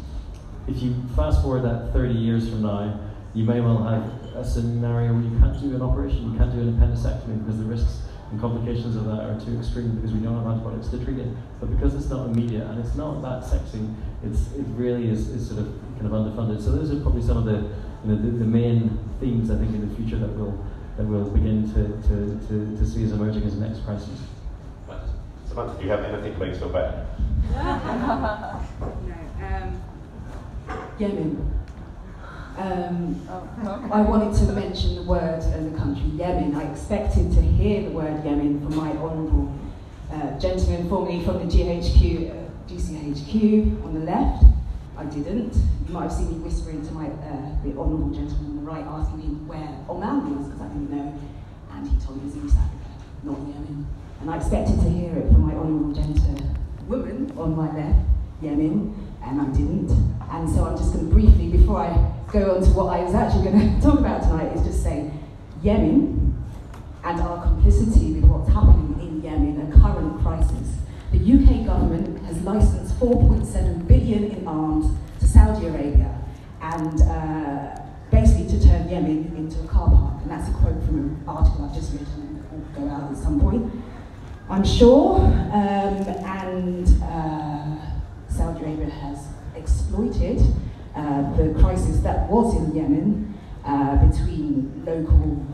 If 0.66 0.82
you 0.82 0.94
fast 1.14 1.42
forward 1.42 1.62
that 1.64 1.92
30 1.92 2.14
years 2.14 2.48
from 2.48 2.62
now, 2.62 2.98
you 3.34 3.44
may 3.44 3.60
well 3.60 3.82
have 3.82 4.36
a 4.36 4.44
scenario 4.44 5.12
where 5.12 5.22
you 5.22 5.38
can't 5.38 5.60
do 5.60 5.74
an 5.74 5.82
operation, 5.82 6.32
you 6.32 6.38
can't 6.38 6.52
do 6.52 6.60
an 6.60 6.72
appendectomy 6.74 7.44
because 7.44 7.58
the 7.58 7.64
risks 7.64 8.02
and 8.34 8.40
complications 8.40 8.96
of 8.96 9.04
that 9.04 9.20
are 9.22 9.38
too 9.38 9.56
extreme 9.56 9.94
because 9.94 10.12
we 10.12 10.18
don't 10.18 10.36
have 10.36 10.46
antibiotics 10.46 10.88
to 10.88 10.98
treat 11.04 11.18
it. 11.18 11.28
But 11.60 11.70
because 11.70 11.94
it's 11.94 12.10
not 12.10 12.26
immediate 12.26 12.66
and 12.66 12.84
it's 12.84 12.96
not 12.96 13.22
that 13.22 13.44
sexy, 13.44 13.86
it's, 14.24 14.52
it 14.54 14.66
really 14.74 15.08
is, 15.08 15.28
is 15.28 15.46
sort 15.48 15.60
of 15.60 15.66
kind 15.98 16.06
of 16.06 16.12
underfunded. 16.12 16.60
So 16.62 16.72
those 16.72 16.90
are 16.90 17.00
probably 17.00 17.22
some 17.22 17.36
of 17.36 17.44
the 17.44 17.70
you 18.02 18.10
know, 18.10 18.16
the, 18.16 18.38
the 18.38 18.44
main 18.44 18.98
themes 19.20 19.50
I 19.50 19.56
think 19.56 19.72
in 19.74 19.88
the 19.88 19.94
future 19.94 20.18
that 20.18 20.30
we'll 20.30 20.58
that 20.96 21.04
we'll 21.04 21.28
begin 21.30 21.66
to, 21.74 21.88
to, 22.08 22.46
to, 22.46 22.76
to 22.78 22.86
see 22.86 23.02
as 23.02 23.10
emerging 23.10 23.42
as 23.42 23.58
the 23.58 23.66
next 23.66 23.84
crisis. 23.84 24.20
Samantha, 25.48 25.76
do 25.76 25.84
you 25.84 25.90
have 25.90 26.04
anything 26.04 26.32
to 26.34 26.38
make 26.38 26.52
us 26.52 26.58
feel 26.58 26.68
better? 26.68 27.06
no. 27.52 28.64
Um, 29.44 29.82
Yemen. 30.98 31.63
Um, 32.56 33.20
oh, 33.28 33.88
I 33.92 34.00
wanted 34.02 34.32
to 34.38 34.52
mention 34.52 34.94
the 34.94 35.02
word 35.02 35.42
and 35.42 35.74
the 35.74 35.76
country 35.76 36.04
Yemen. 36.14 36.54
I 36.54 36.70
expected 36.70 37.32
to 37.32 37.42
hear 37.42 37.82
the 37.82 37.90
word 37.90 38.24
Yemen 38.24 38.60
from 38.60 38.76
my 38.76 38.90
honourable 38.92 39.52
uh, 40.12 40.38
gentleman 40.38 40.88
formerly 40.88 41.24
from 41.24 41.40
the 41.40 41.52
GHQ, 41.52 42.30
uh, 42.30 42.50
GCHQ 42.68 43.84
on 43.84 43.94
the 43.94 44.00
left. 44.06 44.44
I 44.96 45.04
didn't. 45.06 45.52
You 45.88 45.92
might 45.92 46.04
have 46.04 46.12
seen 46.12 46.30
me 46.30 46.44
whispering 46.44 46.86
to 46.86 46.92
my 46.92 47.06
uh, 47.06 47.58
the 47.64 47.70
honourable 47.70 48.10
gentleman 48.10 48.46
on 48.46 48.64
the 48.64 48.70
right, 48.70 48.84
asking 48.84 49.18
me 49.18 49.34
where 49.48 49.68
Oman 49.88 50.38
was 50.38 50.46
because 50.46 50.60
I 50.60 50.68
didn't 50.68 50.90
know, 50.90 51.18
and 51.72 51.88
he 51.88 51.96
told 52.06 52.22
me 52.22 52.30
it 52.30 52.36
was 52.36 52.44
East 52.44 52.56
Africa, 52.56 52.90
not 53.24 53.38
Yemen. 53.40 53.84
And 54.20 54.30
I 54.30 54.36
expected 54.36 54.78
to 54.78 54.88
hear 54.88 55.16
it 55.16 55.26
from 55.26 55.42
my 55.44 55.54
honourable 55.54 55.92
gentlewoman 55.92 57.36
on 57.36 57.56
my 57.56 57.74
left, 57.74 57.98
Yemen, 58.40 58.94
and 59.24 59.40
I 59.40 59.46
didn't. 59.46 60.13
And 60.30 60.48
so 60.48 60.64
I'm 60.64 60.76
just 60.76 60.92
going 60.92 61.08
to 61.08 61.12
briefly, 61.12 61.48
before 61.48 61.78
I 61.78 62.12
go 62.32 62.56
on 62.56 62.62
to 62.62 62.70
what 62.70 62.98
I 62.98 63.04
was 63.04 63.14
actually 63.14 63.44
going 63.44 63.76
to 63.80 63.80
talk 63.80 63.98
about 63.98 64.22
tonight, 64.22 64.56
is 64.56 64.62
just 64.66 64.82
say 64.82 65.10
Yemen 65.62 66.34
and 67.04 67.20
our 67.20 67.42
complicity 67.42 68.14
with 68.14 68.24
what's 68.24 68.48
happening 68.52 68.98
in 69.00 69.22
Yemen, 69.22 69.72
a 69.72 69.80
current 69.80 70.20
crisis. 70.22 70.78
The 71.12 71.18
UK 71.18 71.66
government 71.66 72.24
has 72.26 72.42
licensed 72.42 72.98
4.7 72.98 73.86
billion 73.86 74.24
in 74.24 74.48
arms 74.48 74.96
to 75.20 75.26
Saudi 75.26 75.66
Arabia 75.66 76.18
and 76.60 77.02
uh, 77.02 77.80
basically 78.10 78.48
to 78.58 78.66
turn 78.66 78.88
Yemen 78.88 79.32
into 79.36 79.62
a 79.62 79.68
car 79.68 79.90
park. 79.90 80.22
And 80.22 80.30
that's 80.30 80.48
a 80.48 80.52
quote 80.52 80.82
from 80.84 80.98
an 80.98 81.24
article 81.28 81.66
I've 81.66 81.74
just 81.74 81.92
written 81.92 82.44
and 82.50 82.50
will 82.50 82.88
go 82.88 82.90
out 82.90 83.12
at 83.12 83.16
some 83.16 83.40
point. 83.40 83.72
I'm 84.48 84.64
sure, 84.64 85.20
um, 85.20 85.52
and 85.52 87.02
uh, 87.02 87.76
Saudi 88.28 88.64
Arabia 88.64 88.90
has 88.90 89.28
exploited 89.64 90.40
uh, 90.94 91.34
the 91.36 91.54
crisis 91.58 92.00
that 92.00 92.28
was 92.30 92.54
in 92.56 92.76
Yemen 92.76 93.34
uh, 93.64 93.96
between 94.06 94.84
local 94.84 95.44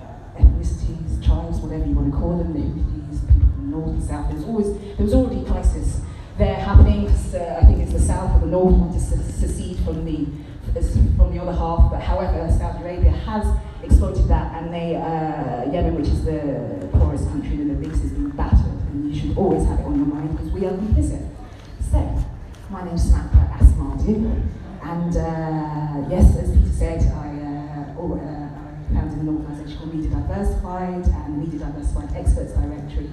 uh, 0.00 0.40
ethnicities, 0.40 1.24
tribes, 1.24 1.58
whatever 1.58 1.84
you 1.84 1.94
want 1.94 2.10
to 2.10 2.18
call 2.18 2.38
them, 2.38 2.52
the 2.54 2.60
Houthis, 2.60 3.20
people 3.28 3.48
from 3.52 3.70
the 3.70 3.76
north 3.76 3.90
and 3.90 4.02
south. 4.02 4.28
There 4.28 4.36
was 4.36 4.46
always 4.46 4.96
there 4.96 5.04
was 5.04 5.14
already 5.14 5.44
crisis 5.44 6.00
there 6.38 6.56
happening 6.56 7.04
because 7.04 7.34
uh, 7.34 7.60
I 7.60 7.66
think 7.66 7.80
it's 7.82 7.92
the 7.92 8.00
south 8.00 8.34
or 8.36 8.40
the 8.40 8.50
north 8.50 8.74
want 8.74 8.92
to 8.94 9.00
secede 9.00 9.78
from 9.84 10.04
the 10.04 10.26
from 11.16 11.34
the 11.34 11.42
other 11.42 11.52
half. 11.52 11.90
But 11.92 12.00
however, 12.00 12.50
Saudi 12.58 12.82
Arabia 12.82 13.10
has 13.10 13.46
exploited 13.82 14.26
that, 14.28 14.62
and 14.62 14.72
they 14.72 14.96
uh, 14.96 15.70
Yemen, 15.70 15.94
which 15.94 16.08
is 16.08 16.24
the 16.24 16.88
poorest 16.92 17.28
country 17.28 17.60
in 17.60 17.68
the 17.68 17.74
Middle 17.74 17.92
East, 17.92 18.04
is 18.04 18.12
being 18.12 18.30
battered, 18.30 18.80
and 18.90 19.14
you 19.14 19.20
should 19.20 19.36
always 19.36 19.64
have 19.66 19.78
it 19.78 19.84
on 19.84 19.96
your 19.96 20.06
mind 20.06 20.36
because 20.36 20.50
we 20.50 20.64
are 20.64 20.72
complicit. 20.72 21.31
My 22.72 22.84
name 22.84 22.94
is 22.94 23.02
Samantha 23.02 23.36
Asumadu, 23.60 24.48
and 24.82 25.14
uh, 25.14 26.08
yes, 26.08 26.34
as 26.38 26.56
Peter 26.56 26.72
said, 26.72 27.02
I, 27.12 27.28
uh, 27.28 27.94
oh, 27.98 28.14
uh, 28.14 28.48
I 28.48 28.94
founded 28.94 29.18
an 29.18 29.28
organisation 29.28 29.76
called 29.76 29.94
Media 29.94 30.08
Diversified 30.08 31.04
and 31.06 31.38
Media 31.38 31.58
Diversified 31.66 32.16
Experts 32.16 32.54
Directory, 32.54 33.10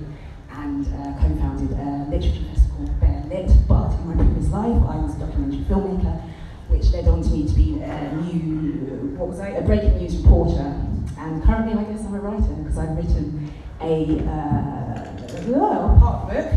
and 0.52 0.88
uh, 0.88 1.12
co-founded 1.20 1.78
a 1.78 2.08
literature 2.10 2.46
festival 2.48 2.88
called 2.88 3.00
Bare 3.02 3.24
Lit. 3.28 3.52
But 3.68 3.92
in 4.00 4.08
my 4.08 4.16
previous 4.16 4.48
life, 4.50 4.82
I 4.88 4.96
was 4.96 5.16
a 5.18 5.20
documentary 5.20 5.66
filmmaker, 5.66 6.22
which 6.70 6.90
led 6.92 7.10
on 7.10 7.22
to 7.22 7.30
me 7.30 7.46
to 7.46 7.54
be 7.54 7.82
a 7.82 8.14
new, 8.14 9.18
what 9.18 9.28
was 9.28 9.42
I, 9.42 9.50
a 9.50 9.62
breaking 9.62 9.98
news 9.98 10.16
reporter. 10.16 10.72
And 11.18 11.44
currently, 11.44 11.74
I 11.74 11.84
guess 11.84 12.06
I'm 12.06 12.16
a 12.16 12.20
writer 12.22 12.54
because 12.64 12.78
I've 12.78 12.96
written 12.96 13.52
a, 13.82 14.20
uh, 14.24 16.00
part 16.00 16.30
book 16.30 16.48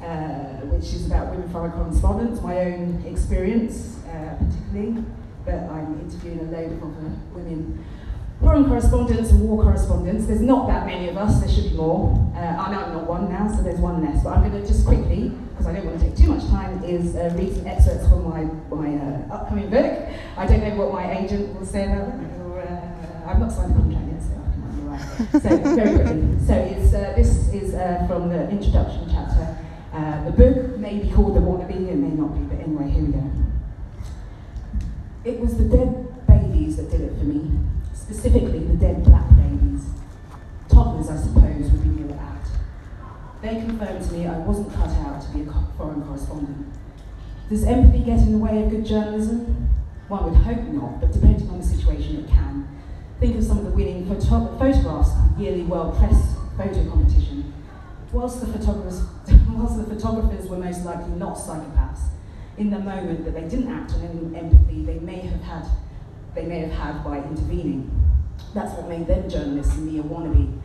uh, 0.00 0.55
which 0.76 0.92
is 0.92 1.06
about 1.06 1.30
women 1.30 1.48
foreign 1.48 1.72
correspondents, 1.72 2.40
my 2.42 2.58
own 2.58 3.02
experience 3.06 3.96
uh, 4.08 4.36
particularly, 4.36 5.02
but 5.44 5.54
I'm 5.70 5.98
interviewing 6.00 6.40
a 6.40 6.50
load 6.52 6.72
of 6.72 6.82
other 6.82 7.12
women 7.32 7.84
foreign 8.40 8.66
correspondents 8.66 9.30
and 9.30 9.40
war 9.40 9.62
correspondents. 9.62 10.26
There's 10.26 10.42
not 10.42 10.68
that 10.68 10.84
many 10.84 11.08
of 11.08 11.16
us, 11.16 11.40
there 11.40 11.48
should 11.48 11.70
be 11.70 11.76
more. 11.76 12.12
Uh, 12.36 12.40
I 12.40 12.70
know 12.70 12.80
I'm 12.80 12.92
not 12.92 13.06
one 13.06 13.30
now, 13.30 13.48
so 13.48 13.62
there's 13.62 13.80
one 13.80 14.04
less, 14.04 14.22
but 14.22 14.36
I'm 14.36 14.50
going 14.50 14.60
to 14.60 14.68
just 14.68 14.84
quickly, 14.84 15.32
because 15.50 15.66
I 15.66 15.72
don't 15.72 15.86
want 15.86 15.98
to 16.00 16.06
take 16.06 16.16
too 16.16 16.34
much 16.34 16.44
time, 16.48 16.84
is 16.84 17.16
uh, 17.16 17.32
read 17.34 17.56
some 17.56 17.66
excerpts 17.66 18.06
from 18.08 18.28
my, 18.28 18.44
my 18.68 18.94
uh, 19.02 19.34
upcoming 19.34 19.70
book. 19.70 20.06
I 20.36 20.46
don't 20.46 20.60
know 20.60 20.74
what 20.74 20.92
my 20.92 21.18
agent 21.18 21.58
will 21.58 21.64
say 21.64 21.84
about 21.84 22.20
that, 22.20 22.40
or 22.40 22.60
uh, 22.60 23.30
I've 23.30 23.38
not 23.38 23.50
signed 23.50 23.74
the 23.74 23.78
contract 23.80 24.12
yet, 24.12 24.20
so 24.20 24.36
I 24.36 24.52
can 24.52 24.60
be 24.76 24.82
right. 24.84 25.64
So, 25.64 25.74
very 25.74 25.94
quickly. 25.96 26.46
So, 26.46 26.54
it's, 26.54 26.92
uh, 26.92 27.14
this 27.16 27.48
is 27.54 27.72
from 28.06 28.28
the 28.28 28.50
introduction 28.50 29.08
chapter. 29.10 29.55
Uh, 29.96 30.22
the 30.24 30.30
book 30.30 30.76
may 30.76 30.98
be 30.98 31.10
called 31.10 31.34
The 31.34 31.40
Wannabe, 31.40 31.88
it 31.88 31.96
may 31.96 32.10
not 32.10 32.34
be, 32.34 32.40
but 32.40 32.62
anyway, 32.62 32.90
here 32.90 33.02
we 33.02 33.12
go. 33.12 33.30
It 35.24 35.40
was 35.40 35.56
the 35.56 35.64
dead 35.64 36.26
babies 36.26 36.76
that 36.76 36.90
did 36.90 37.00
it 37.00 37.16
for 37.16 37.24
me, 37.24 37.50
specifically 37.94 38.58
the 38.58 38.74
dead 38.74 39.02
black 39.04 39.26
babies. 39.30 39.86
Toddlers, 40.68 41.08
I 41.08 41.16
suppose, 41.16 41.70
would 41.72 41.82
be 41.82 41.88
more 41.88 42.18
apt. 42.20 42.46
They 43.40 43.54
confirmed 43.58 44.04
to 44.04 44.12
me 44.12 44.26
I 44.26 44.36
wasn't 44.36 44.74
cut 44.74 44.90
out 44.90 45.22
to 45.22 45.28
be 45.30 45.48
a 45.48 45.66
foreign 45.78 46.02
correspondent. 46.02 46.66
Does 47.48 47.64
empathy 47.64 48.00
get 48.00 48.18
in 48.18 48.32
the 48.32 48.38
way 48.38 48.64
of 48.64 48.70
good 48.70 48.84
journalism? 48.84 49.70
One 50.08 50.24
would 50.24 50.42
hope 50.42 50.60
not, 50.74 51.00
but 51.00 51.10
depending 51.10 51.48
on 51.48 51.58
the 51.58 51.66
situation, 51.66 52.18
it 52.22 52.28
can. 52.28 52.68
Think 53.18 53.36
of 53.38 53.44
some 53.44 53.60
of 53.60 53.64
the 53.64 53.70
winning 53.70 54.06
photo- 54.06 54.58
photographs 54.58 55.12
at 55.16 55.38
the 55.38 55.42
yearly 55.42 55.62
World 55.62 55.96
Press 55.96 56.36
photo 56.58 56.86
competition 56.90 57.54
whilst 58.16 58.40
the 58.40 58.46
photographers, 58.46 59.02
whilst 59.50 59.76
the 59.76 59.94
photographers 59.94 60.48
were 60.48 60.56
most 60.56 60.84
likely 60.86 61.12
not 61.16 61.36
psychopaths, 61.36 62.08
in 62.56 62.70
the 62.70 62.78
moment 62.78 63.26
that 63.26 63.34
they 63.34 63.46
didn't 63.46 63.70
act 63.70 63.92
on 63.92 64.02
any 64.02 64.38
empathy, 64.38 64.82
they 64.84 64.98
may 65.00 65.18
have 65.18 65.42
had, 65.42 65.66
they 66.34 66.46
may 66.46 66.60
have 66.60 66.72
had 66.72 67.04
by 67.04 67.18
intervening. 67.18 67.90
That's 68.54 68.72
what 68.72 68.88
made 68.88 69.06
them 69.06 69.28
journalists 69.28 69.74
and 69.74 69.86
me 69.86 69.98
a 69.98 70.02
wannabe. 70.02 70.58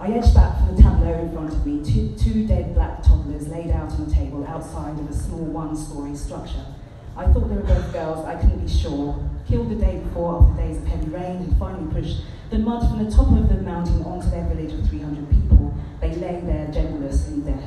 I 0.00 0.08
edged 0.08 0.34
back 0.34 0.58
from 0.58 0.74
the 0.74 0.82
tableau 0.82 1.20
in 1.20 1.32
front 1.32 1.52
of 1.52 1.64
me, 1.64 1.84
two, 1.84 2.16
two 2.18 2.48
dead 2.48 2.74
black 2.74 3.04
toddlers 3.04 3.46
laid 3.46 3.70
out 3.70 3.92
on 3.92 4.10
a 4.10 4.12
table 4.12 4.44
outside 4.44 4.98
of 4.98 5.08
a 5.08 5.14
small 5.14 5.44
one-story 5.44 6.16
structure. 6.16 6.66
I 7.16 7.26
thought 7.26 7.48
they 7.48 7.54
were 7.54 7.62
both 7.62 7.92
girls, 7.92 8.26
I 8.26 8.34
couldn't 8.34 8.66
be 8.66 8.68
sure. 8.68 9.30
Killed 9.46 9.70
the 9.70 9.76
day 9.76 9.98
before 9.98 10.42
after 10.42 10.60
days 10.60 10.78
of 10.78 10.86
heavy 10.88 11.10
rain 11.10 11.36
and 11.36 11.56
finally 11.58 11.92
pushed 11.92 12.22
the 12.50 12.58
mud 12.58 12.88
from 12.88 13.04
the 13.04 13.10
top 13.10 13.28
of 13.28 13.48
the 13.48 13.62
mountain 13.62 14.02
onto 14.02 14.28
their 14.30 14.44
village 14.48 14.72
of 14.72 14.88
300 14.88 15.30
people. 15.30 15.41
Lay 16.22 16.40
there 16.42 16.68
genderless 16.68 17.26
in 17.26 17.42
death. 17.42 17.64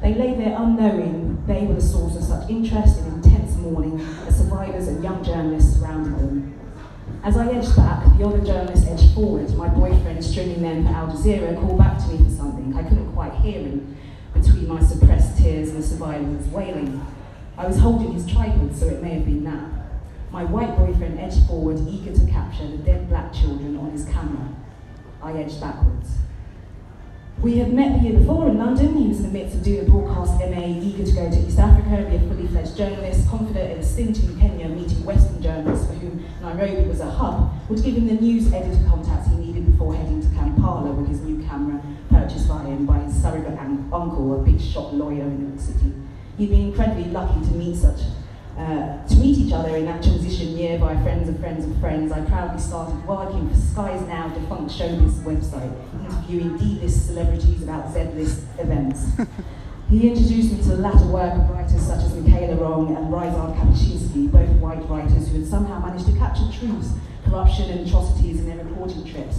They 0.00 0.14
lay 0.14 0.34
there 0.34 0.56
unknowing 0.56 1.44
they 1.46 1.66
were 1.66 1.74
the 1.74 1.82
source 1.82 2.16
of 2.16 2.24
such 2.24 2.48
interest 2.48 2.98
and 3.00 3.22
intense 3.22 3.56
mourning 3.56 4.00
as 4.26 4.38
survivors 4.38 4.88
and 4.88 5.04
young 5.04 5.22
journalists 5.22 5.78
surrounded 5.78 6.18
them. 6.18 6.58
As 7.22 7.36
I 7.36 7.52
edged 7.52 7.76
back, 7.76 8.02
the 8.16 8.24
other 8.24 8.38
journalist 8.38 8.86
edged 8.86 9.14
forward. 9.14 9.54
My 9.54 9.68
boyfriend, 9.68 10.24
streaming 10.24 10.62
them 10.62 10.86
for 10.86 10.94
Al 10.94 11.08
Jazeera, 11.08 11.60
called 11.60 11.76
back 11.76 11.98
to 11.98 12.08
me 12.08 12.24
for 12.24 12.34
something. 12.34 12.74
I 12.74 12.84
couldn't 12.84 13.12
quite 13.12 13.34
hear 13.34 13.60
him 13.60 13.98
between 14.32 14.66
my 14.66 14.82
suppressed 14.82 15.36
tears 15.36 15.68
and 15.68 15.82
the 15.82 15.86
survivor's 15.86 16.46
wailing. 16.46 17.06
I 17.58 17.66
was 17.66 17.80
holding 17.80 18.14
his 18.14 18.26
tripod, 18.26 18.74
so 18.74 18.86
it 18.86 19.02
may 19.02 19.10
have 19.10 19.26
been 19.26 19.44
that. 19.44 19.68
My 20.30 20.44
white 20.44 20.74
boyfriend 20.78 21.20
edged 21.20 21.46
forward, 21.46 21.86
eager 21.86 22.14
to 22.14 22.26
capture 22.32 22.66
the 22.66 22.78
dead 22.78 23.10
black 23.10 23.34
children 23.34 23.76
on 23.76 23.90
his 23.90 24.06
camera. 24.06 24.48
I 25.22 25.34
edged 25.34 25.60
backwards. 25.60 26.12
We 27.42 27.56
had 27.56 27.72
met 27.72 27.94
the 27.94 28.06
year 28.06 28.18
before 28.18 28.48
in 28.48 28.58
London. 28.58 28.94
He 28.94 29.08
was 29.08 29.20
in 29.20 29.32
the 29.32 29.38
midst 29.38 29.54
of 29.54 29.62
doing 29.62 29.80
a 29.80 29.84
broadcast 29.84 30.38
MA, 30.40 30.60
eager 30.60 31.06
to 31.06 31.12
go 31.12 31.30
to 31.30 31.38
East 31.38 31.58
Africa, 31.58 32.06
be 32.10 32.16
a 32.16 32.20
fully 32.20 32.46
fledged 32.48 32.76
journalist, 32.76 33.26
confident 33.30 33.72
in 33.72 33.78
a 33.78 33.82
stint 33.82 34.22
in 34.22 34.38
Kenya, 34.38 34.68
meeting 34.68 35.02
Western 35.06 35.42
journalists 35.42 35.86
for 35.86 35.94
whom 35.94 36.22
Nairobi 36.42 36.86
was 36.86 37.00
a 37.00 37.10
hub, 37.10 37.50
would 37.70 37.82
give 37.82 37.96
him 37.96 38.08
the 38.08 38.20
news 38.20 38.52
editor 38.52 38.78
contacts 38.86 39.28
he 39.28 39.36
needed 39.36 39.64
before 39.72 39.94
heading 39.94 40.20
to 40.20 40.28
Kampala 40.36 40.92
with 40.92 41.08
his 41.08 41.22
new 41.22 41.42
camera 41.48 41.80
purchased 42.10 42.46
by 42.46 42.62
him 42.64 42.84
by 42.84 42.98
his 42.98 43.14
surrogate 43.22 43.58
uncle, 43.58 44.38
a 44.38 44.44
big 44.44 44.60
shot 44.60 44.94
lawyer 44.94 45.22
in 45.22 45.40
New 45.40 45.48
York 45.48 45.60
City. 45.60 45.94
He'd 46.36 46.50
been 46.50 46.66
incredibly 46.66 47.04
lucky 47.04 47.40
to 47.40 47.52
meet 47.52 47.76
such 47.76 48.00
uh, 48.60 49.06
to 49.08 49.16
meet 49.16 49.38
each 49.38 49.52
other 49.52 49.74
in 49.76 49.86
that 49.86 50.02
transition 50.02 50.56
year 50.56 50.78
by 50.78 50.94
friends 51.02 51.28
of 51.28 51.38
friends 51.40 51.64
of 51.64 51.74
friends, 51.80 52.12
I 52.12 52.20
proudly 52.26 52.60
started 52.60 53.06
working 53.06 53.48
for 53.48 53.56
Sky's 53.56 54.02
now 54.02 54.28
defunct 54.28 54.70
Showbiz 54.72 55.22
website, 55.24 55.72
interviewing 56.04 56.58
D-list 56.58 57.06
celebrities 57.06 57.62
about 57.62 57.90
Z-list 57.92 58.42
events. 58.58 59.06
he 59.90 60.08
introduced 60.08 60.52
me 60.52 60.58
to 60.62 60.68
the 60.68 60.76
latter 60.76 61.06
work 61.06 61.34
of 61.34 61.48
writers 61.48 61.80
such 61.80 62.04
as 62.04 62.14
Michela 62.14 62.56
Wrong 62.56 62.94
and 62.94 63.06
Ryszard 63.06 63.56
Kapuscinski, 63.56 64.30
both 64.30 64.50
white 64.60 64.86
writers 64.90 65.28
who 65.28 65.38
had 65.38 65.46
somehow 65.46 65.78
managed 65.80 66.06
to 66.06 66.12
capture 66.18 66.44
truths, 66.52 66.92
corruption 67.24 67.70
and 67.70 67.86
atrocities 67.86 68.40
in 68.40 68.46
their 68.46 68.62
reporting 68.62 69.04
trips 69.04 69.38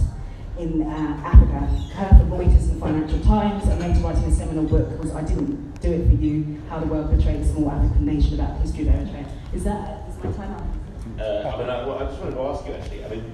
in 0.58 0.82
uh, 0.82 1.20
Africa. 1.24 1.60
Her 1.94 2.08
from 2.08 2.30
Reuters 2.30 2.70
and 2.70 2.80
Financial 2.80 3.20
Times, 3.20 3.64
and 3.68 3.80
later 3.80 4.00
writing 4.00 4.24
a 4.24 4.32
seminal 4.32 4.64
book 4.64 5.00
was 5.00 5.14
I 5.14 5.22
Didn't 5.22 5.80
Do 5.80 5.92
It 5.92 6.06
For 6.06 6.14
You, 6.14 6.60
How 6.68 6.78
the 6.78 6.86
World 6.86 7.16
Betrayed 7.16 7.40
a 7.40 7.46
Small 7.46 7.70
African 7.70 8.06
Nation 8.06 8.34
about 8.34 8.56
the 8.56 8.62
history 8.62 8.88
of 8.88 8.94
Eritrea. 8.94 9.26
Is 9.54 9.64
that, 9.64 10.08
is 10.08 10.16
my 10.22 10.32
time 10.32 10.54
up? 10.54 10.64
Uh, 11.18 11.48
I 11.48 11.58
mean, 11.58 11.70
I, 11.70 11.86
well, 11.86 11.98
I 11.98 12.04
just 12.06 12.18
wanted 12.20 12.34
to 12.34 12.42
ask 12.42 12.66
you 12.66 12.74
actually, 12.74 13.04
I 13.04 13.08
mean, 13.08 13.32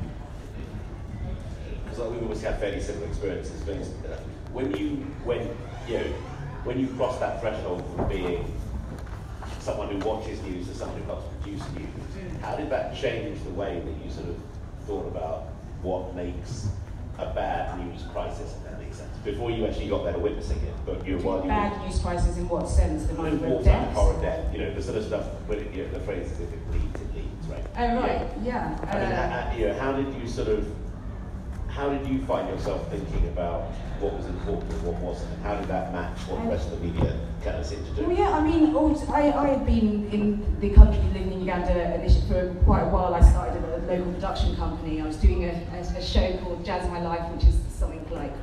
because 1.85 1.99
like, 1.99 2.11
we've 2.11 2.23
always 2.23 2.43
had 2.43 2.59
fairly 2.59 2.81
similar 2.81 3.07
experiences, 3.07 3.61
but 3.63 4.11
uh, 4.11 4.17
when 4.53 4.77
you, 4.77 4.97
when, 5.25 5.49
you 5.87 5.99
know, 5.99 6.05
when 6.65 6.79
you 6.79 6.87
cross 6.89 7.19
that 7.19 7.41
threshold 7.41 7.85
from 7.95 8.09
being 8.09 8.53
someone 9.61 9.89
who 9.89 9.99
watches 10.07 10.43
news 10.43 10.69
to 10.69 10.75
someone 10.75 11.01
who 11.01 11.07
helps 11.07 11.27
produce 11.43 11.63
news, 11.73 11.89
how 12.43 12.57
did 12.57 12.71
that 12.71 12.97
change 12.97 13.43
the 13.45 13.51
way 13.51 13.81
that 13.85 14.05
you 14.05 14.11
sort 14.11 14.29
of 14.29 14.37
thought 14.87 15.07
about 15.07 15.47
what 15.83 16.15
makes 16.15 16.69
a 17.19 17.27
bad 17.35 17.79
news 17.85 18.03
crisis, 18.13 18.55
if 18.57 18.65
that 18.65 18.81
makes 18.81 18.97
sense. 18.99 19.17
Before 19.25 19.51
you 19.51 19.67
actually 19.67 19.89
got 19.89 20.05
there 20.05 20.13
to 20.13 20.19
witnessing 20.19 20.59
it, 20.59 20.75
but 20.87 21.05
you 21.07 21.19
while 21.19 21.43
you 21.43 21.49
bad 21.49 21.85
news 21.85 21.99
crisis 21.99 22.37
in 22.37 22.49
what 22.49 22.69
sense? 22.69 23.07
The 23.07 23.15
number 23.15 23.47
of 23.47 23.65
deaths, 23.65 23.95
horror 23.95 24.21
death, 24.21 24.53
you 24.53 24.61
know, 24.61 24.73
the 24.73 24.83
sort 24.83 24.99
of 24.99 25.05
stuff. 25.05 25.25
Where 25.47 25.61
you 25.61 25.85
know, 25.85 25.91
the 25.91 26.01
phrase 26.01 26.31
is 26.31 26.41
if 26.41 26.53
it 26.53 26.71
bleeds, 26.71 27.01
it 27.01 27.15
leads, 27.15 27.47
right? 27.49 27.65
Oh 27.77 27.97
right, 28.01 28.27
yeah. 28.43 28.79
yeah. 28.79 28.91
I 28.91 28.95
mean, 28.95 29.13
uh, 29.13 29.55
you 29.59 29.67
know, 29.67 29.79
how 29.81 29.93
did 29.93 30.15
you 30.15 30.29
sort 30.29 30.49
of, 30.49 30.67
how 31.79 31.89
did 31.89 32.05
you 32.09 32.21
find 32.23 32.49
yourself 32.49 32.91
thinking 32.91 33.29
about 33.29 33.71
what 34.01 34.13
was 34.13 34.27
important 34.27 34.73
and 34.73 34.83
what 34.83 34.97
wasn't, 34.97 35.33
and 35.35 35.43
how 35.45 35.55
did 35.55 35.69
that 35.69 35.93
match 35.93 36.19
what 36.27 36.43
the 36.43 36.51
rest 36.51 36.73
of 36.73 36.81
the 36.81 36.89
media 36.89 37.17
kind 37.45 37.57
of 37.57 37.65
seemed 37.65 37.87
to 37.87 37.93
do? 37.93 38.03
Well, 38.03 38.17
yeah, 38.19 38.31
I 38.31 38.43
mean, 38.43 38.75
I, 38.75 39.31
I 39.31 39.47
had 39.47 39.65
been 39.65 40.11
in 40.11 40.59
the 40.59 40.71
country 40.71 41.01
living 41.15 41.35
in 41.35 41.39
Uganda 41.39 41.95
initially 41.95 42.27
for 42.27 42.53
quite 42.65 42.83
a 42.83 42.89
while. 42.89 43.15
I 43.15 43.21
started 43.21 43.63
a 43.63 43.79
local 43.87 44.13
production 44.13 44.57
company. 44.57 45.01
I 45.01 45.07
was 45.07 45.19
doing 45.19 45.45
a, 45.45 45.55
a, 45.73 45.79
a 45.79 46.03
show 46.03 46.37
called 46.39 46.65
Jazz 46.65 46.91
My 46.91 47.01
Life, 47.01 47.31
which 47.33 47.45
is 47.45 47.55
something 47.71 48.05
like 48.11 48.35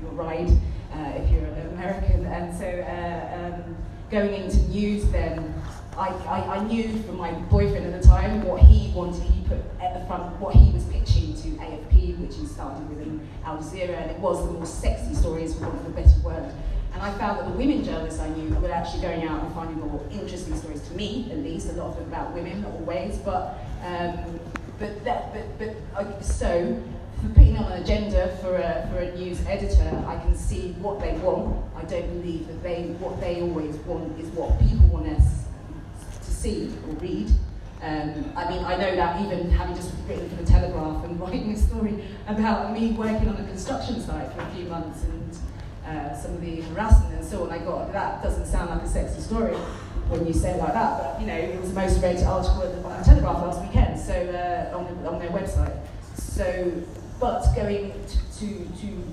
Your 0.00 0.10
Ride, 0.10 0.50
uh, 0.92 1.22
if 1.22 1.30
you're 1.30 1.44
an 1.44 1.68
American. 1.74 2.26
And 2.26 2.52
so 2.52 2.66
uh, 2.66 3.62
um, 3.62 3.76
going 4.10 4.34
into 4.34 4.58
news 4.70 5.08
then, 5.12 5.54
I, 5.96 6.08
I, 6.08 6.56
I, 6.56 6.64
knew 6.64 7.00
from 7.02 7.18
my 7.18 7.32
boyfriend 7.32 7.86
at 7.86 8.00
the 8.02 8.08
time 8.08 8.42
what 8.44 8.62
he 8.62 8.90
wanted, 8.92 9.22
he 9.22 9.46
put 9.46 9.58
at 9.80 10.00
the 10.00 10.06
front, 10.06 10.40
what 10.40 10.56
he 10.56 10.72
was 10.72 10.84
pitching 10.84 11.34
to 11.34 11.48
AFP, 11.62 12.11
which 12.38 12.50
started 12.50 12.88
with 12.88 13.00
in 13.00 13.20
Al 13.44 13.58
Jazeera, 13.58 14.02
and 14.02 14.10
it 14.10 14.18
was 14.18 14.44
the 14.46 14.52
more 14.52 14.66
sexy 14.66 15.14
stories, 15.14 15.54
for 15.54 15.66
want 15.66 15.80
of 15.80 15.86
a 15.86 15.90
better 15.90 16.18
word. 16.20 16.52
And 16.94 17.02
I 17.02 17.10
found 17.12 17.38
that 17.38 17.46
the 17.46 17.56
women 17.56 17.82
journalists 17.82 18.20
I 18.20 18.28
knew 18.28 18.54
were 18.56 18.70
actually 18.70 19.02
going 19.02 19.26
out 19.26 19.42
and 19.42 19.54
finding 19.54 19.80
the 19.80 19.86
more 19.86 20.04
interesting 20.10 20.56
stories 20.56 20.80
to 20.88 20.94
me, 20.94 21.28
at 21.32 21.38
least, 21.38 21.70
a 21.70 21.72
lot 21.72 21.88
of 21.88 21.96
them 21.96 22.08
about 22.08 22.32
women, 22.34 22.62
not 22.62 22.72
always, 22.72 23.16
but 23.18 23.58
um, 23.84 24.38
but 24.78 25.04
that, 25.04 25.32
but, 25.32 25.58
but 25.58 25.76
uh, 25.96 26.20
so 26.20 26.82
for 27.20 27.28
putting 27.28 27.56
on 27.56 27.70
an 27.70 27.82
agenda 27.82 28.36
for 28.40 28.56
a, 28.56 28.88
for 28.90 28.98
a 28.98 29.14
news 29.16 29.44
editor, 29.46 30.04
I 30.06 30.16
can 30.16 30.36
see 30.36 30.72
what 30.80 31.00
they 31.00 31.12
want. 31.18 31.64
I 31.76 31.82
don't 31.84 32.20
believe 32.20 32.48
that 32.48 32.62
they 32.62 32.84
what 32.98 33.20
they 33.20 33.40
always 33.42 33.76
want 33.76 34.18
is 34.18 34.26
what 34.30 34.58
people 34.60 34.86
want 34.88 35.06
us 35.08 35.44
to 36.20 36.30
see 36.30 36.72
or 36.88 36.94
read. 36.94 37.30
Um, 37.82 38.32
I 38.36 38.48
mean, 38.48 38.64
I 38.64 38.76
know 38.76 38.94
that 38.94 39.20
even 39.22 39.50
having 39.50 39.74
just 39.74 39.92
written 40.06 40.28
for 40.30 40.36
the 40.36 40.44
Telegraph 40.44 41.04
and 41.04 41.20
writing 41.20 41.52
a 41.52 41.56
story 41.56 42.04
about 42.28 42.72
me 42.72 42.92
working 42.92 43.28
on 43.28 43.36
a 43.36 43.44
construction 43.44 44.00
site 44.00 44.32
for 44.32 44.40
a 44.42 44.50
few 44.50 44.66
months 44.66 45.02
and 45.04 45.36
uh, 45.84 46.16
some 46.16 46.34
of 46.34 46.40
the 46.40 46.60
harassment 46.60 47.14
and 47.14 47.24
so 47.24 47.42
on, 47.42 47.50
I 47.50 47.58
got 47.58 47.92
that 47.92 48.22
doesn't 48.22 48.46
sound 48.46 48.70
like 48.70 48.82
a 48.82 48.88
sexy 48.88 49.20
story 49.20 49.56
when 50.08 50.26
you 50.26 50.32
say 50.32 50.52
it 50.52 50.58
like 50.58 50.74
that, 50.74 50.98
but 50.98 51.20
you 51.20 51.26
know, 51.26 51.34
it 51.34 51.60
was 51.60 51.72
the 51.72 51.80
most 51.80 52.00
read 52.02 52.22
article 52.22 52.62
on 52.86 52.98
the 52.98 53.04
Telegraph 53.04 53.42
last 53.42 53.62
weekend, 53.62 53.98
so 53.98 54.12
uh, 54.12 54.76
on, 54.76 55.06
on 55.06 55.18
their 55.18 55.30
website. 55.30 55.76
So, 56.14 56.72
but 57.18 57.44
going 57.56 57.92
to, 57.92 58.38
to, 58.38 58.48
to, 58.80 59.12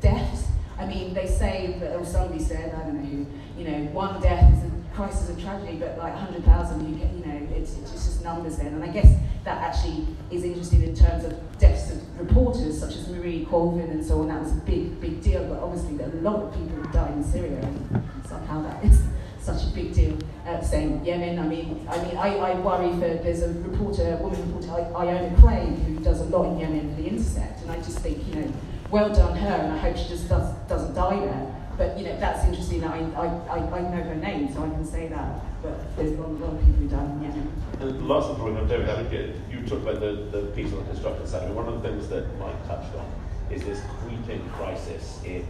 deaths, 0.00 0.48
I 0.78 0.86
mean, 0.86 1.14
they 1.14 1.26
say 1.26 1.76
that, 1.80 1.96
or 1.96 2.04
somebody 2.04 2.42
said, 2.42 2.74
I 2.74 2.84
don't 2.84 2.96
know 2.96 3.08
who, 3.08 3.26
you 3.58 3.68
know, 3.68 3.90
one 3.92 4.20
death 4.20 4.52
is 4.52 4.64
a 4.64 4.94
crisis 4.94 5.30
of 5.30 5.42
tragedy, 5.42 5.78
but 5.78 5.96
like 5.96 6.12
100,000, 6.14 6.88
you 6.88 6.96
get, 6.96 7.12
you 7.14 7.24
know, 7.24 7.33
it's, 7.54 7.76
it's 7.78 7.92
just 7.92 8.24
numbers 8.24 8.56
then. 8.56 8.68
And 8.68 8.84
I 8.84 8.88
guess 8.88 9.16
that 9.44 9.58
actually 9.62 10.06
is 10.30 10.44
interesting 10.44 10.82
in 10.82 10.94
terms 10.94 11.24
of 11.24 11.58
deaths 11.58 11.90
of 11.90 12.18
reporters, 12.18 12.78
such 12.78 12.96
as 12.96 13.08
Marie 13.08 13.46
Colvin 13.50 13.90
and 13.90 14.04
so 14.04 14.20
on. 14.20 14.28
That 14.28 14.42
was 14.42 14.52
a 14.52 14.60
big, 14.60 15.00
big 15.00 15.22
deal, 15.22 15.44
but 15.44 15.58
obviously 15.58 15.96
there 15.96 16.08
are 16.08 16.18
a 16.18 16.22
lot 16.22 16.36
of 16.36 16.52
people 16.54 16.76
who 16.76 16.92
died 16.92 17.12
in 17.12 17.22
Syria, 17.24 17.60
and 17.60 18.02
somehow 18.26 18.62
that 18.62 18.84
is 18.84 19.02
such 19.40 19.64
a 19.64 19.74
big 19.74 19.92
deal. 19.92 20.16
Uh, 20.46 20.60
saying 20.60 21.04
Yemen, 21.04 21.38
I 21.38 21.46
mean, 21.46 21.86
I 21.88 22.04
mean, 22.04 22.16
I, 22.16 22.36
I 22.36 22.60
worry 22.60 22.92
for 22.92 23.22
there's 23.22 23.42
a 23.42 23.52
reporter, 23.52 24.16
a 24.18 24.22
woman 24.22 24.40
reporter, 24.52 24.94
Iona 24.94 25.34
Craig, 25.40 25.78
who 25.84 26.00
does 26.00 26.20
a 26.20 26.24
lot 26.24 26.52
in 26.52 26.58
Yemen 26.58 26.94
for 26.94 27.02
the 27.02 27.08
Intercept, 27.08 27.62
and 27.62 27.70
I 27.70 27.76
just 27.76 27.98
think, 28.00 28.26
you 28.28 28.34
know, 28.34 28.52
well 28.90 29.12
done 29.12 29.36
her, 29.36 29.54
and 29.54 29.72
I 29.72 29.78
hope 29.78 29.96
she 29.96 30.08
just 30.08 30.28
does, 30.28 30.54
doesn't 30.68 30.94
die 30.94 31.20
there. 31.20 31.63
But 31.76 31.98
you 31.98 32.04
know, 32.04 32.18
that's 32.18 32.44
interesting. 32.44 32.84
I, 32.84 32.98
I, 33.14 33.26
I, 33.48 33.78
I 33.78 33.80
know 33.82 34.02
her 34.02 34.14
name, 34.14 34.52
so 34.52 34.64
I 34.64 34.68
can 34.70 34.84
say 34.84 35.08
that. 35.08 35.40
But 35.62 35.96
there's 35.96 36.12
a 36.12 36.20
lot, 36.20 36.28
a 36.28 36.44
lot 36.44 36.54
of 36.54 36.60
people 36.60 36.74
who 36.74 36.84
in 36.84 37.22
Yemen. 37.22 37.52
The 37.80 37.86
last 37.86 38.26
thing 38.28 38.36
before 38.36 38.52
we 38.52 38.68
David, 38.68 39.10
think 39.10 39.36
you 39.50 39.66
talked 39.66 39.82
about 39.82 40.00
the, 40.00 40.28
the 40.30 40.46
piece 40.54 40.72
on 40.72 40.78
the 40.80 40.84
construction 40.84 41.26
side. 41.26 41.50
one 41.50 41.66
of 41.66 41.82
the 41.82 41.88
things 41.88 42.08
that 42.08 42.26
Mike 42.38 42.66
touched 42.66 42.94
on 42.94 43.06
is 43.50 43.64
this 43.64 43.80
creeping 44.00 44.48
crisis 44.50 45.20
in 45.24 45.42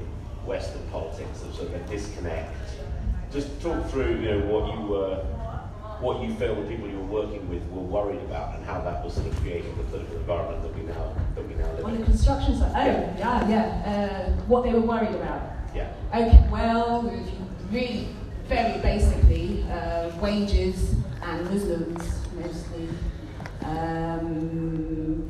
Western 0.47 0.83
politics 0.89 1.43
of 1.43 1.55
sort 1.55 1.69
of 1.69 1.75
a 1.75 1.79
disconnect 1.91 2.55
just 3.35 3.61
talk 3.61 3.85
through, 3.91 4.21
you 4.21 4.31
know, 4.31 4.39
what 4.47 4.73
you 4.73 4.87
were, 4.87 5.17
what 5.99 6.23
you 6.23 6.33
feel 6.35 6.55
the 6.55 6.69
people 6.69 6.89
you 6.89 6.99
were 6.99 7.23
working 7.23 7.49
with 7.49 7.67
were 7.69 7.83
worried 7.83 8.21
about, 8.21 8.55
and 8.55 8.65
how 8.65 8.81
that 8.83 9.05
was 9.05 9.15
sort 9.15 9.27
of 9.27 9.35
creating 9.41 9.77
the 9.77 9.83
political 9.85 10.17
environment 10.19 10.63
that 10.63 10.75
we 10.77 10.83
now 10.83 11.17
that 11.35 11.47
we 11.49 11.55
now 11.55 11.67
live 11.73 11.85
On 11.85 11.91
in. 11.91 11.97
On 11.97 12.01
the 12.01 12.07
construction 12.07 12.57
side, 12.57 12.73
oh 12.73 13.19
yeah, 13.19 13.19
yeah, 13.19 13.49
yeah. 13.49 13.91
Uh, 13.91 14.31
what 14.47 14.63
they 14.63 14.73
were 14.73 14.81
worried 14.81 15.15
about. 15.17 15.43
Yeah. 15.75 15.93
Okay, 16.15 16.47
well, 16.53 17.03
really, 17.71 18.09
very 18.47 18.81
basically, 18.81 19.65
uh, 19.71 20.11
wages 20.21 20.95
and 21.23 21.51
Muslims 21.51 22.27
mostly. 22.37 22.89
Um, 23.63 25.29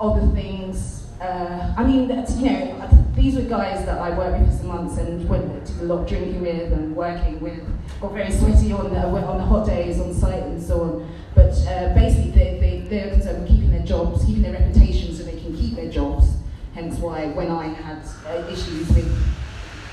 other 0.00 0.26
things. 0.34 1.06
Uh, 1.20 1.72
I 1.78 1.84
mean, 1.84 2.10
you 2.10 2.50
know, 2.50 3.06
these 3.14 3.36
were 3.36 3.42
guys 3.42 3.86
that 3.86 3.98
I 3.98 4.10
worked 4.16 4.40
with 4.40 4.50
for 4.50 4.56
some 4.58 4.66
months 4.66 4.98
and 4.98 5.26
went 5.28 5.64
did 5.64 5.78
a 5.80 5.84
lot 5.84 6.06
drinking 6.06 6.42
with 6.42 6.72
and 6.72 6.94
working 6.94 7.40
with. 7.40 7.62
Got 8.00 8.12
very 8.12 8.30
sweaty 8.30 8.72
on 8.72 8.92
the, 8.92 9.06
on 9.06 9.38
the 9.38 9.44
hot 9.44 9.66
days 9.66 10.00
on 10.00 10.12
site 10.12 10.42
and 10.42 10.62
so 10.62 10.82
on. 10.82 11.14
But 11.34 11.52
uh, 11.66 11.94
basically, 11.94 12.32
they, 12.32 12.58
they, 12.58 12.86
they're 12.88 13.10
concerned 13.12 13.42
with 13.42 13.48
keeping 13.48 13.70
their 13.70 13.84
jobs, 13.84 14.24
keeping 14.24 14.42
their 14.42 14.52
reputation 14.52 15.14
so 15.14 15.22
they 15.22 15.40
can 15.40 15.56
keep 15.56 15.76
their 15.76 15.90
jobs. 15.90 16.28
Hence 16.74 16.98
why 16.98 17.26
when 17.28 17.50
I 17.50 17.68
had 17.68 18.04
uh, 18.26 18.46
issues 18.50 18.88
with 18.88 19.33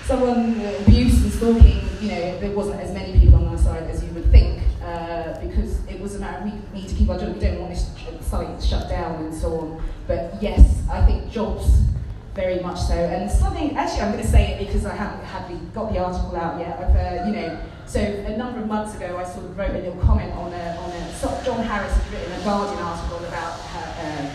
someone 0.05 0.59
uh, 0.61 0.77
abuse 0.81 1.23
and 1.23 1.31
stalking, 1.31 1.81
you 2.01 2.09
know, 2.09 2.39
there 2.39 2.51
wasn't 2.51 2.79
as 2.81 2.91
many 2.93 3.19
people 3.19 3.35
on 3.35 3.47
our 3.47 3.57
side 3.57 3.83
as 3.83 4.03
you 4.03 4.11
would 4.11 4.29
think, 4.31 4.61
uh, 4.83 5.39
because 5.39 5.85
it 5.87 5.99
was 5.99 6.15
a 6.15 6.19
matter 6.19 6.37
of 6.37 6.43
we 6.45 6.79
need 6.79 6.89
to 6.89 6.95
keep 6.95 7.09
our 7.09 7.19
job, 7.19 7.33
we 7.33 7.39
don't 7.39 7.59
want 7.59 7.73
this 7.73 7.89
site 8.21 8.63
shut 8.63 8.89
down 8.89 9.15
and 9.23 9.33
so 9.33 9.59
on. 9.59 9.83
But 10.07 10.41
yes, 10.41 10.81
I 10.89 11.05
think 11.05 11.31
jobs 11.31 11.81
very 12.33 12.59
much 12.61 12.79
so. 12.79 12.93
And 12.93 13.29
something, 13.29 13.75
actually, 13.75 14.01
I'm 14.01 14.11
going 14.13 14.23
to 14.23 14.29
say 14.29 14.53
it 14.53 14.65
because 14.65 14.85
I 14.85 14.95
haven't 14.95 15.21
the, 15.51 15.65
got 15.73 15.91
the 15.91 15.99
article 15.99 16.35
out 16.35 16.59
yet. 16.59 16.77
Uh, 16.79 17.27
you 17.27 17.33
know, 17.35 17.59
so 17.85 17.99
a 17.99 18.37
number 18.37 18.61
of 18.61 18.67
months 18.67 18.95
ago, 18.95 19.17
I 19.17 19.23
sort 19.23 19.45
of 19.45 19.57
wrote 19.57 19.71
a 19.71 19.79
little 19.79 19.97
comment 20.01 20.31
on 20.33 20.53
a, 20.53 20.77
on 20.79 20.91
a 20.91 21.13
so 21.15 21.27
John 21.43 21.63
Harris 21.63 21.93
had 21.93 22.13
written 22.13 22.31
a 22.31 22.43
Guardian 22.43 22.79
article 22.79 23.17
about 23.25 23.59
her, 23.59 23.87
um, 24.01 24.31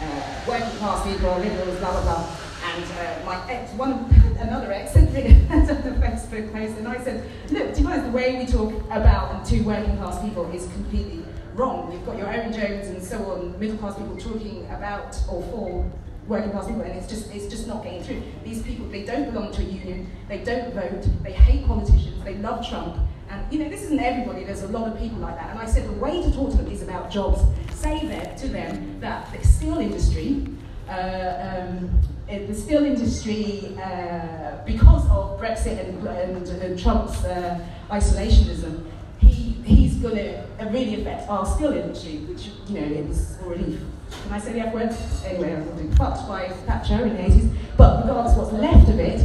uh, 0.00 0.40
working 0.48 0.78
class 0.78 1.06
people, 1.06 1.30
liberals, 1.38 1.78
blah 1.78 1.92
blah 1.92 2.02
blah. 2.02 2.36
And 2.74 2.84
uh, 2.84 3.24
my 3.24 3.50
ex, 3.50 3.72
one 3.74 4.10
another 4.40 4.68
written 4.68 5.08
a 5.08 6.00
Facebook 6.00 6.52
post, 6.52 6.78
and 6.78 6.88
I 6.88 7.02
said, 7.02 7.28
look, 7.50 7.74
do 7.74 7.80
you 7.80 7.86
realize 7.86 8.04
the 8.04 8.10
way 8.10 8.38
we 8.38 8.46
talk 8.46 8.72
about 8.90 9.34
and 9.34 9.44
to 9.46 9.60
working 9.62 9.96
class 9.96 10.22
people 10.22 10.50
is 10.52 10.64
completely 10.72 11.24
wrong? 11.54 11.92
You've 11.92 12.06
got 12.06 12.16
your 12.16 12.28
Owen 12.28 12.52
Jones 12.52 12.88
and 12.88 13.02
so 13.02 13.18
on, 13.32 13.58
middle 13.58 13.76
class 13.76 13.96
people 13.96 14.16
talking 14.16 14.66
about 14.66 15.16
or 15.28 15.42
for 15.42 15.90
working 16.26 16.50
class 16.50 16.66
people, 16.66 16.82
and 16.82 16.92
it's 16.92 17.08
just 17.08 17.34
it's 17.34 17.46
just 17.46 17.66
not 17.66 17.82
getting 17.82 18.02
through. 18.02 18.22
These 18.44 18.62
people 18.62 18.86
they 18.88 19.04
don't 19.04 19.32
belong 19.32 19.52
to 19.52 19.62
a 19.62 19.64
union, 19.64 20.10
they 20.28 20.38
don't 20.38 20.72
vote, 20.72 21.06
they 21.22 21.32
hate 21.32 21.66
politicians, 21.66 22.22
they 22.24 22.34
love 22.36 22.68
Trump, 22.68 22.96
and 23.30 23.52
you 23.52 23.58
know 23.58 23.68
this 23.68 23.82
isn't 23.82 24.00
everybody. 24.00 24.44
There's 24.44 24.62
a 24.62 24.68
lot 24.68 24.88
of 24.88 24.98
people 24.98 25.18
like 25.18 25.36
that, 25.36 25.50
and 25.50 25.58
I 25.58 25.66
said 25.66 25.88
the 25.88 26.00
way 26.00 26.22
to 26.22 26.32
talk 26.32 26.50
to 26.50 26.56
them 26.58 26.70
is 26.70 26.82
about 26.82 27.10
jobs. 27.10 27.40
Say 27.74 28.06
that 28.06 28.36
to 28.38 28.48
them 28.48 29.00
that 29.00 29.32
the 29.32 29.46
steel 29.46 29.78
industry. 29.78 30.46
Uh, 30.88 31.66
um, 31.68 32.00
the 32.28 32.54
steel 32.54 32.84
industry, 32.84 33.76
uh, 33.82 34.58
because 34.66 35.08
of 35.10 35.40
Brexit 35.40 35.78
and, 35.80 36.06
and, 36.06 36.48
and 36.48 36.78
Trump's 36.78 37.24
uh, 37.24 37.58
isolationism, 37.90 38.84
he, 39.18 39.52
he's 39.64 39.96
going 39.96 40.16
to 40.16 40.44
really 40.70 41.00
affect 41.00 41.28
our 41.28 41.46
steel 41.46 41.72
industry, 41.72 42.18
which, 42.18 42.50
you 42.68 42.80
know, 42.80 42.86
is 42.86 43.38
already 43.42 43.78
can 44.10 44.32
I 44.32 44.38
say 44.38 44.52
the 44.52 44.60
F 44.60 44.74
word? 44.74 44.94
Anyway, 45.24 45.54
I 45.54 45.60
was 45.60 45.68
being 45.80 45.94
fucked 45.94 46.26
by 46.28 46.48
Thatcher 46.66 47.04
in 47.06 47.16
the 47.16 47.22
80s. 47.22 47.54
But 47.76 48.02
regardless 48.02 48.36
what's 48.36 48.52
left 48.52 48.88
of 48.88 48.98
it, 48.98 49.22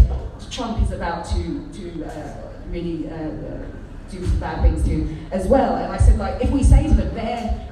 Trump 0.52 0.82
is 0.82 0.92
about 0.92 1.26
to, 1.26 1.68
to 1.74 2.06
uh, 2.06 2.38
really 2.70 3.10
uh, 3.10 3.16
uh, 3.16 3.66
do 4.10 4.26
some 4.26 4.40
bad 4.40 4.62
things 4.62 4.84
to 4.86 5.16
as 5.32 5.48
well. 5.48 5.76
And 5.76 5.92
I 5.92 5.98
said, 5.98 6.20
like, 6.20 6.42
if 6.42 6.52
we 6.52 6.64
say 6.64 6.88
to 6.88 6.94
them, 6.94 7.16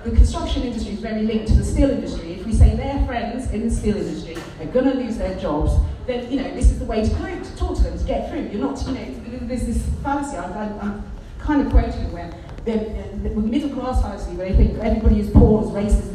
the 0.03 0.11
construction 0.11 0.63
industry 0.63 0.93
is 0.93 0.99
very 0.99 1.21
linked 1.23 1.47
to 1.49 1.55
the 1.55 1.63
steel 1.63 1.89
industry, 1.89 2.30
we 2.51 2.57
say 2.57 2.75
their 2.75 3.05
friends 3.05 3.49
in 3.51 3.69
the 3.69 3.73
steel 3.73 3.95
industry 3.95 4.35
are 4.59 4.65
going 4.65 4.85
to 4.85 4.93
lose 4.93 5.17
their 5.17 5.37
jobs, 5.39 5.71
then, 6.05 6.29
you 6.29 6.41
know, 6.41 6.53
this 6.53 6.69
is 6.69 6.79
the 6.79 6.85
way 6.85 7.01
to, 7.01 7.09
to 7.09 7.55
talk 7.55 7.77
to 7.77 7.83
them, 7.83 7.97
to 7.97 8.03
get 8.03 8.29
through. 8.29 8.41
You're 8.51 8.67
not, 8.67 8.81
you 8.85 8.93
know, 8.93 9.47
there's 9.47 9.65
this 9.65 9.81
fallacy, 10.03 10.35
I'm, 10.35 10.79
I'm 10.79 11.11
kind 11.39 11.61
of 11.61 11.71
quoting 11.71 12.11
where 12.11 12.29
the, 12.65 12.75
middle 13.39 13.69
class 13.69 14.01
fallacy, 14.01 14.33
where 14.33 14.49
they 14.51 14.55
think 14.55 14.77
everybody 14.79 15.21
is 15.21 15.29
poor, 15.29 15.63
is 15.63 15.69
racist, 15.69 16.11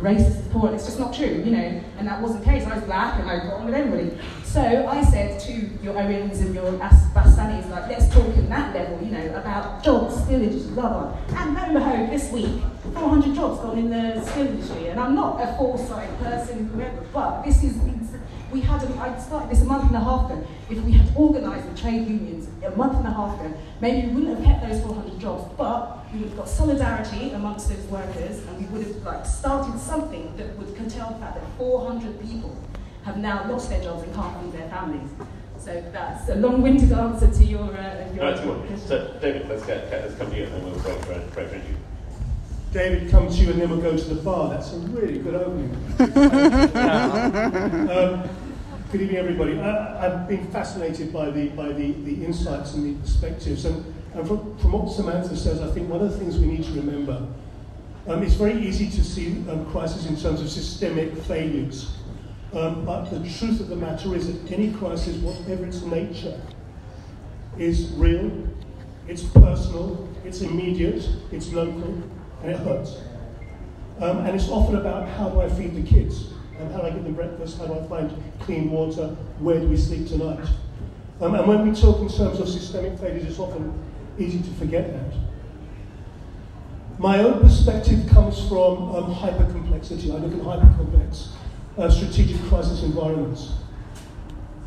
racist 0.00 0.50
poor, 0.50 0.66
and 0.66 0.74
it's 0.74 0.86
just 0.86 0.98
not 0.98 1.14
true, 1.14 1.26
you 1.26 1.52
know, 1.52 1.82
and 1.98 2.08
that 2.08 2.20
wasn't 2.20 2.44
the 2.44 2.50
case. 2.50 2.64
I 2.64 2.74
was 2.74 2.84
black 2.84 3.20
and 3.20 3.30
I 3.30 3.38
got 3.38 3.54
on 3.54 3.66
with 3.66 3.74
everybody. 3.74 4.16
So 4.44 4.60
I 4.60 5.04
said 5.04 5.38
to 5.40 5.52
your 5.82 5.96
Owens 5.96 6.40
and 6.40 6.54
your 6.54 6.72
Bastanis, 6.72 7.70
like, 7.70 7.88
let's 7.88 8.12
talk 8.12 8.26
in 8.36 8.48
that 8.48 8.74
level, 8.74 8.98
you 9.06 9.12
know, 9.12 9.36
about 9.36 9.84
jobs, 9.84 10.24
skill 10.24 10.42
industry, 10.42 10.72
blah, 10.72 10.88
blah. 10.88 11.18
And 11.36 11.54
lo 11.54 11.60
and 11.62 11.74
behold, 11.74 12.10
this 12.10 12.32
week, 12.32 12.60
400 12.94 13.34
jobs 13.34 13.60
gone 13.60 13.78
in 13.78 13.90
the 13.90 14.24
skill 14.24 14.48
industry, 14.48 14.88
and 14.88 14.98
I'm 14.98 15.14
not 15.14 15.40
a 15.40 15.56
foresight 15.56 16.18
person, 16.18 16.68
whoever, 16.68 17.02
but 17.12 17.42
this 17.44 17.62
is 17.62 17.76
we 18.52 18.60
had, 18.60 18.82
a, 18.82 18.94
I 18.98 19.18
started 19.18 19.50
this 19.50 19.62
a 19.62 19.64
month 19.64 19.84
and 19.84 19.96
a 19.96 20.00
half 20.00 20.30
ago. 20.30 20.46
If 20.68 20.78
we 20.82 20.92
had 20.92 21.14
organised 21.16 21.68
the 21.68 21.80
trade 21.80 22.06
unions 22.06 22.48
a 22.64 22.70
month 22.76 22.96
and 22.96 23.06
a 23.06 23.10
half 23.10 23.40
ago, 23.40 23.54
maybe 23.80 24.08
we 24.08 24.14
wouldn't 24.14 24.38
have 24.38 24.44
kept 24.44 24.68
those 24.68 24.82
400 24.82 25.20
jobs, 25.20 25.52
but 25.56 26.12
we 26.12 26.20
would 26.20 26.28
have 26.28 26.38
got 26.38 26.48
solidarity 26.48 27.30
amongst 27.30 27.68
those 27.68 27.84
workers 27.86 28.44
and 28.46 28.58
we 28.58 28.64
would 28.66 28.86
have 28.86 28.96
like 29.04 29.24
started 29.24 29.78
something 29.78 30.36
that 30.36 30.56
would 30.58 30.76
curtail 30.76 31.10
the 31.10 31.18
fact 31.18 31.36
that 31.36 31.44
400 31.58 32.20
people 32.20 32.56
have 33.04 33.16
now 33.18 33.48
lost 33.48 33.70
their 33.70 33.82
jobs 33.82 34.02
and 34.02 34.14
can't 34.14 34.42
feed 34.42 34.52
their 34.52 34.68
families. 34.68 35.10
So 35.58 35.82
that's 35.92 36.28
a 36.30 36.36
long-winded 36.36 36.90
answer 36.90 37.30
to 37.30 37.44
your, 37.44 37.76
uh, 37.76 38.08
your 38.14 38.24
no, 38.24 38.64
question. 38.66 38.78
So 38.88 39.18
David, 39.20 39.48
let's, 39.48 39.64
get, 39.66 39.90
let's 39.90 40.14
come 40.14 40.30
to 40.30 40.36
you 40.36 40.44
and 40.44 40.54
then 40.54 40.64
we'll 40.64 40.80
break 40.80 40.98
for, 41.00 41.20
break 41.34 41.48
for 41.48 41.56
you. 41.56 41.76
David 42.72 43.10
come 43.10 43.28
to 43.28 43.34
you 43.34 43.50
and 43.50 43.60
then 43.60 43.70
we'll 43.70 43.80
go 43.80 43.96
to 43.96 44.04
the 44.04 44.22
bar. 44.22 44.50
That's 44.50 44.72
a 44.72 44.76
really 44.78 45.18
good 45.18 45.34
opening. 45.34 45.74
um, 47.90 48.30
Good 48.92 49.02
evening, 49.02 49.18
everybody. 49.18 49.56
I, 49.60 50.00
have 50.00 50.28
been 50.28 50.48
fascinated 50.48 51.12
by 51.12 51.30
the 51.30 51.50
by 51.50 51.68
the, 51.68 51.92
the 51.92 52.24
insights 52.24 52.74
and 52.74 52.84
the 52.84 53.00
perspectives, 53.00 53.64
and, 53.64 53.84
and 54.14 54.26
from, 54.26 54.58
from 54.58 54.72
what 54.72 54.92
Samantha 54.92 55.36
says, 55.36 55.60
I 55.60 55.70
think 55.70 55.88
one 55.88 56.00
of 56.00 56.10
the 56.10 56.18
things 56.18 56.36
we 56.38 56.48
need 56.48 56.64
to 56.64 56.72
remember. 56.72 57.24
Um, 58.08 58.24
it's 58.24 58.34
very 58.34 58.60
easy 58.60 58.90
to 58.90 59.04
see 59.04 59.48
um, 59.48 59.70
crisis 59.70 60.06
in 60.06 60.16
terms 60.16 60.40
of 60.40 60.50
systemic 60.50 61.16
failures, 61.18 61.98
um, 62.52 62.84
but 62.84 63.04
the 63.10 63.20
truth 63.30 63.60
of 63.60 63.68
the 63.68 63.76
matter 63.76 64.12
is 64.16 64.26
that 64.26 64.52
any 64.52 64.72
crisis, 64.72 65.14
whatever 65.18 65.66
its 65.66 65.82
nature, 65.82 66.40
is 67.58 67.92
real, 67.92 68.28
it's 69.06 69.22
personal, 69.22 70.08
it's 70.24 70.40
immediate, 70.40 71.08
it's 71.30 71.52
local, 71.52 72.02
and 72.42 72.52
it 72.52 72.58
hurts. 72.58 72.96
Um, 74.00 74.18
and 74.18 74.34
it's 74.34 74.48
often 74.48 74.76
about 74.76 75.08
how 75.08 75.28
do 75.28 75.40
I 75.40 75.48
feed 75.48 75.74
the 75.74 75.82
kids, 75.82 76.32
and 76.58 76.72
how 76.72 76.80
do 76.80 76.86
I 76.86 76.90
give 76.90 77.04
them 77.04 77.14
breakfast, 77.14 77.58
how 77.58 77.66
do 77.66 77.74
I 77.74 77.86
find 77.86 78.22
clean 78.40 78.70
water, 78.70 79.08
where 79.38 79.60
do 79.60 79.68
we 79.68 79.76
sleep 79.76 80.08
tonight. 80.08 80.46
Um, 81.20 81.34
and 81.34 81.46
when 81.46 81.68
we 81.68 81.78
talk 81.78 82.00
in 82.00 82.08
terms 82.08 82.40
of 82.40 82.48
systemic 82.48 82.98
failures, 82.98 83.24
it's 83.24 83.38
often 83.38 83.72
easy 84.18 84.38
to 84.38 84.50
forget 84.54 84.92
that. 84.92 85.14
My 86.98 87.18
own 87.18 87.40
perspective 87.40 88.06
comes 88.08 88.46
from 88.48 88.94
um, 88.94 89.14
hypercomplexity. 89.14 90.14
I 90.14 90.18
look 90.18 90.32
at 90.32 90.40
hypercomplex 90.40 91.28
uh, 91.78 91.90
strategic 91.90 92.40
crisis 92.48 92.82
environments. 92.82 93.52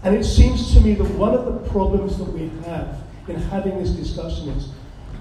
And 0.03 0.15
it 0.15 0.24
seems 0.24 0.74
to 0.74 0.82
me 0.82 0.95
that 0.95 1.09
one 1.11 1.34
of 1.34 1.45
the 1.45 1.69
problems 1.69 2.17
that 2.17 2.26
we 2.26 2.49
have 2.65 2.97
in 3.28 3.36
having 3.36 3.78
this 3.78 3.91
discussion 3.91 4.49
is 4.49 4.69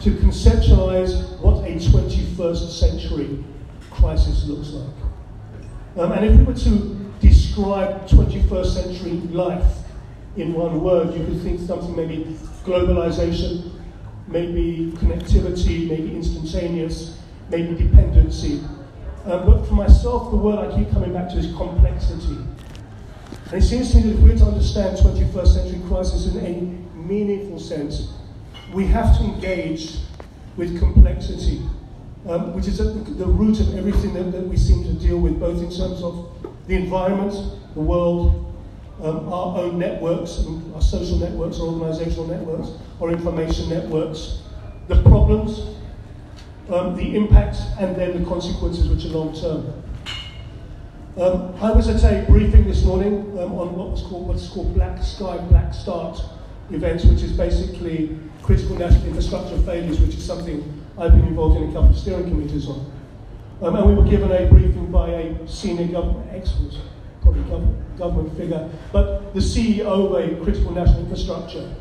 to 0.02 0.10
conceptualize 0.10 1.38
what 1.38 1.64
a 1.64 1.74
21st 1.74 2.70
century 2.70 3.44
crisis 3.90 4.46
looks 4.46 4.70
like. 4.70 4.94
Um, 5.96 6.12
and 6.12 6.24
if 6.24 6.36
we 6.36 6.44
were 6.44 6.54
to 6.54 7.12
describe 7.20 8.08
21st 8.08 8.66
century 8.66 9.12
life 9.32 9.78
in 10.36 10.54
one 10.54 10.82
word, 10.82 11.14
you 11.14 11.24
could 11.24 11.40
think 11.42 11.60
something 11.60 11.94
maybe 11.94 12.36
globalization, 12.64 13.70
maybe 14.26 14.92
connectivity, 14.96 15.88
maybe 15.88 16.14
instantaneous, 16.14 17.20
maybe 17.48 17.74
dependency. 17.74 18.60
Um, 19.24 19.46
but 19.46 19.64
for 19.66 19.74
myself, 19.74 20.32
the 20.32 20.36
word 20.36 20.58
I 20.58 20.76
keep 20.76 20.90
coming 20.90 21.12
back 21.12 21.28
to 21.30 21.36
is 21.36 21.54
complexity. 21.54 22.38
And 23.52 23.54
it 23.54 23.62
seems 23.62 23.92
to 23.92 23.98
me 23.98 24.02
that 24.04 24.14
if 24.14 24.20
we're 24.20 24.36
to 24.38 24.46
understand 24.46 24.96
21st 24.98 25.46
century 25.46 25.80
crisis 25.86 26.34
in 26.34 26.44
a 26.44 26.96
meaningful 26.96 27.60
sense, 27.60 28.14
we 28.72 28.86
have 28.86 29.16
to 29.18 29.24
engage 29.24 29.98
with 30.56 30.78
complexity, 30.78 31.62
um, 32.26 32.54
which 32.54 32.66
is 32.66 32.80
at 32.80 33.18
the 33.18 33.26
root 33.26 33.60
of 33.60 33.76
everything 33.76 34.14
that, 34.14 34.32
that, 34.32 34.42
we 34.46 34.56
seem 34.56 34.82
to 34.84 34.92
deal 34.94 35.18
with, 35.18 35.38
both 35.38 35.58
in 35.58 35.70
terms 35.70 36.02
of 36.02 36.28
the 36.66 36.74
environment, 36.74 37.34
the 37.74 37.80
world, 37.80 38.54
um, 39.02 39.32
our 39.32 39.58
own 39.58 39.78
networks, 39.78 40.44
our 40.74 40.80
social 40.80 41.18
networks, 41.18 41.58
our 41.58 41.66
organizational 41.66 42.26
networks, 42.26 42.70
our 43.00 43.10
information 43.10 43.68
networks, 43.68 44.42
the 44.88 45.02
problems, 45.02 45.76
um, 46.70 46.96
the 46.96 47.16
impacts, 47.16 47.62
and 47.78 47.96
then 47.96 48.22
the 48.22 48.28
consequences, 48.28 48.88
which 48.88 49.04
are 49.04 49.08
long 49.08 49.38
term. 49.38 49.82
Um, 51.14 51.54
I 51.60 51.72
was 51.72 51.88
at 51.88 52.02
a 52.10 52.24
briefing 52.30 52.66
this 52.66 52.84
morning 52.84 53.38
um, 53.38 53.52
on 53.58 53.76
what 53.76 53.90
was 53.90 54.02
called 54.02 54.28
what's 54.28 54.48
called 54.48 54.72
Black 54.72 55.02
Sky 55.02 55.36
Black 55.36 55.74
Start 55.74 56.22
events, 56.70 57.04
which 57.04 57.22
is 57.22 57.32
basically 57.32 58.18
critical 58.42 58.76
national 58.76 59.06
infrastructure 59.06 59.58
failures, 59.58 60.00
which 60.00 60.14
is 60.14 60.24
something 60.24 60.82
I've 60.98 61.12
been 61.12 61.26
involved 61.26 61.56
in 61.56 61.70
a 61.70 61.72
couple 61.72 61.90
of 61.90 61.98
steering 61.98 62.24
committees 62.24 62.68
on. 62.68 62.92
Um, 63.62 63.76
and 63.76 63.88
we 63.88 63.94
were 63.94 64.08
given 64.08 64.30
a 64.32 64.46
briefing 64.46 64.90
by 64.90 65.08
a 65.08 65.48
senior 65.48 65.86
government 65.86 66.28
expert, 66.32 66.76
probably 67.22 67.42
gov- 67.42 67.98
government 67.98 68.36
figure, 68.36 68.68
but 68.92 69.32
the 69.34 69.40
CEO 69.40 69.86
of 69.86 70.12
a 70.14 70.42
critical 70.42 70.72
national 70.72 71.00
infrastructure, 71.00 71.72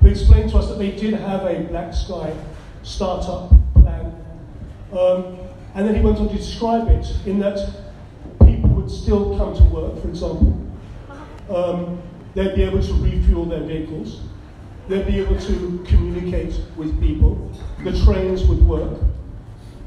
who 0.00 0.08
explained 0.08 0.50
to 0.50 0.58
us 0.58 0.68
that 0.68 0.78
they 0.78 0.90
did 0.90 1.14
have 1.14 1.44
a 1.44 1.60
black 1.64 1.94
sky 1.94 2.34
startup 2.82 3.50
plan. 3.74 4.14
Um, 4.92 5.38
and 5.74 5.86
then 5.86 5.94
he 5.94 6.00
went 6.00 6.18
on 6.18 6.28
to 6.28 6.36
describe 6.36 6.88
it 6.88 7.06
in 7.26 7.38
that 7.40 7.58
people 8.44 8.70
would 8.70 8.90
still 8.90 9.36
come 9.38 9.54
to 9.56 9.62
work, 9.64 10.00
for 10.00 10.08
example. 10.08 10.56
Um, 11.48 12.02
they'd 12.34 12.54
be 12.54 12.62
able 12.62 12.82
to 12.82 12.92
refuel 12.94 13.44
their 13.44 13.62
vehicles. 13.62 14.20
They'd 14.88 15.06
be 15.06 15.20
able 15.20 15.38
to 15.38 15.84
communicate 15.86 16.60
with 16.76 17.00
people. 17.00 17.50
The 17.84 17.92
trains 18.04 18.44
would 18.44 18.66
work. 18.66 19.00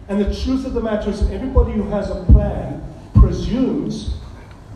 And 0.10 0.20
the 0.20 0.34
truth 0.44 0.66
of 0.66 0.74
the 0.74 0.82
matter 0.82 1.10
is 1.10 1.22
everybody 1.30 1.74
who 1.74 1.84
has 1.90 2.10
a 2.10 2.24
plan 2.26 2.84
presumes 3.16 4.16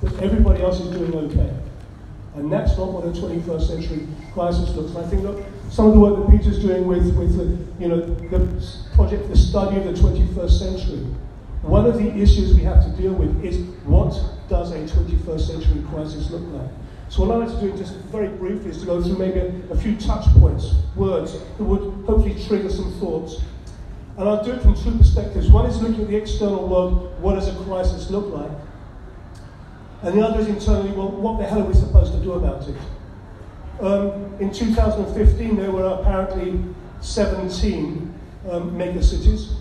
that 0.02 0.14
everybody 0.22 0.64
else 0.64 0.80
is 0.80 0.90
doing 0.92 1.14
okay. 1.16 1.54
And 2.36 2.52
that's 2.52 2.78
not 2.78 2.92
what 2.92 3.04
a 3.06 3.10
21st 3.10 3.68
century 3.68 4.08
crisis 4.34 4.70
looks 4.76 4.92
like. 4.92 5.06
I 5.06 5.10
think 5.10 5.24
that 5.24 5.44
some 5.72 5.88
of 5.88 5.94
the 5.94 6.00
work 6.00 6.16
that 6.18 6.38
Peter's 6.38 6.60
doing 6.60 6.86
with, 6.86 7.16
with 7.18 7.36
the, 7.36 7.84
you 7.84 7.90
know, 7.90 8.02
the 8.02 8.86
project, 8.94 9.28
the 9.30 9.36
study 9.36 9.78
of 9.78 9.86
the 9.86 9.94
21st 9.94 10.52
century, 10.52 11.06
one 11.64 11.86
of 11.86 11.96
the 11.96 12.16
issues 12.16 12.54
we 12.54 12.62
have 12.64 12.84
to 12.84 13.02
deal 13.02 13.14
with 13.14 13.44
is 13.44 13.58
what 13.86 14.14
does 14.50 14.72
a 14.72 14.78
21st 14.78 15.40
century 15.42 15.84
crisis 15.90 16.30
look 16.30 16.44
like? 16.54 16.70
So 17.10 17.24
what 17.24 17.32
I'd 17.36 17.48
like 17.48 17.60
to 17.60 17.72
do 17.72 17.78
just 17.78 17.94
very 18.12 18.28
briefly 18.28 18.72
is 18.72 18.80
to 18.80 18.86
go 18.86 19.02
through 19.02 19.18
maybe 19.18 19.40
a, 19.40 19.72
a 19.72 19.78
few 19.78 19.96
touch 19.96 20.26
points, 20.40 20.74
words 20.96 21.34
that 21.34 21.64
would 21.64 22.06
hopefully 22.06 22.36
trigger 22.46 22.70
some 22.70 22.92
thoughts. 23.00 23.42
And 24.18 24.28
I'll 24.28 24.44
do 24.44 24.52
it 24.52 24.62
from 24.62 24.76
two 24.76 24.98
perspectives. 24.98 25.50
One 25.50 25.68
is 25.68 25.82
looking 25.82 26.02
at 26.02 26.08
the 26.10 26.18
external 26.18 26.68
world, 26.68 27.22
what 27.22 27.36
does 27.36 27.48
a 27.48 27.64
crisis 27.64 28.10
look 28.10 28.34
like? 28.34 28.52
And 30.02 30.18
the 30.18 30.22
other 30.22 30.40
is 30.40 30.48
internally, 30.48 30.92
well, 30.92 31.10
what 31.10 31.40
the 31.40 31.46
hell 31.46 31.62
are 31.62 31.66
we 31.66 31.74
supposed 31.74 32.14
to 32.14 32.20
do 32.20 32.34
about 32.34 32.68
it? 32.68 32.76
Um, 33.80 34.36
in 34.40 34.52
2015, 34.52 35.56
there 35.56 35.72
were 35.72 35.86
apparently 35.86 36.64
17 37.02 38.14
um, 38.50 38.72
megacities, 38.72 39.54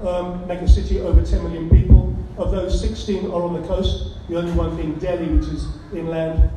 um, 0.00 0.44
megacity 0.46 1.00
over 1.00 1.22
10 1.22 1.42
million 1.44 1.68
people. 1.70 2.14
Of 2.38 2.50
those, 2.50 2.80
16 2.80 3.26
are 3.26 3.42
on 3.42 3.60
the 3.60 3.66
coast, 3.66 4.14
the 4.28 4.36
only 4.36 4.52
one 4.52 4.76
being 4.76 4.94
Delhi, 4.94 5.26
which 5.26 5.48
is 5.48 5.66
inland. 5.92 6.50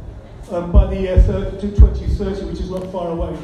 Um, 0.50 0.72
by 0.72 0.86
the 0.88 0.96
year 0.96 1.22
30, 1.24 1.60
2030, 1.76 2.46
which 2.46 2.62
is 2.62 2.70
not 2.70 2.90
far 2.90 3.10
away, 3.10 3.38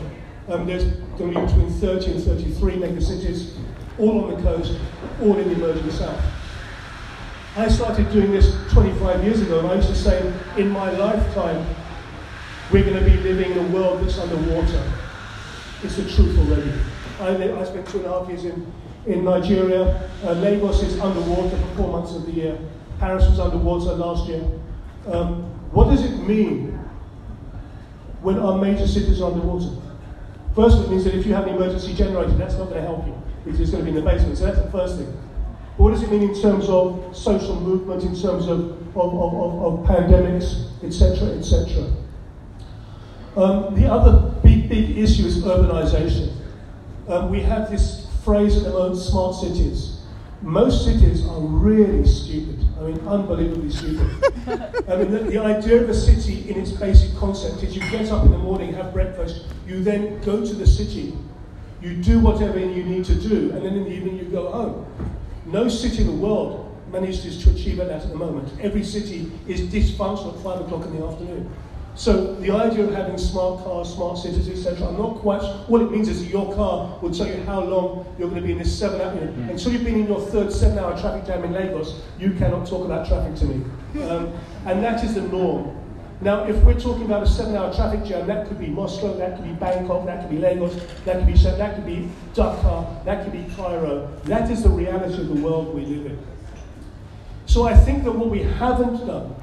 um, 0.47 0.66
there's 0.66 0.86
going 1.18 1.34
to 1.34 1.39
be 1.41 1.45
between 1.45 1.70
30 1.70 2.12
and 2.12 2.24
33 2.24 2.74
megacities, 2.76 3.58
all 3.99 4.24
on 4.24 4.34
the 4.34 4.41
coast, 4.41 4.80
all 5.22 5.38
in 5.38 5.49
the 5.49 5.56
emerging 5.56 5.91
south. 5.91 6.22
I 7.58 7.68
started 7.68 8.10
doing 8.14 8.32
this 8.32 8.56
25 8.72 9.22
years 9.22 9.41
ago, 9.41 9.60
and 9.60 9.68
I 9.68 9.76
used 9.76 9.89
to 9.89 9.95
say, 9.95 10.34
in 10.58 10.70
my 10.70 10.91
lifetime, 10.91 11.66
we're 12.72 12.86
going 12.86 13.04
to 13.04 13.04
be 13.04 13.18
living 13.18 13.51
in 13.51 13.58
a 13.58 13.68
world 13.70 14.01
that's 14.01 14.18
underwater. 14.18 14.89
It's 15.84 15.97
the 15.97 16.10
truth 16.10 16.39
already. 16.39 16.72
I, 17.20 17.60
I 17.60 17.64
spent 17.66 17.86
two 17.89 17.97
and 17.97 18.06
a 18.06 18.18
half 18.18 18.30
years 18.30 18.45
in, 18.45 18.66
in 19.06 19.26
Nigeria. 19.26 20.10
Uh, 20.24 20.32
Lagos 20.34 20.82
is 20.82 20.97
underwater 21.01 21.58
for 21.58 21.76
four 21.76 21.91
months 21.91 22.16
of 22.16 22.26
the 22.26 22.32
year. 22.32 22.58
Paris 22.97 23.28
was 23.28 23.39
underwater 23.39 23.93
last 23.93 24.30
year. 24.30 24.41
Um, 25.08 25.43
what 25.72 25.89
does 25.89 26.06
it 26.06 26.16
mean 26.26 26.80
when 28.24 28.39
our 28.39 28.57
major 28.57 28.88
cities 28.88 29.21
are 29.21 29.32
underwater. 29.32 29.69
First, 30.55 30.78
of 30.78 30.86
it 30.86 30.89
means 30.89 31.03
that 31.03 31.13
if 31.15 31.26
you 31.26 31.34
have 31.34 31.47
an 31.47 31.55
emergency 31.55 31.93
generator, 31.93 32.32
that's 32.32 32.55
not 32.55 32.69
going 32.69 32.82
to 32.82 32.82
help 32.82 33.05
you 33.05 33.21
because 33.43 33.59
it's 33.59 33.71
going 33.71 33.86
to 33.86 33.91
be 33.91 33.97
in 33.97 34.03
the 34.03 34.09
basement. 34.09 34.38
So 34.38 34.45
that's 34.45 34.59
the 34.59 34.71
first 34.71 34.97
thing. 34.97 35.11
But 35.78 35.84
what 35.84 35.91
does 35.91 36.03
it 36.03 36.11
mean 36.11 36.24
in 36.24 36.41
terms 36.41 36.69
of 36.69 37.15
social 37.15 37.59
movement, 37.59 38.03
in 38.03 38.15
terms 38.19 38.47
of, 38.47 38.59
of, 38.95 39.13
of, 39.13 39.63
of 39.63 39.86
pandemics, 39.86 40.69
etc., 40.84 41.30
etc.? 41.38 41.91
Um, 43.36 43.74
the 43.76 43.91
other 43.91 44.30
big, 44.41 44.69
big 44.69 44.97
issue 44.97 45.26
is 45.26 45.43
urbanization. 45.43 46.34
Um, 47.07 47.30
we 47.30 47.41
have 47.41 47.69
this 47.69 48.07
phrase 48.24 48.55
at 48.57 48.63
the 48.63 48.69
moment, 48.69 49.01
smart 49.01 49.36
cities. 49.36 50.01
Most 50.41 50.86
cities 50.86 51.26
are 51.26 51.39
really 51.39 52.07
stupid. 52.07 52.59
I 52.84 52.88
mean, 52.88 53.08
unbelievably 53.08 53.70
stupid. 53.70 54.10
I 54.90 54.98
mean, 54.98 55.12
the, 55.12 55.20
the, 55.20 55.38
idea 55.38 55.82
of 55.82 55.90
a 55.90 55.94
city 55.94 56.50
in 56.50 56.60
its 56.60 56.72
basic 56.72 57.16
concept 57.16 57.64
is 57.64 57.78
you 57.78 57.82
get 57.90 58.12
up 58.12 58.26
in 58.26 58.32
the 58.32 58.38
morning, 58.38 58.74
have 58.74 58.92
breakfast, 58.92 59.46
you 59.66 59.82
then 59.82 60.20
go 60.22 60.46
to 60.46 60.54
the 60.54 60.68
city, 60.68 61.14
you 61.82 61.96
do 61.96 62.20
whatever 62.20 62.60
you 62.60 62.84
need 62.84 63.06
to 63.06 63.16
do, 63.16 63.52
and 63.52 63.66
then 63.66 63.78
in 63.78 63.86
the 63.86 63.90
evening 63.90 64.18
you 64.18 64.26
go 64.26 64.52
home. 64.52 64.86
No 65.46 65.70
city 65.70 66.02
in 66.02 66.08
the 66.08 66.14
world 66.14 66.78
manages 66.92 67.42
to 67.46 67.52
achieve 67.52 67.78
that 67.78 67.90
at 67.90 68.10
the 68.10 68.16
moment. 68.16 68.52
Every 68.60 68.84
city 68.84 69.32
is 69.48 69.62
dysfunctional 69.62 70.36
at 70.36 70.44
5 70.44 70.62
o'clock 70.66 70.86
in 70.86 71.00
the 71.00 71.06
afternoon. 71.06 71.50
So 71.96 72.34
the 72.36 72.50
idea 72.50 72.86
of 72.86 72.94
having 72.94 73.18
smart 73.20 73.64
cars, 73.64 73.94
smart 73.94 74.18
cities, 74.18 74.50
etc., 74.50 74.88
I'm 74.88 74.98
not 74.98 75.18
quite. 75.18 75.41
All 75.41 75.80
it 75.80 75.91
means 75.91 76.10
is 76.10 76.24
that 76.24 76.30
your 76.30 76.54
car 76.56 76.98
will 77.02 77.12
tell 77.12 77.28
you 77.28 77.44
how 77.44 77.62
long 77.62 78.16
you're 78.18 78.30
going 78.30 78.41
to 78.41 78.48
be 78.48 78.54
in 78.54 78.58
this 78.58 78.78
seven 78.78 79.00
hour. 79.00 79.14
You 79.14 79.22
know, 79.22 79.32
mm. 79.32 79.50
Until 79.52 79.74
you've 79.74 79.84
been 79.84 80.00
in 80.00 80.08
your 80.08 80.20
third 80.20 80.52
seven-hour 80.52 81.00
traffic 81.00 81.28
jam 81.28 81.44
in 81.44 81.54
Lagos, 81.54 82.02
you 82.18 82.32
cannot 82.34 82.68
talk 82.68 82.86
about 82.86 83.08
traffic 83.08 83.36
to 83.36 83.46
me, 83.46 83.66
um, 84.06 84.34
and 84.66 84.84
that 84.84 85.04
is 85.04 85.14
the 85.14 85.22
norm. 85.22 85.80
Now, 86.22 86.46
if 86.46 86.56
we're 86.64 86.80
talking 86.80 87.06
about 87.06 87.24
a 87.24 87.28
seven-hour 87.28 87.76
traffic 87.76 88.04
jam, 88.06 88.26
that 88.28 88.48
could 88.48 88.60
be 88.60 88.68
Moscow, 88.68 89.16
that 89.18 89.36
could 89.36 89.46
be 89.46 89.54
Bangkok, 89.54 90.06
that 90.06 90.22
could 90.22 90.32
be 90.32 90.39
Lagos, 90.39 90.76
that 91.06 91.18
could 91.18 91.28
be 91.28 91.34
that 91.34 91.76
could 91.76 91.86
be 91.86 92.10
Dakar, 92.34 93.02
that 93.06 93.24
could 93.24 93.34
be 93.34 93.54
Cairo. 93.56 94.10
That 94.24 94.50
is 94.50 94.64
the 94.64 94.70
reality 94.70 95.22
of 95.22 95.28
the 95.28 95.36
world 95.36 95.76
we 95.76 95.86
live 95.86 96.08
in. 96.08 96.20
So 97.46 97.68
I 97.68 97.76
think 97.76 98.04
that 98.06 98.14
what 98.14 98.32
we 98.32 98.41
haven't 98.41 99.06
done 99.06 99.36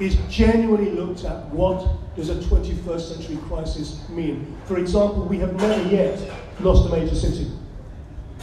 is 0.00 0.16
genuinely 0.28 0.90
looked 0.90 1.24
at 1.24 1.46
what 1.46 1.86
does 2.16 2.30
a 2.30 2.34
21st 2.34 3.00
century 3.00 3.38
crisis 3.48 4.08
mean. 4.08 4.56
For 4.64 4.78
example, 4.78 5.24
we 5.24 5.38
have 5.38 5.54
never 5.54 5.88
yet 5.88 6.20
lost 6.60 6.90
a 6.90 6.96
major 6.96 7.14
city, 7.14 7.50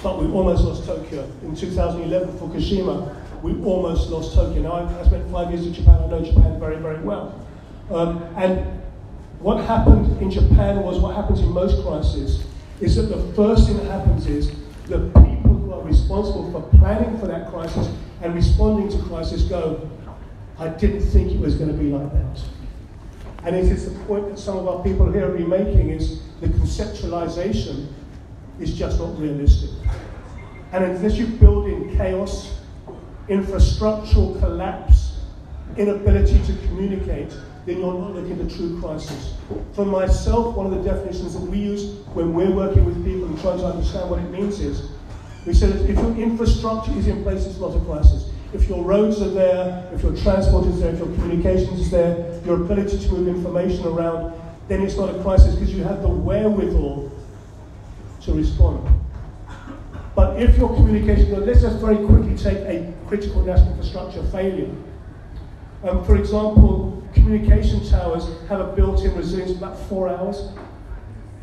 but 0.02 0.22
we 0.22 0.28
almost 0.28 0.64
lost 0.64 0.86
Tokyo. 0.86 1.30
In 1.44 1.56
2011, 1.56 2.38
Fukushima, 2.38 3.16
we 3.42 3.54
almost 3.64 4.10
lost 4.10 4.34
Tokyo. 4.34 4.62
Now, 4.62 4.74
I, 4.74 5.06
spent 5.06 5.30
five 5.32 5.52
years 5.52 5.68
in 5.68 5.74
Japan, 5.74 6.02
I 6.04 6.08
know 6.08 6.24
Japan 6.24 6.60
very, 6.60 6.78
very 6.78 7.00
well. 7.00 7.46
Um, 7.92 8.24
and 8.38 8.82
what 9.40 9.64
happened 9.66 10.22
in 10.22 10.32
Japan 10.32 10.82
was 10.82 11.00
what 11.00 11.16
happens 11.16 11.40
in 11.40 11.50
most 11.50 11.86
crises, 11.86 12.46
is 12.82 12.96
that 12.96 13.04
the 13.04 13.34
first 13.34 13.68
thing 13.68 13.78
that 13.78 13.86
happens 13.86 14.28
is 14.28 14.52
the 14.88 15.00
people 15.10 15.54
who 15.54 15.74
are 15.74 15.82
responsible 15.82 16.52
for 16.52 16.78
planning 16.78 17.18
for 17.20 17.28
that 17.28 17.50
crisis 17.52 17.90
and 18.22 18.34
responding 18.34 18.90
to 18.90 19.08
crisis 19.08 19.44
go, 19.44 19.90
I 20.58 20.70
didn't 20.70 21.02
think 21.02 21.32
it 21.32 21.40
was 21.40 21.56
going 21.56 21.70
to 21.70 21.78
be 21.78 21.90
like 21.90 22.12
that. 22.14 22.42
And 23.44 23.56
it 23.56 23.66
is 23.66 23.92
the 23.92 24.00
point 24.06 24.30
that 24.30 24.40
some 24.40 24.58
of 24.58 24.68
our 24.68 24.84
people 24.84 25.12
here 25.12 25.28
are 25.28 25.32
remaking 25.32 25.90
is 25.90 26.22
the 26.42 26.48
conceptualization 26.48 27.88
is 28.60 28.74
just 28.74 29.00
not 29.00 29.20
realistic. 29.20 29.70
And 30.72 30.84
unless 30.84 31.18
you 31.18 31.28
build 31.28 31.68
in 31.68 31.96
chaos, 31.96 32.58
infrastructural 33.28 34.40
collapse, 34.40 35.20
inability 35.78 36.42
to 36.46 36.54
communicate, 36.68 37.30
then 37.66 37.80
you're 37.80 37.94
not 37.94 38.16
looking 38.16 38.40
at 38.40 38.52
a 38.52 38.56
true 38.56 38.80
crisis. 38.80 39.34
For 39.74 39.86
myself, 39.86 40.56
one 40.56 40.68
of 40.68 40.84
the 40.84 40.90
definitions 40.90 41.34
that 41.34 41.42
we 41.42 41.58
use 41.58 41.96
when 42.14 42.34
we're 42.34 42.52
working 42.52 42.86
with 42.86 43.04
people 43.04 43.26
and 43.26 43.40
trying 43.42 43.60
to 43.60 43.66
understand 43.66 44.10
what 44.10 44.20
it 44.20 44.30
means 44.30 44.60
is 44.60 44.90
we 45.46 45.54
said 45.54 45.76
if 45.90 45.98
your 45.98 46.16
infrastructure 46.16 46.92
is 46.94 47.08
in 47.08 47.24
place, 47.24 47.46
it's 47.46 47.60
not 47.60 47.76
a 47.76 47.80
crisis. 47.82 48.30
If 48.56 48.70
your 48.70 48.86
roads 48.86 49.22
are 49.22 49.30
there, 49.30 49.90
if 49.94 50.02
your 50.02 50.16
transport 50.16 50.66
is 50.68 50.80
there, 50.80 50.94
if 50.94 51.00
your 51.00 51.10
communications 51.10 51.82
is 51.82 51.92
there, 51.92 52.40
your 52.46 52.56
ability 52.56 52.98
to 53.00 53.12
move 53.12 53.28
information 53.28 53.86
around, 53.86 54.34
then 54.70 54.82
it's 54.82 54.96
not 54.96 55.14
a 55.14 55.22
crisis 55.22 55.56
because 55.56 55.74
you 55.74 55.84
have 55.84 56.02
the 56.02 56.08
wherewithal 56.08 57.12
to 58.22 58.34
respond. 58.34 58.88
But 60.16 60.42
if 60.42 60.58
your 60.58 60.74
communication, 60.74 61.46
let's 61.46 61.62
just 61.62 61.80
very 61.80 61.98
quickly 61.98 62.38
take 62.38 62.60
a 62.60 62.94
critical 63.08 63.42
national 63.42 63.72
infrastructure 63.72 64.24
failure. 64.28 64.74
Um, 65.84 66.06
for 66.06 66.16
example, 66.16 67.06
communication 67.14 67.86
towers 67.86 68.26
have 68.48 68.62
a 68.62 68.72
built-in 68.74 69.14
resilience 69.16 69.52
of 69.52 69.58
about 69.58 69.78
four 69.90 70.08
hours 70.08 70.50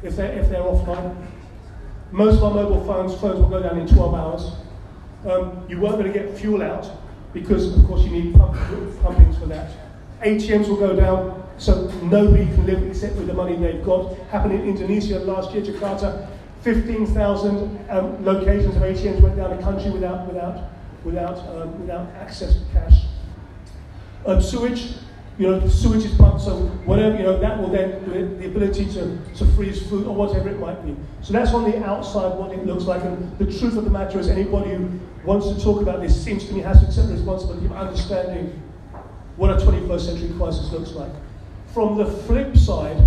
if 0.03 0.17
they're, 0.17 0.33
if 0.33 0.49
they're 0.49 0.63
offline. 0.63 1.15
Most 2.11 2.37
of 2.37 2.45
our 2.45 2.55
mobile 2.55 2.83
phones, 2.87 3.15
phones 3.21 3.39
will 3.39 3.51
go 3.51 3.63
down 3.63 3.79
in 3.79 3.87
12 3.87 4.15
hours. 4.15 4.51
Um, 5.25 5.65
you 5.69 5.79
be 5.79 5.87
able 5.87 6.03
to 6.03 6.13
get 6.13 6.37
fuel 6.37 6.63
out 6.63 6.91
because, 7.33 7.77
of 7.77 7.85
course, 7.87 8.03
you 8.03 8.11
need 8.11 8.35
pump, 8.35 8.57
pumpings 9.03 9.39
for 9.39 9.47
that. 9.47 9.71
ATMs 10.23 10.69
will 10.69 10.77
go 10.77 10.95
down, 10.95 11.43
so 11.59 11.89
nobody 12.03 12.45
can 12.47 12.67
live 12.67 12.83
except 12.85 13.15
with 13.17 13.27
the 13.27 13.35
money 13.35 13.57
they've 13.57 13.85
got. 13.85 14.17
Happened 14.31 14.55
in 14.55 14.69
Indonesia 14.69 15.19
last 15.21 15.53
year, 15.53 15.63
Jakarta. 15.63 16.29
15,000 16.63 17.91
um, 17.91 18.25
locations 18.25 18.77
of 18.77 18.83
ATMs 18.83 19.21
went 19.21 19.37
down 19.37 19.57
the 19.57 19.63
country 19.63 19.91
without, 19.91 20.27
without, 20.27 20.71
without, 21.05 21.39
um, 21.49 21.81
without 21.81 22.07
access 22.15 22.55
to 22.55 22.61
cash. 22.73 23.05
Um, 24.25 24.41
sewage, 24.41 24.95
you 25.39 25.49
know, 25.49 25.67
sewage 25.67 26.05
is 26.05 26.15
pumped, 26.15 26.43
so 26.43 26.59
whatever, 26.85 27.17
you 27.17 27.23
know, 27.23 27.39
that 27.41 27.59
will 27.59 27.69
then 27.71 28.39
the 28.39 28.47
ability 28.47 28.85
to, 28.93 29.19
to 29.37 29.47
freeze 29.55 29.87
food 29.89 30.07
or 30.07 30.15
whatever 30.15 30.51
it 30.51 30.59
might 30.59 30.85
be. 30.85 30.95
So 31.23 31.33
that's 31.33 31.53
on 31.53 31.71
the 31.71 31.83
outside 31.85 32.39
what 32.39 32.53
it 32.53 32.67
looks 32.67 32.85
like. 32.85 33.03
And 33.03 33.39
the 33.39 33.47
truth 33.47 33.77
of 33.77 33.85
the 33.85 33.91
matter 33.91 34.19
is, 34.19 34.29
anybody 34.29 34.75
who 34.75 35.01
wants 35.25 35.49
to 35.49 35.61
talk 35.63 35.81
about 35.81 36.03
this 36.03 36.23
seems 36.23 36.47
to 36.47 36.53
me 36.53 36.61
has 36.61 36.81
to 36.81 36.87
accept 36.87 37.09
the 37.09 37.15
responsibility 37.15 37.67
of 37.67 37.73
understanding 37.73 38.63
what 39.37 39.51
a 39.51 39.65
21st 39.65 40.01
century 40.01 40.31
crisis 40.37 40.71
looks 40.71 40.93
like. 40.93 41.13
From 41.73 41.97
the 41.97 42.05
flip 42.07 42.55
side, 42.57 42.99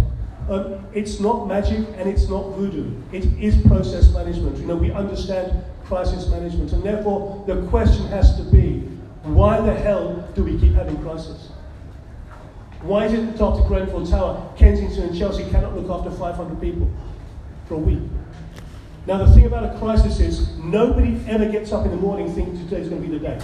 um, 0.50 0.86
it's 0.94 1.20
not 1.20 1.48
magic 1.48 1.88
and 1.98 2.10
it's 2.10 2.28
not 2.28 2.50
voodoo. 2.56 3.00
It 3.12 3.26
is 3.40 3.56
process 3.68 4.12
management. 4.12 4.58
You 4.58 4.66
know, 4.66 4.76
we 4.76 4.92
understand 4.92 5.64
crisis 5.86 6.28
management, 6.30 6.74
and 6.74 6.82
therefore 6.82 7.44
the 7.46 7.66
question 7.68 8.08
has 8.08 8.36
to 8.38 8.44
be, 8.44 8.80
why 9.24 9.62
the 9.62 9.74
hell 9.74 10.28
do 10.36 10.44
we 10.44 10.60
keep 10.60 10.74
having 10.74 10.98
crisis? 11.04 11.50
Why 12.86 13.06
is 13.06 13.14
it 13.14 13.26
that 13.26 13.42
after 13.42 13.64
Grenfell 13.64 14.06
Tower, 14.06 14.54
Kensington 14.56 15.10
and 15.10 15.18
Chelsea 15.18 15.50
cannot 15.50 15.76
look 15.76 15.90
after 15.90 16.12
500 16.12 16.62
people 16.62 16.88
for 17.68 17.74
a 17.74 17.80
week? 17.80 18.00
Now, 19.08 19.26
the 19.26 19.34
thing 19.34 19.48
about 19.48 19.76
a 19.76 19.80
crisis 19.80 20.20
is 20.20 20.56
nobody 20.58 21.20
ever 21.28 21.48
gets 21.48 21.72
up 21.72 21.86
in 21.86 21.92
the 21.92 21.98
morning 21.98 22.32
thinking 22.32 22.58
today's 22.60 22.88
going 22.88 23.02
to 23.02 23.08
be 23.08 23.18
the 23.18 23.24
day. 23.24 23.44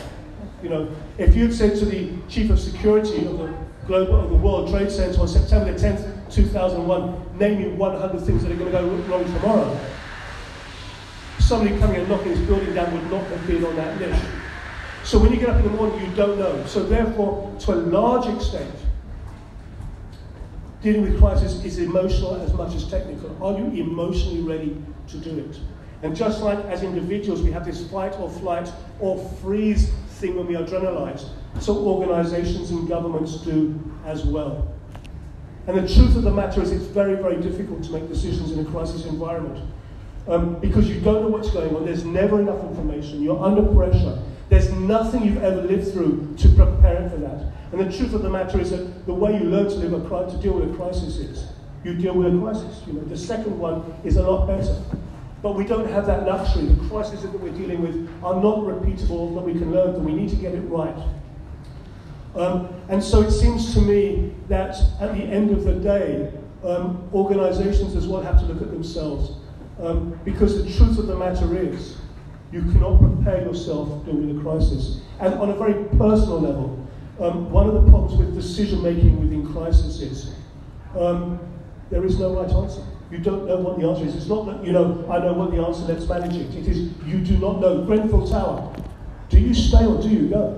You 0.61 0.69
know, 0.69 0.89
if 1.17 1.35
you'd 1.35 1.55
said 1.55 1.75
to 1.79 1.85
the 1.85 2.11
chief 2.29 2.51
of 2.51 2.59
security 2.59 3.25
of 3.25 3.39
the 3.39 3.51
global 3.87 4.19
of 4.19 4.29
the 4.29 4.35
World 4.35 4.69
Trade 4.69 4.91
Center 4.91 5.19
on 5.19 5.27
September 5.27 5.73
the 5.73 5.87
10th, 5.87 6.31
2001, 6.31 7.39
name 7.39 7.63
me 7.63 7.69
100 7.69 8.21
things 8.21 8.43
that 8.43 8.51
are 8.51 8.55
going 8.55 8.71
to 8.71 8.77
go 8.77 8.87
wrong 9.09 9.25
tomorrow, 9.25 9.79
somebody 11.39 11.79
coming 11.79 11.97
and 11.97 12.07
knocking 12.07 12.29
this 12.29 12.39
building 12.41 12.75
down 12.75 12.93
would 12.93 13.09
not 13.09 13.25
have 13.25 13.47
been 13.47 13.65
on 13.65 13.75
that 13.75 13.99
list. 13.99 14.23
So 15.03 15.17
when 15.17 15.31
you 15.31 15.39
get 15.39 15.49
up 15.49 15.57
in 15.57 15.63
the 15.63 15.69
morning, 15.71 15.99
you 15.99 16.15
don't 16.15 16.37
know. 16.37 16.63
So 16.67 16.83
therefore, 16.83 17.51
to 17.61 17.73
a 17.73 17.75
large 17.75 18.27
extent, 18.35 18.71
dealing 20.81 21.01
with 21.03 21.19
crisis 21.19 21.63
is 21.63 21.79
emotional 21.79 22.35
as 22.41 22.53
much 22.53 22.73
as 22.75 22.89
technical. 22.89 23.35
Are 23.43 23.57
you 23.57 23.65
emotionally 23.81 24.41
ready 24.41 24.75
to 25.07 25.17
do 25.17 25.39
it? 25.39 25.59
And 26.03 26.15
just 26.15 26.41
like 26.41 26.57
as 26.65 26.81
individuals, 26.81 27.41
we 27.41 27.51
have 27.51 27.65
this 27.65 27.87
fight 27.89 28.17
or 28.19 28.29
flight 28.29 28.71
or 28.99 29.19
freeze 29.41 29.91
thing 30.09 30.35
when 30.35 30.47
we 30.47 30.55
are 30.55 30.63
adrenalized, 30.63 31.29
so 31.59 31.77
organizations 31.77 32.71
and 32.71 32.87
governments 32.87 33.37
do 33.37 33.79
as 34.05 34.23
well. 34.23 34.73
And 35.67 35.77
the 35.77 35.93
truth 35.93 36.15
of 36.15 36.23
the 36.23 36.31
matter 36.31 36.61
is, 36.61 36.71
it's 36.71 36.85
very, 36.85 37.15
very 37.15 37.39
difficult 37.39 37.83
to 37.83 37.91
make 37.91 38.07
decisions 38.07 38.51
in 38.51 38.65
a 38.65 38.65
crisis 38.65 39.05
environment 39.05 39.63
um, 40.27 40.59
because 40.59 40.89
you 40.89 40.99
don't 41.01 41.21
know 41.21 41.27
what's 41.27 41.51
going 41.51 41.75
on. 41.75 41.85
There's 41.85 42.03
never 42.03 42.39
enough 42.39 42.63
information. 42.63 43.21
You're 43.21 43.41
under 43.43 43.63
pressure. 43.73 44.19
There's 44.51 44.69
nothing 44.73 45.23
you've 45.23 45.41
ever 45.41 45.61
lived 45.61 45.93
through 45.93 46.35
to 46.39 46.49
prepare 46.49 47.09
for 47.09 47.15
that. 47.15 47.53
And 47.71 47.79
the 47.79 47.97
truth 47.97 48.13
of 48.13 48.21
the 48.21 48.29
matter 48.29 48.59
is 48.59 48.71
that 48.71 49.05
the 49.05 49.13
way 49.13 49.31
you 49.31 49.45
learn 49.45 49.69
to 49.69 49.75
live 49.75 49.93
a 49.93 50.29
to 50.29 50.37
deal 50.41 50.59
with 50.59 50.69
a 50.69 50.75
crisis 50.75 51.19
is 51.19 51.47
you 51.85 51.93
deal 51.95 52.15
with 52.15 52.35
a 52.35 52.37
crisis. 52.37 52.83
You 52.85 52.93
know, 52.93 53.05
the 53.05 53.17
second 53.17 53.57
one 53.57 53.95
is 54.03 54.17
a 54.17 54.29
lot 54.29 54.47
better. 54.47 54.77
But 55.41 55.55
we 55.55 55.63
don't 55.63 55.89
have 55.89 56.05
that 56.07 56.25
luxury. 56.25 56.65
The 56.65 56.89
crises 56.89 57.21
that 57.21 57.31
we're 57.31 57.53
dealing 57.53 57.81
with 57.81 58.09
are 58.21 58.43
not 58.43 58.57
repeatable, 58.57 59.33
that 59.35 59.41
we 59.41 59.53
can 59.53 59.71
learn 59.71 59.93
from. 59.93 60.03
We 60.03 60.15
need 60.15 60.29
to 60.31 60.35
get 60.35 60.53
it 60.53 60.59
right. 60.63 61.01
Um, 62.35 62.75
and 62.89 63.01
so 63.01 63.21
it 63.21 63.31
seems 63.31 63.73
to 63.75 63.79
me 63.79 64.33
that 64.49 64.75
at 64.99 65.15
the 65.15 65.23
end 65.23 65.51
of 65.51 65.63
the 65.63 65.75
day, 65.75 66.29
um, 66.65 67.09
organizations 67.13 67.95
as 67.95 68.05
well 68.05 68.21
have 68.21 68.37
to 68.39 68.45
look 68.47 68.61
at 68.61 68.69
themselves. 68.69 69.31
Um, 69.79 70.19
because 70.25 70.61
the 70.61 70.69
truth 70.77 70.99
of 70.99 71.07
the 71.07 71.15
matter 71.15 71.57
is, 71.57 72.00
you 72.51 72.61
cannot 72.61 72.99
prepare 72.99 73.41
yourself 73.41 74.05
during 74.05 74.37
a 74.37 74.41
crisis. 74.41 75.01
And 75.19 75.33
on 75.35 75.49
a 75.49 75.55
very 75.55 75.73
personal 75.97 76.41
level, 76.41 76.87
um, 77.19 77.51
one 77.51 77.67
of 77.67 77.73
the 77.73 77.89
problems 77.89 78.17
with 78.19 78.33
decision 78.35 78.81
making 78.81 79.19
within 79.19 79.51
crises 79.53 80.01
is 80.01 80.35
um, 80.97 81.39
there 81.89 82.03
is 82.03 82.19
no 82.19 82.41
right 82.41 82.51
answer. 82.51 82.83
You 83.09 83.19
don't 83.19 83.45
know 83.45 83.57
what 83.57 83.79
the 83.79 83.87
answer 83.87 84.05
is. 84.05 84.15
It's 84.15 84.27
not 84.27 84.45
that, 84.47 84.65
you 84.65 84.71
know, 84.71 85.05
I 85.09 85.19
know 85.19 85.33
what 85.33 85.51
the 85.51 85.57
answer, 85.57 85.83
let's 85.83 86.07
manage 86.07 86.35
it. 86.35 86.55
It 86.55 86.67
is, 86.67 86.91
you 87.05 87.19
do 87.19 87.37
not 87.37 87.59
know. 87.59 87.83
Grenfell 87.83 88.27
Tower, 88.27 88.75
do 89.29 89.39
you 89.39 89.53
stay 89.53 89.85
or 89.85 90.01
do 90.01 90.09
you 90.09 90.29
go? 90.29 90.57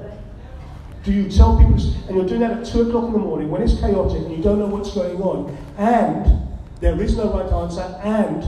Do 1.03 1.11
you 1.11 1.29
tell 1.29 1.57
people, 1.57 1.75
and 2.07 2.15
you're 2.15 2.25
doing 2.25 2.39
that 2.41 2.59
at 2.59 2.65
2 2.65 2.89
o'clock 2.89 3.05
in 3.05 3.13
the 3.13 3.19
morning 3.19 3.49
when 3.49 3.61
it's 3.61 3.77
chaotic 3.79 4.19
and 4.19 4.37
you 4.37 4.41
don't 4.41 4.57
know 4.57 4.67
what's 4.67 4.93
going 4.93 5.21
on, 5.21 5.57
and 5.77 6.47
there 6.79 6.99
is 7.01 7.17
no 7.17 7.33
right 7.33 7.51
answer, 7.51 7.81
and 8.03 8.41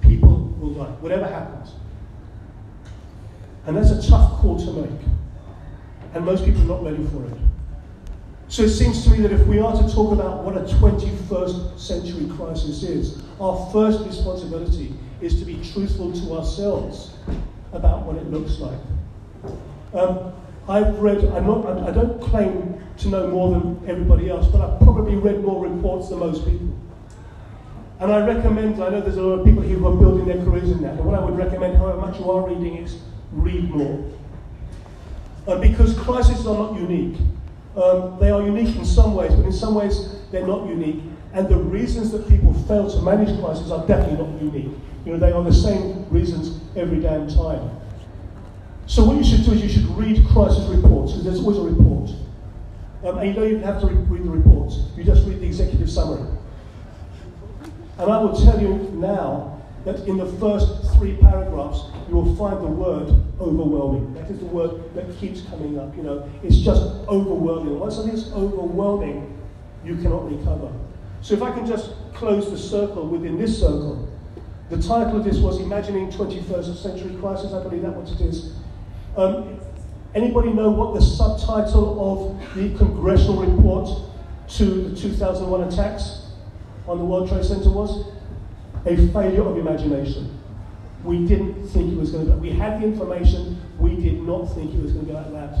people 0.00 0.54
will 0.60 0.74
die, 0.74 0.90
whatever 1.00 1.26
happens. 1.26 1.72
And 3.66 3.76
that's 3.76 3.90
a 3.90 4.08
tough 4.08 4.40
call 4.40 4.58
to 4.58 4.72
make. 4.72 5.00
And 6.14 6.24
most 6.24 6.44
people 6.44 6.62
are 6.62 6.80
not 6.80 6.84
ready 6.84 7.04
for 7.04 7.24
it. 7.26 7.38
So 8.48 8.64
it 8.64 8.70
seems 8.70 9.04
to 9.04 9.10
me 9.10 9.20
that 9.20 9.32
if 9.32 9.46
we 9.46 9.60
are 9.60 9.72
to 9.72 9.94
talk 9.94 10.12
about 10.12 10.42
what 10.42 10.56
a 10.56 10.62
21st 10.62 11.78
century 11.78 12.28
crisis 12.36 12.82
is, 12.82 13.22
our 13.40 13.70
first 13.72 14.04
responsibility 14.04 14.92
is 15.20 15.38
to 15.38 15.44
be 15.44 15.62
truthful 15.72 16.12
to 16.12 16.32
ourselves 16.36 17.12
about 17.72 18.04
what 18.06 18.16
it 18.16 18.28
looks 18.28 18.58
like. 18.58 18.78
Um, 19.94 20.32
I've 20.68 20.98
read, 20.98 21.24
I'm 21.26 21.46
not, 21.46 21.64
I 21.88 21.92
don't 21.92 22.20
claim 22.20 22.80
to 22.98 23.08
know 23.08 23.28
more 23.28 23.50
than 23.52 23.88
everybody 23.88 24.30
else, 24.30 24.46
but 24.48 24.60
I've 24.60 24.80
probably 24.80 25.16
read 25.16 25.42
more 25.42 25.64
reports 25.66 26.08
than 26.08 26.18
most 26.18 26.44
people. 26.44 26.76
And 28.00 28.10
I 28.10 28.26
recommend, 28.26 28.82
I 28.82 28.88
know 28.88 29.00
there's 29.00 29.16
a 29.16 29.22
lot 29.22 29.40
of 29.40 29.44
people 29.44 29.62
here 29.62 29.76
who 29.76 29.86
are 29.86 29.96
building 29.96 30.26
their 30.26 30.42
careers 30.44 30.70
in 30.70 30.82
that, 30.82 30.94
and 30.94 31.04
what 31.04 31.18
I 31.18 31.24
would 31.24 31.36
recommend, 31.36 31.76
however 31.76 32.00
much 32.00 32.18
you 32.18 32.30
are 32.30 32.48
reading, 32.48 32.78
is 32.78 32.96
read 33.32 33.70
more. 33.70 34.12
Uh, 35.46 35.58
because 35.58 35.98
crises 35.98 36.46
are 36.46 36.54
not 36.54 36.74
unique. 36.74 37.18
Um, 37.76 38.18
they 38.20 38.30
are 38.30 38.42
unique 38.42 38.76
in 38.76 38.84
some 38.84 39.14
ways, 39.14 39.34
but 39.34 39.44
in 39.44 39.52
some 39.52 39.74
ways 39.74 40.16
they're 40.30 40.46
not 40.46 40.68
unique. 40.68 41.02
And 41.32 41.48
the 41.48 41.56
reasons 41.56 42.10
that 42.10 42.28
people 42.28 42.52
fail 42.64 42.90
to 42.90 43.02
manage 43.02 43.38
crises 43.40 43.70
are 43.70 43.86
definitely 43.86 44.24
not 44.24 44.42
unique. 44.42 44.76
You 45.04 45.12
know, 45.12 45.18
they 45.18 45.32
are 45.32 45.42
the 45.42 45.52
same 45.52 46.08
reasons 46.10 46.60
every 46.76 47.00
damn 47.00 47.28
time. 47.28 47.70
So 48.86 49.04
what 49.04 49.16
you 49.16 49.24
should 49.24 49.44
do 49.44 49.52
is 49.52 49.62
you 49.62 49.68
should 49.68 49.88
read 49.96 50.26
crisis 50.28 50.66
reports, 50.66 51.12
because 51.12 51.24
there's 51.24 51.38
always 51.38 51.58
a 51.58 51.62
report. 51.62 52.10
Um, 53.04 53.18
and 53.18 53.28
you 53.28 53.34
don't 53.34 53.48
even 53.48 53.62
have 53.62 53.80
to 53.80 53.86
read 53.86 54.24
the 54.24 54.30
reports, 54.30 54.80
you 54.96 55.04
just 55.04 55.26
read 55.26 55.40
the 55.40 55.46
executive 55.46 55.90
summary. 55.90 56.28
And 57.98 58.10
I 58.10 58.18
will 58.18 58.38
tell 58.38 58.60
you 58.60 58.90
now 58.94 59.62
that 59.84 60.06
in 60.08 60.16
the 60.16 60.26
first 60.26 60.92
three 60.96 61.16
paragraphs, 61.16 61.84
you 62.10 62.16
will 62.16 62.34
find 62.34 62.60
the 62.60 62.66
word 62.66 63.08
overwhelming. 63.40 64.12
That 64.14 64.28
is 64.28 64.40
the 64.40 64.46
word 64.46 64.92
that 64.94 65.16
keeps 65.18 65.42
coming 65.42 65.78
up. 65.78 65.96
You 65.96 66.02
know, 66.02 66.28
it's 66.42 66.56
just 66.56 66.82
overwhelming. 67.06 67.78
Once 67.78 67.94
something 67.94 68.12
is 68.12 68.32
overwhelming, 68.32 69.38
you 69.84 69.94
cannot 69.94 70.28
recover. 70.28 70.72
So 71.20 71.34
if 71.34 71.42
I 71.42 71.52
can 71.52 71.66
just 71.66 71.92
close 72.12 72.50
the 72.50 72.58
circle 72.58 73.06
within 73.06 73.38
this 73.38 73.60
circle, 73.60 74.08
the 74.70 74.82
title 74.82 75.18
of 75.18 75.24
this 75.24 75.38
was 75.38 75.60
Imagining 75.60 76.10
21st 76.10 76.76
Century 76.82 77.14
Crisis. 77.20 77.52
I 77.52 77.62
believe 77.62 77.82
that 77.82 77.94
what 77.94 78.10
it 78.10 78.20
is. 78.20 78.54
Um, 79.16 79.60
anybody 80.12 80.52
know 80.52 80.70
what 80.70 80.94
the 80.94 81.02
subtitle 81.02 82.34
of 82.40 82.54
the 82.56 82.76
congressional 82.76 83.44
report 83.44 83.88
to 84.56 84.64
the 84.64 84.96
2001 84.96 85.72
attacks 85.72 86.26
on 86.88 86.98
the 86.98 87.04
World 87.04 87.28
Trade 87.28 87.44
Center 87.44 87.70
was? 87.70 88.04
A 88.86 88.96
failure 89.12 89.42
of 89.42 89.58
imagination. 89.58 90.39
We 91.04 91.26
didn't 91.26 91.66
think 91.68 91.92
it 91.92 91.98
was 91.98 92.10
going 92.10 92.26
to 92.26 92.32
be. 92.32 92.50
We 92.50 92.56
had 92.56 92.80
the 92.80 92.86
information. 92.86 93.60
We 93.78 93.96
did 93.96 94.22
not 94.22 94.46
think 94.54 94.74
it 94.74 94.82
was 94.82 94.92
going 94.92 95.06
to 95.06 95.12
be 95.12 95.16
like 95.16 95.32
that. 95.32 95.58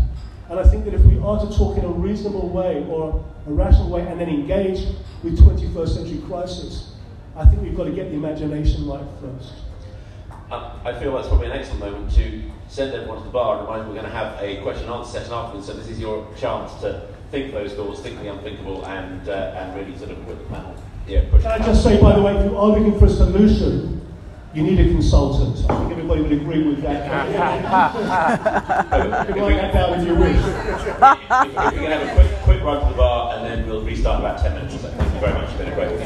And 0.50 0.58
I 0.58 0.64
think 0.64 0.84
that 0.84 0.94
if 0.94 1.00
we 1.02 1.18
are 1.20 1.38
to 1.38 1.56
talk 1.56 1.78
in 1.78 1.84
a 1.84 1.88
reasonable 1.88 2.48
way 2.48 2.84
or 2.88 3.24
a 3.46 3.50
rational 3.50 3.88
way 3.88 4.06
and 4.06 4.20
then 4.20 4.28
engage 4.28 4.84
with 5.22 5.38
21st 5.38 5.88
century 5.88 6.20
crisis, 6.26 6.94
I 7.36 7.46
think 7.46 7.62
we've 7.62 7.76
got 7.76 7.84
to 7.84 7.92
get 7.92 8.10
the 8.10 8.16
imagination 8.16 8.86
right 8.86 9.04
first. 9.20 9.52
I 10.50 10.98
feel 10.98 11.14
that's 11.14 11.28
probably 11.28 11.46
an 11.46 11.52
excellent 11.52 11.80
moment 11.80 12.12
to 12.16 12.42
send 12.68 12.92
everyone 12.92 13.18
to 13.18 13.24
the 13.24 13.30
bar 13.30 13.58
and 13.58 13.68
remind 13.68 13.88
we're 13.88 13.94
going 13.94 14.06
to 14.06 14.10
have 14.10 14.42
a 14.42 14.60
question 14.62 14.86
and 14.86 14.94
answer 14.94 15.20
session 15.20 15.32
afterwards. 15.32 15.66
So 15.68 15.74
this 15.74 15.88
is 15.88 16.00
your 16.00 16.26
chance 16.36 16.74
to 16.80 17.06
think 17.30 17.52
those 17.52 17.74
thoughts, 17.74 18.00
think 18.00 18.18
the 18.20 18.32
unthinkable, 18.32 18.84
and 18.86 19.28
uh, 19.28 19.54
and 19.56 19.76
really 19.76 19.96
sort 19.96 20.10
of 20.10 20.26
put 20.26 20.38
the 20.38 20.44
panel. 20.52 20.74
Yeah, 21.06 21.24
Can 21.30 21.46
I 21.46 21.58
just 21.58 21.84
say, 21.84 22.00
by 22.00 22.16
the 22.16 22.22
way, 22.22 22.36
if 22.36 22.50
you 22.50 22.56
are 22.56 22.66
looking 22.66 22.98
for 22.98 23.06
a 23.06 23.10
solution, 23.10 23.99
you 24.52 24.62
need 24.62 24.80
a 24.80 24.84
consultant. 24.84 25.64
I 25.70 25.78
think 25.78 25.92
everybody 25.92 26.22
would 26.22 26.32
agree 26.32 26.64
with 26.64 26.82
that. 26.82 27.04
you 29.28 29.34
can 29.34 29.42
write 29.42 29.56
that 29.56 29.72
down 29.72 30.00
if 30.00 30.06
you 30.06 30.14
wish. 30.16 30.36
If, 30.36 30.46
if, 30.46 31.72
we 31.72 31.78
can 31.78 31.90
have 31.92 32.02
a 32.02 32.14
quick, 32.14 32.30
quick 32.42 32.62
run 32.62 32.80
to 32.82 32.88
the 32.90 32.96
bar 32.96 33.36
and 33.36 33.46
then 33.46 33.68
we'll 33.68 33.82
restart 33.82 34.20
in 34.20 34.26
about 34.26 34.42
10 34.42 34.54
minutes. 34.54 34.74
Thank 34.74 35.14
you 35.14 35.20
very 35.20 35.34
much. 35.34 35.48
It's 35.50 35.58
been 35.58 35.68
a 35.68 35.74
great 35.74 35.92
week. 35.92 36.00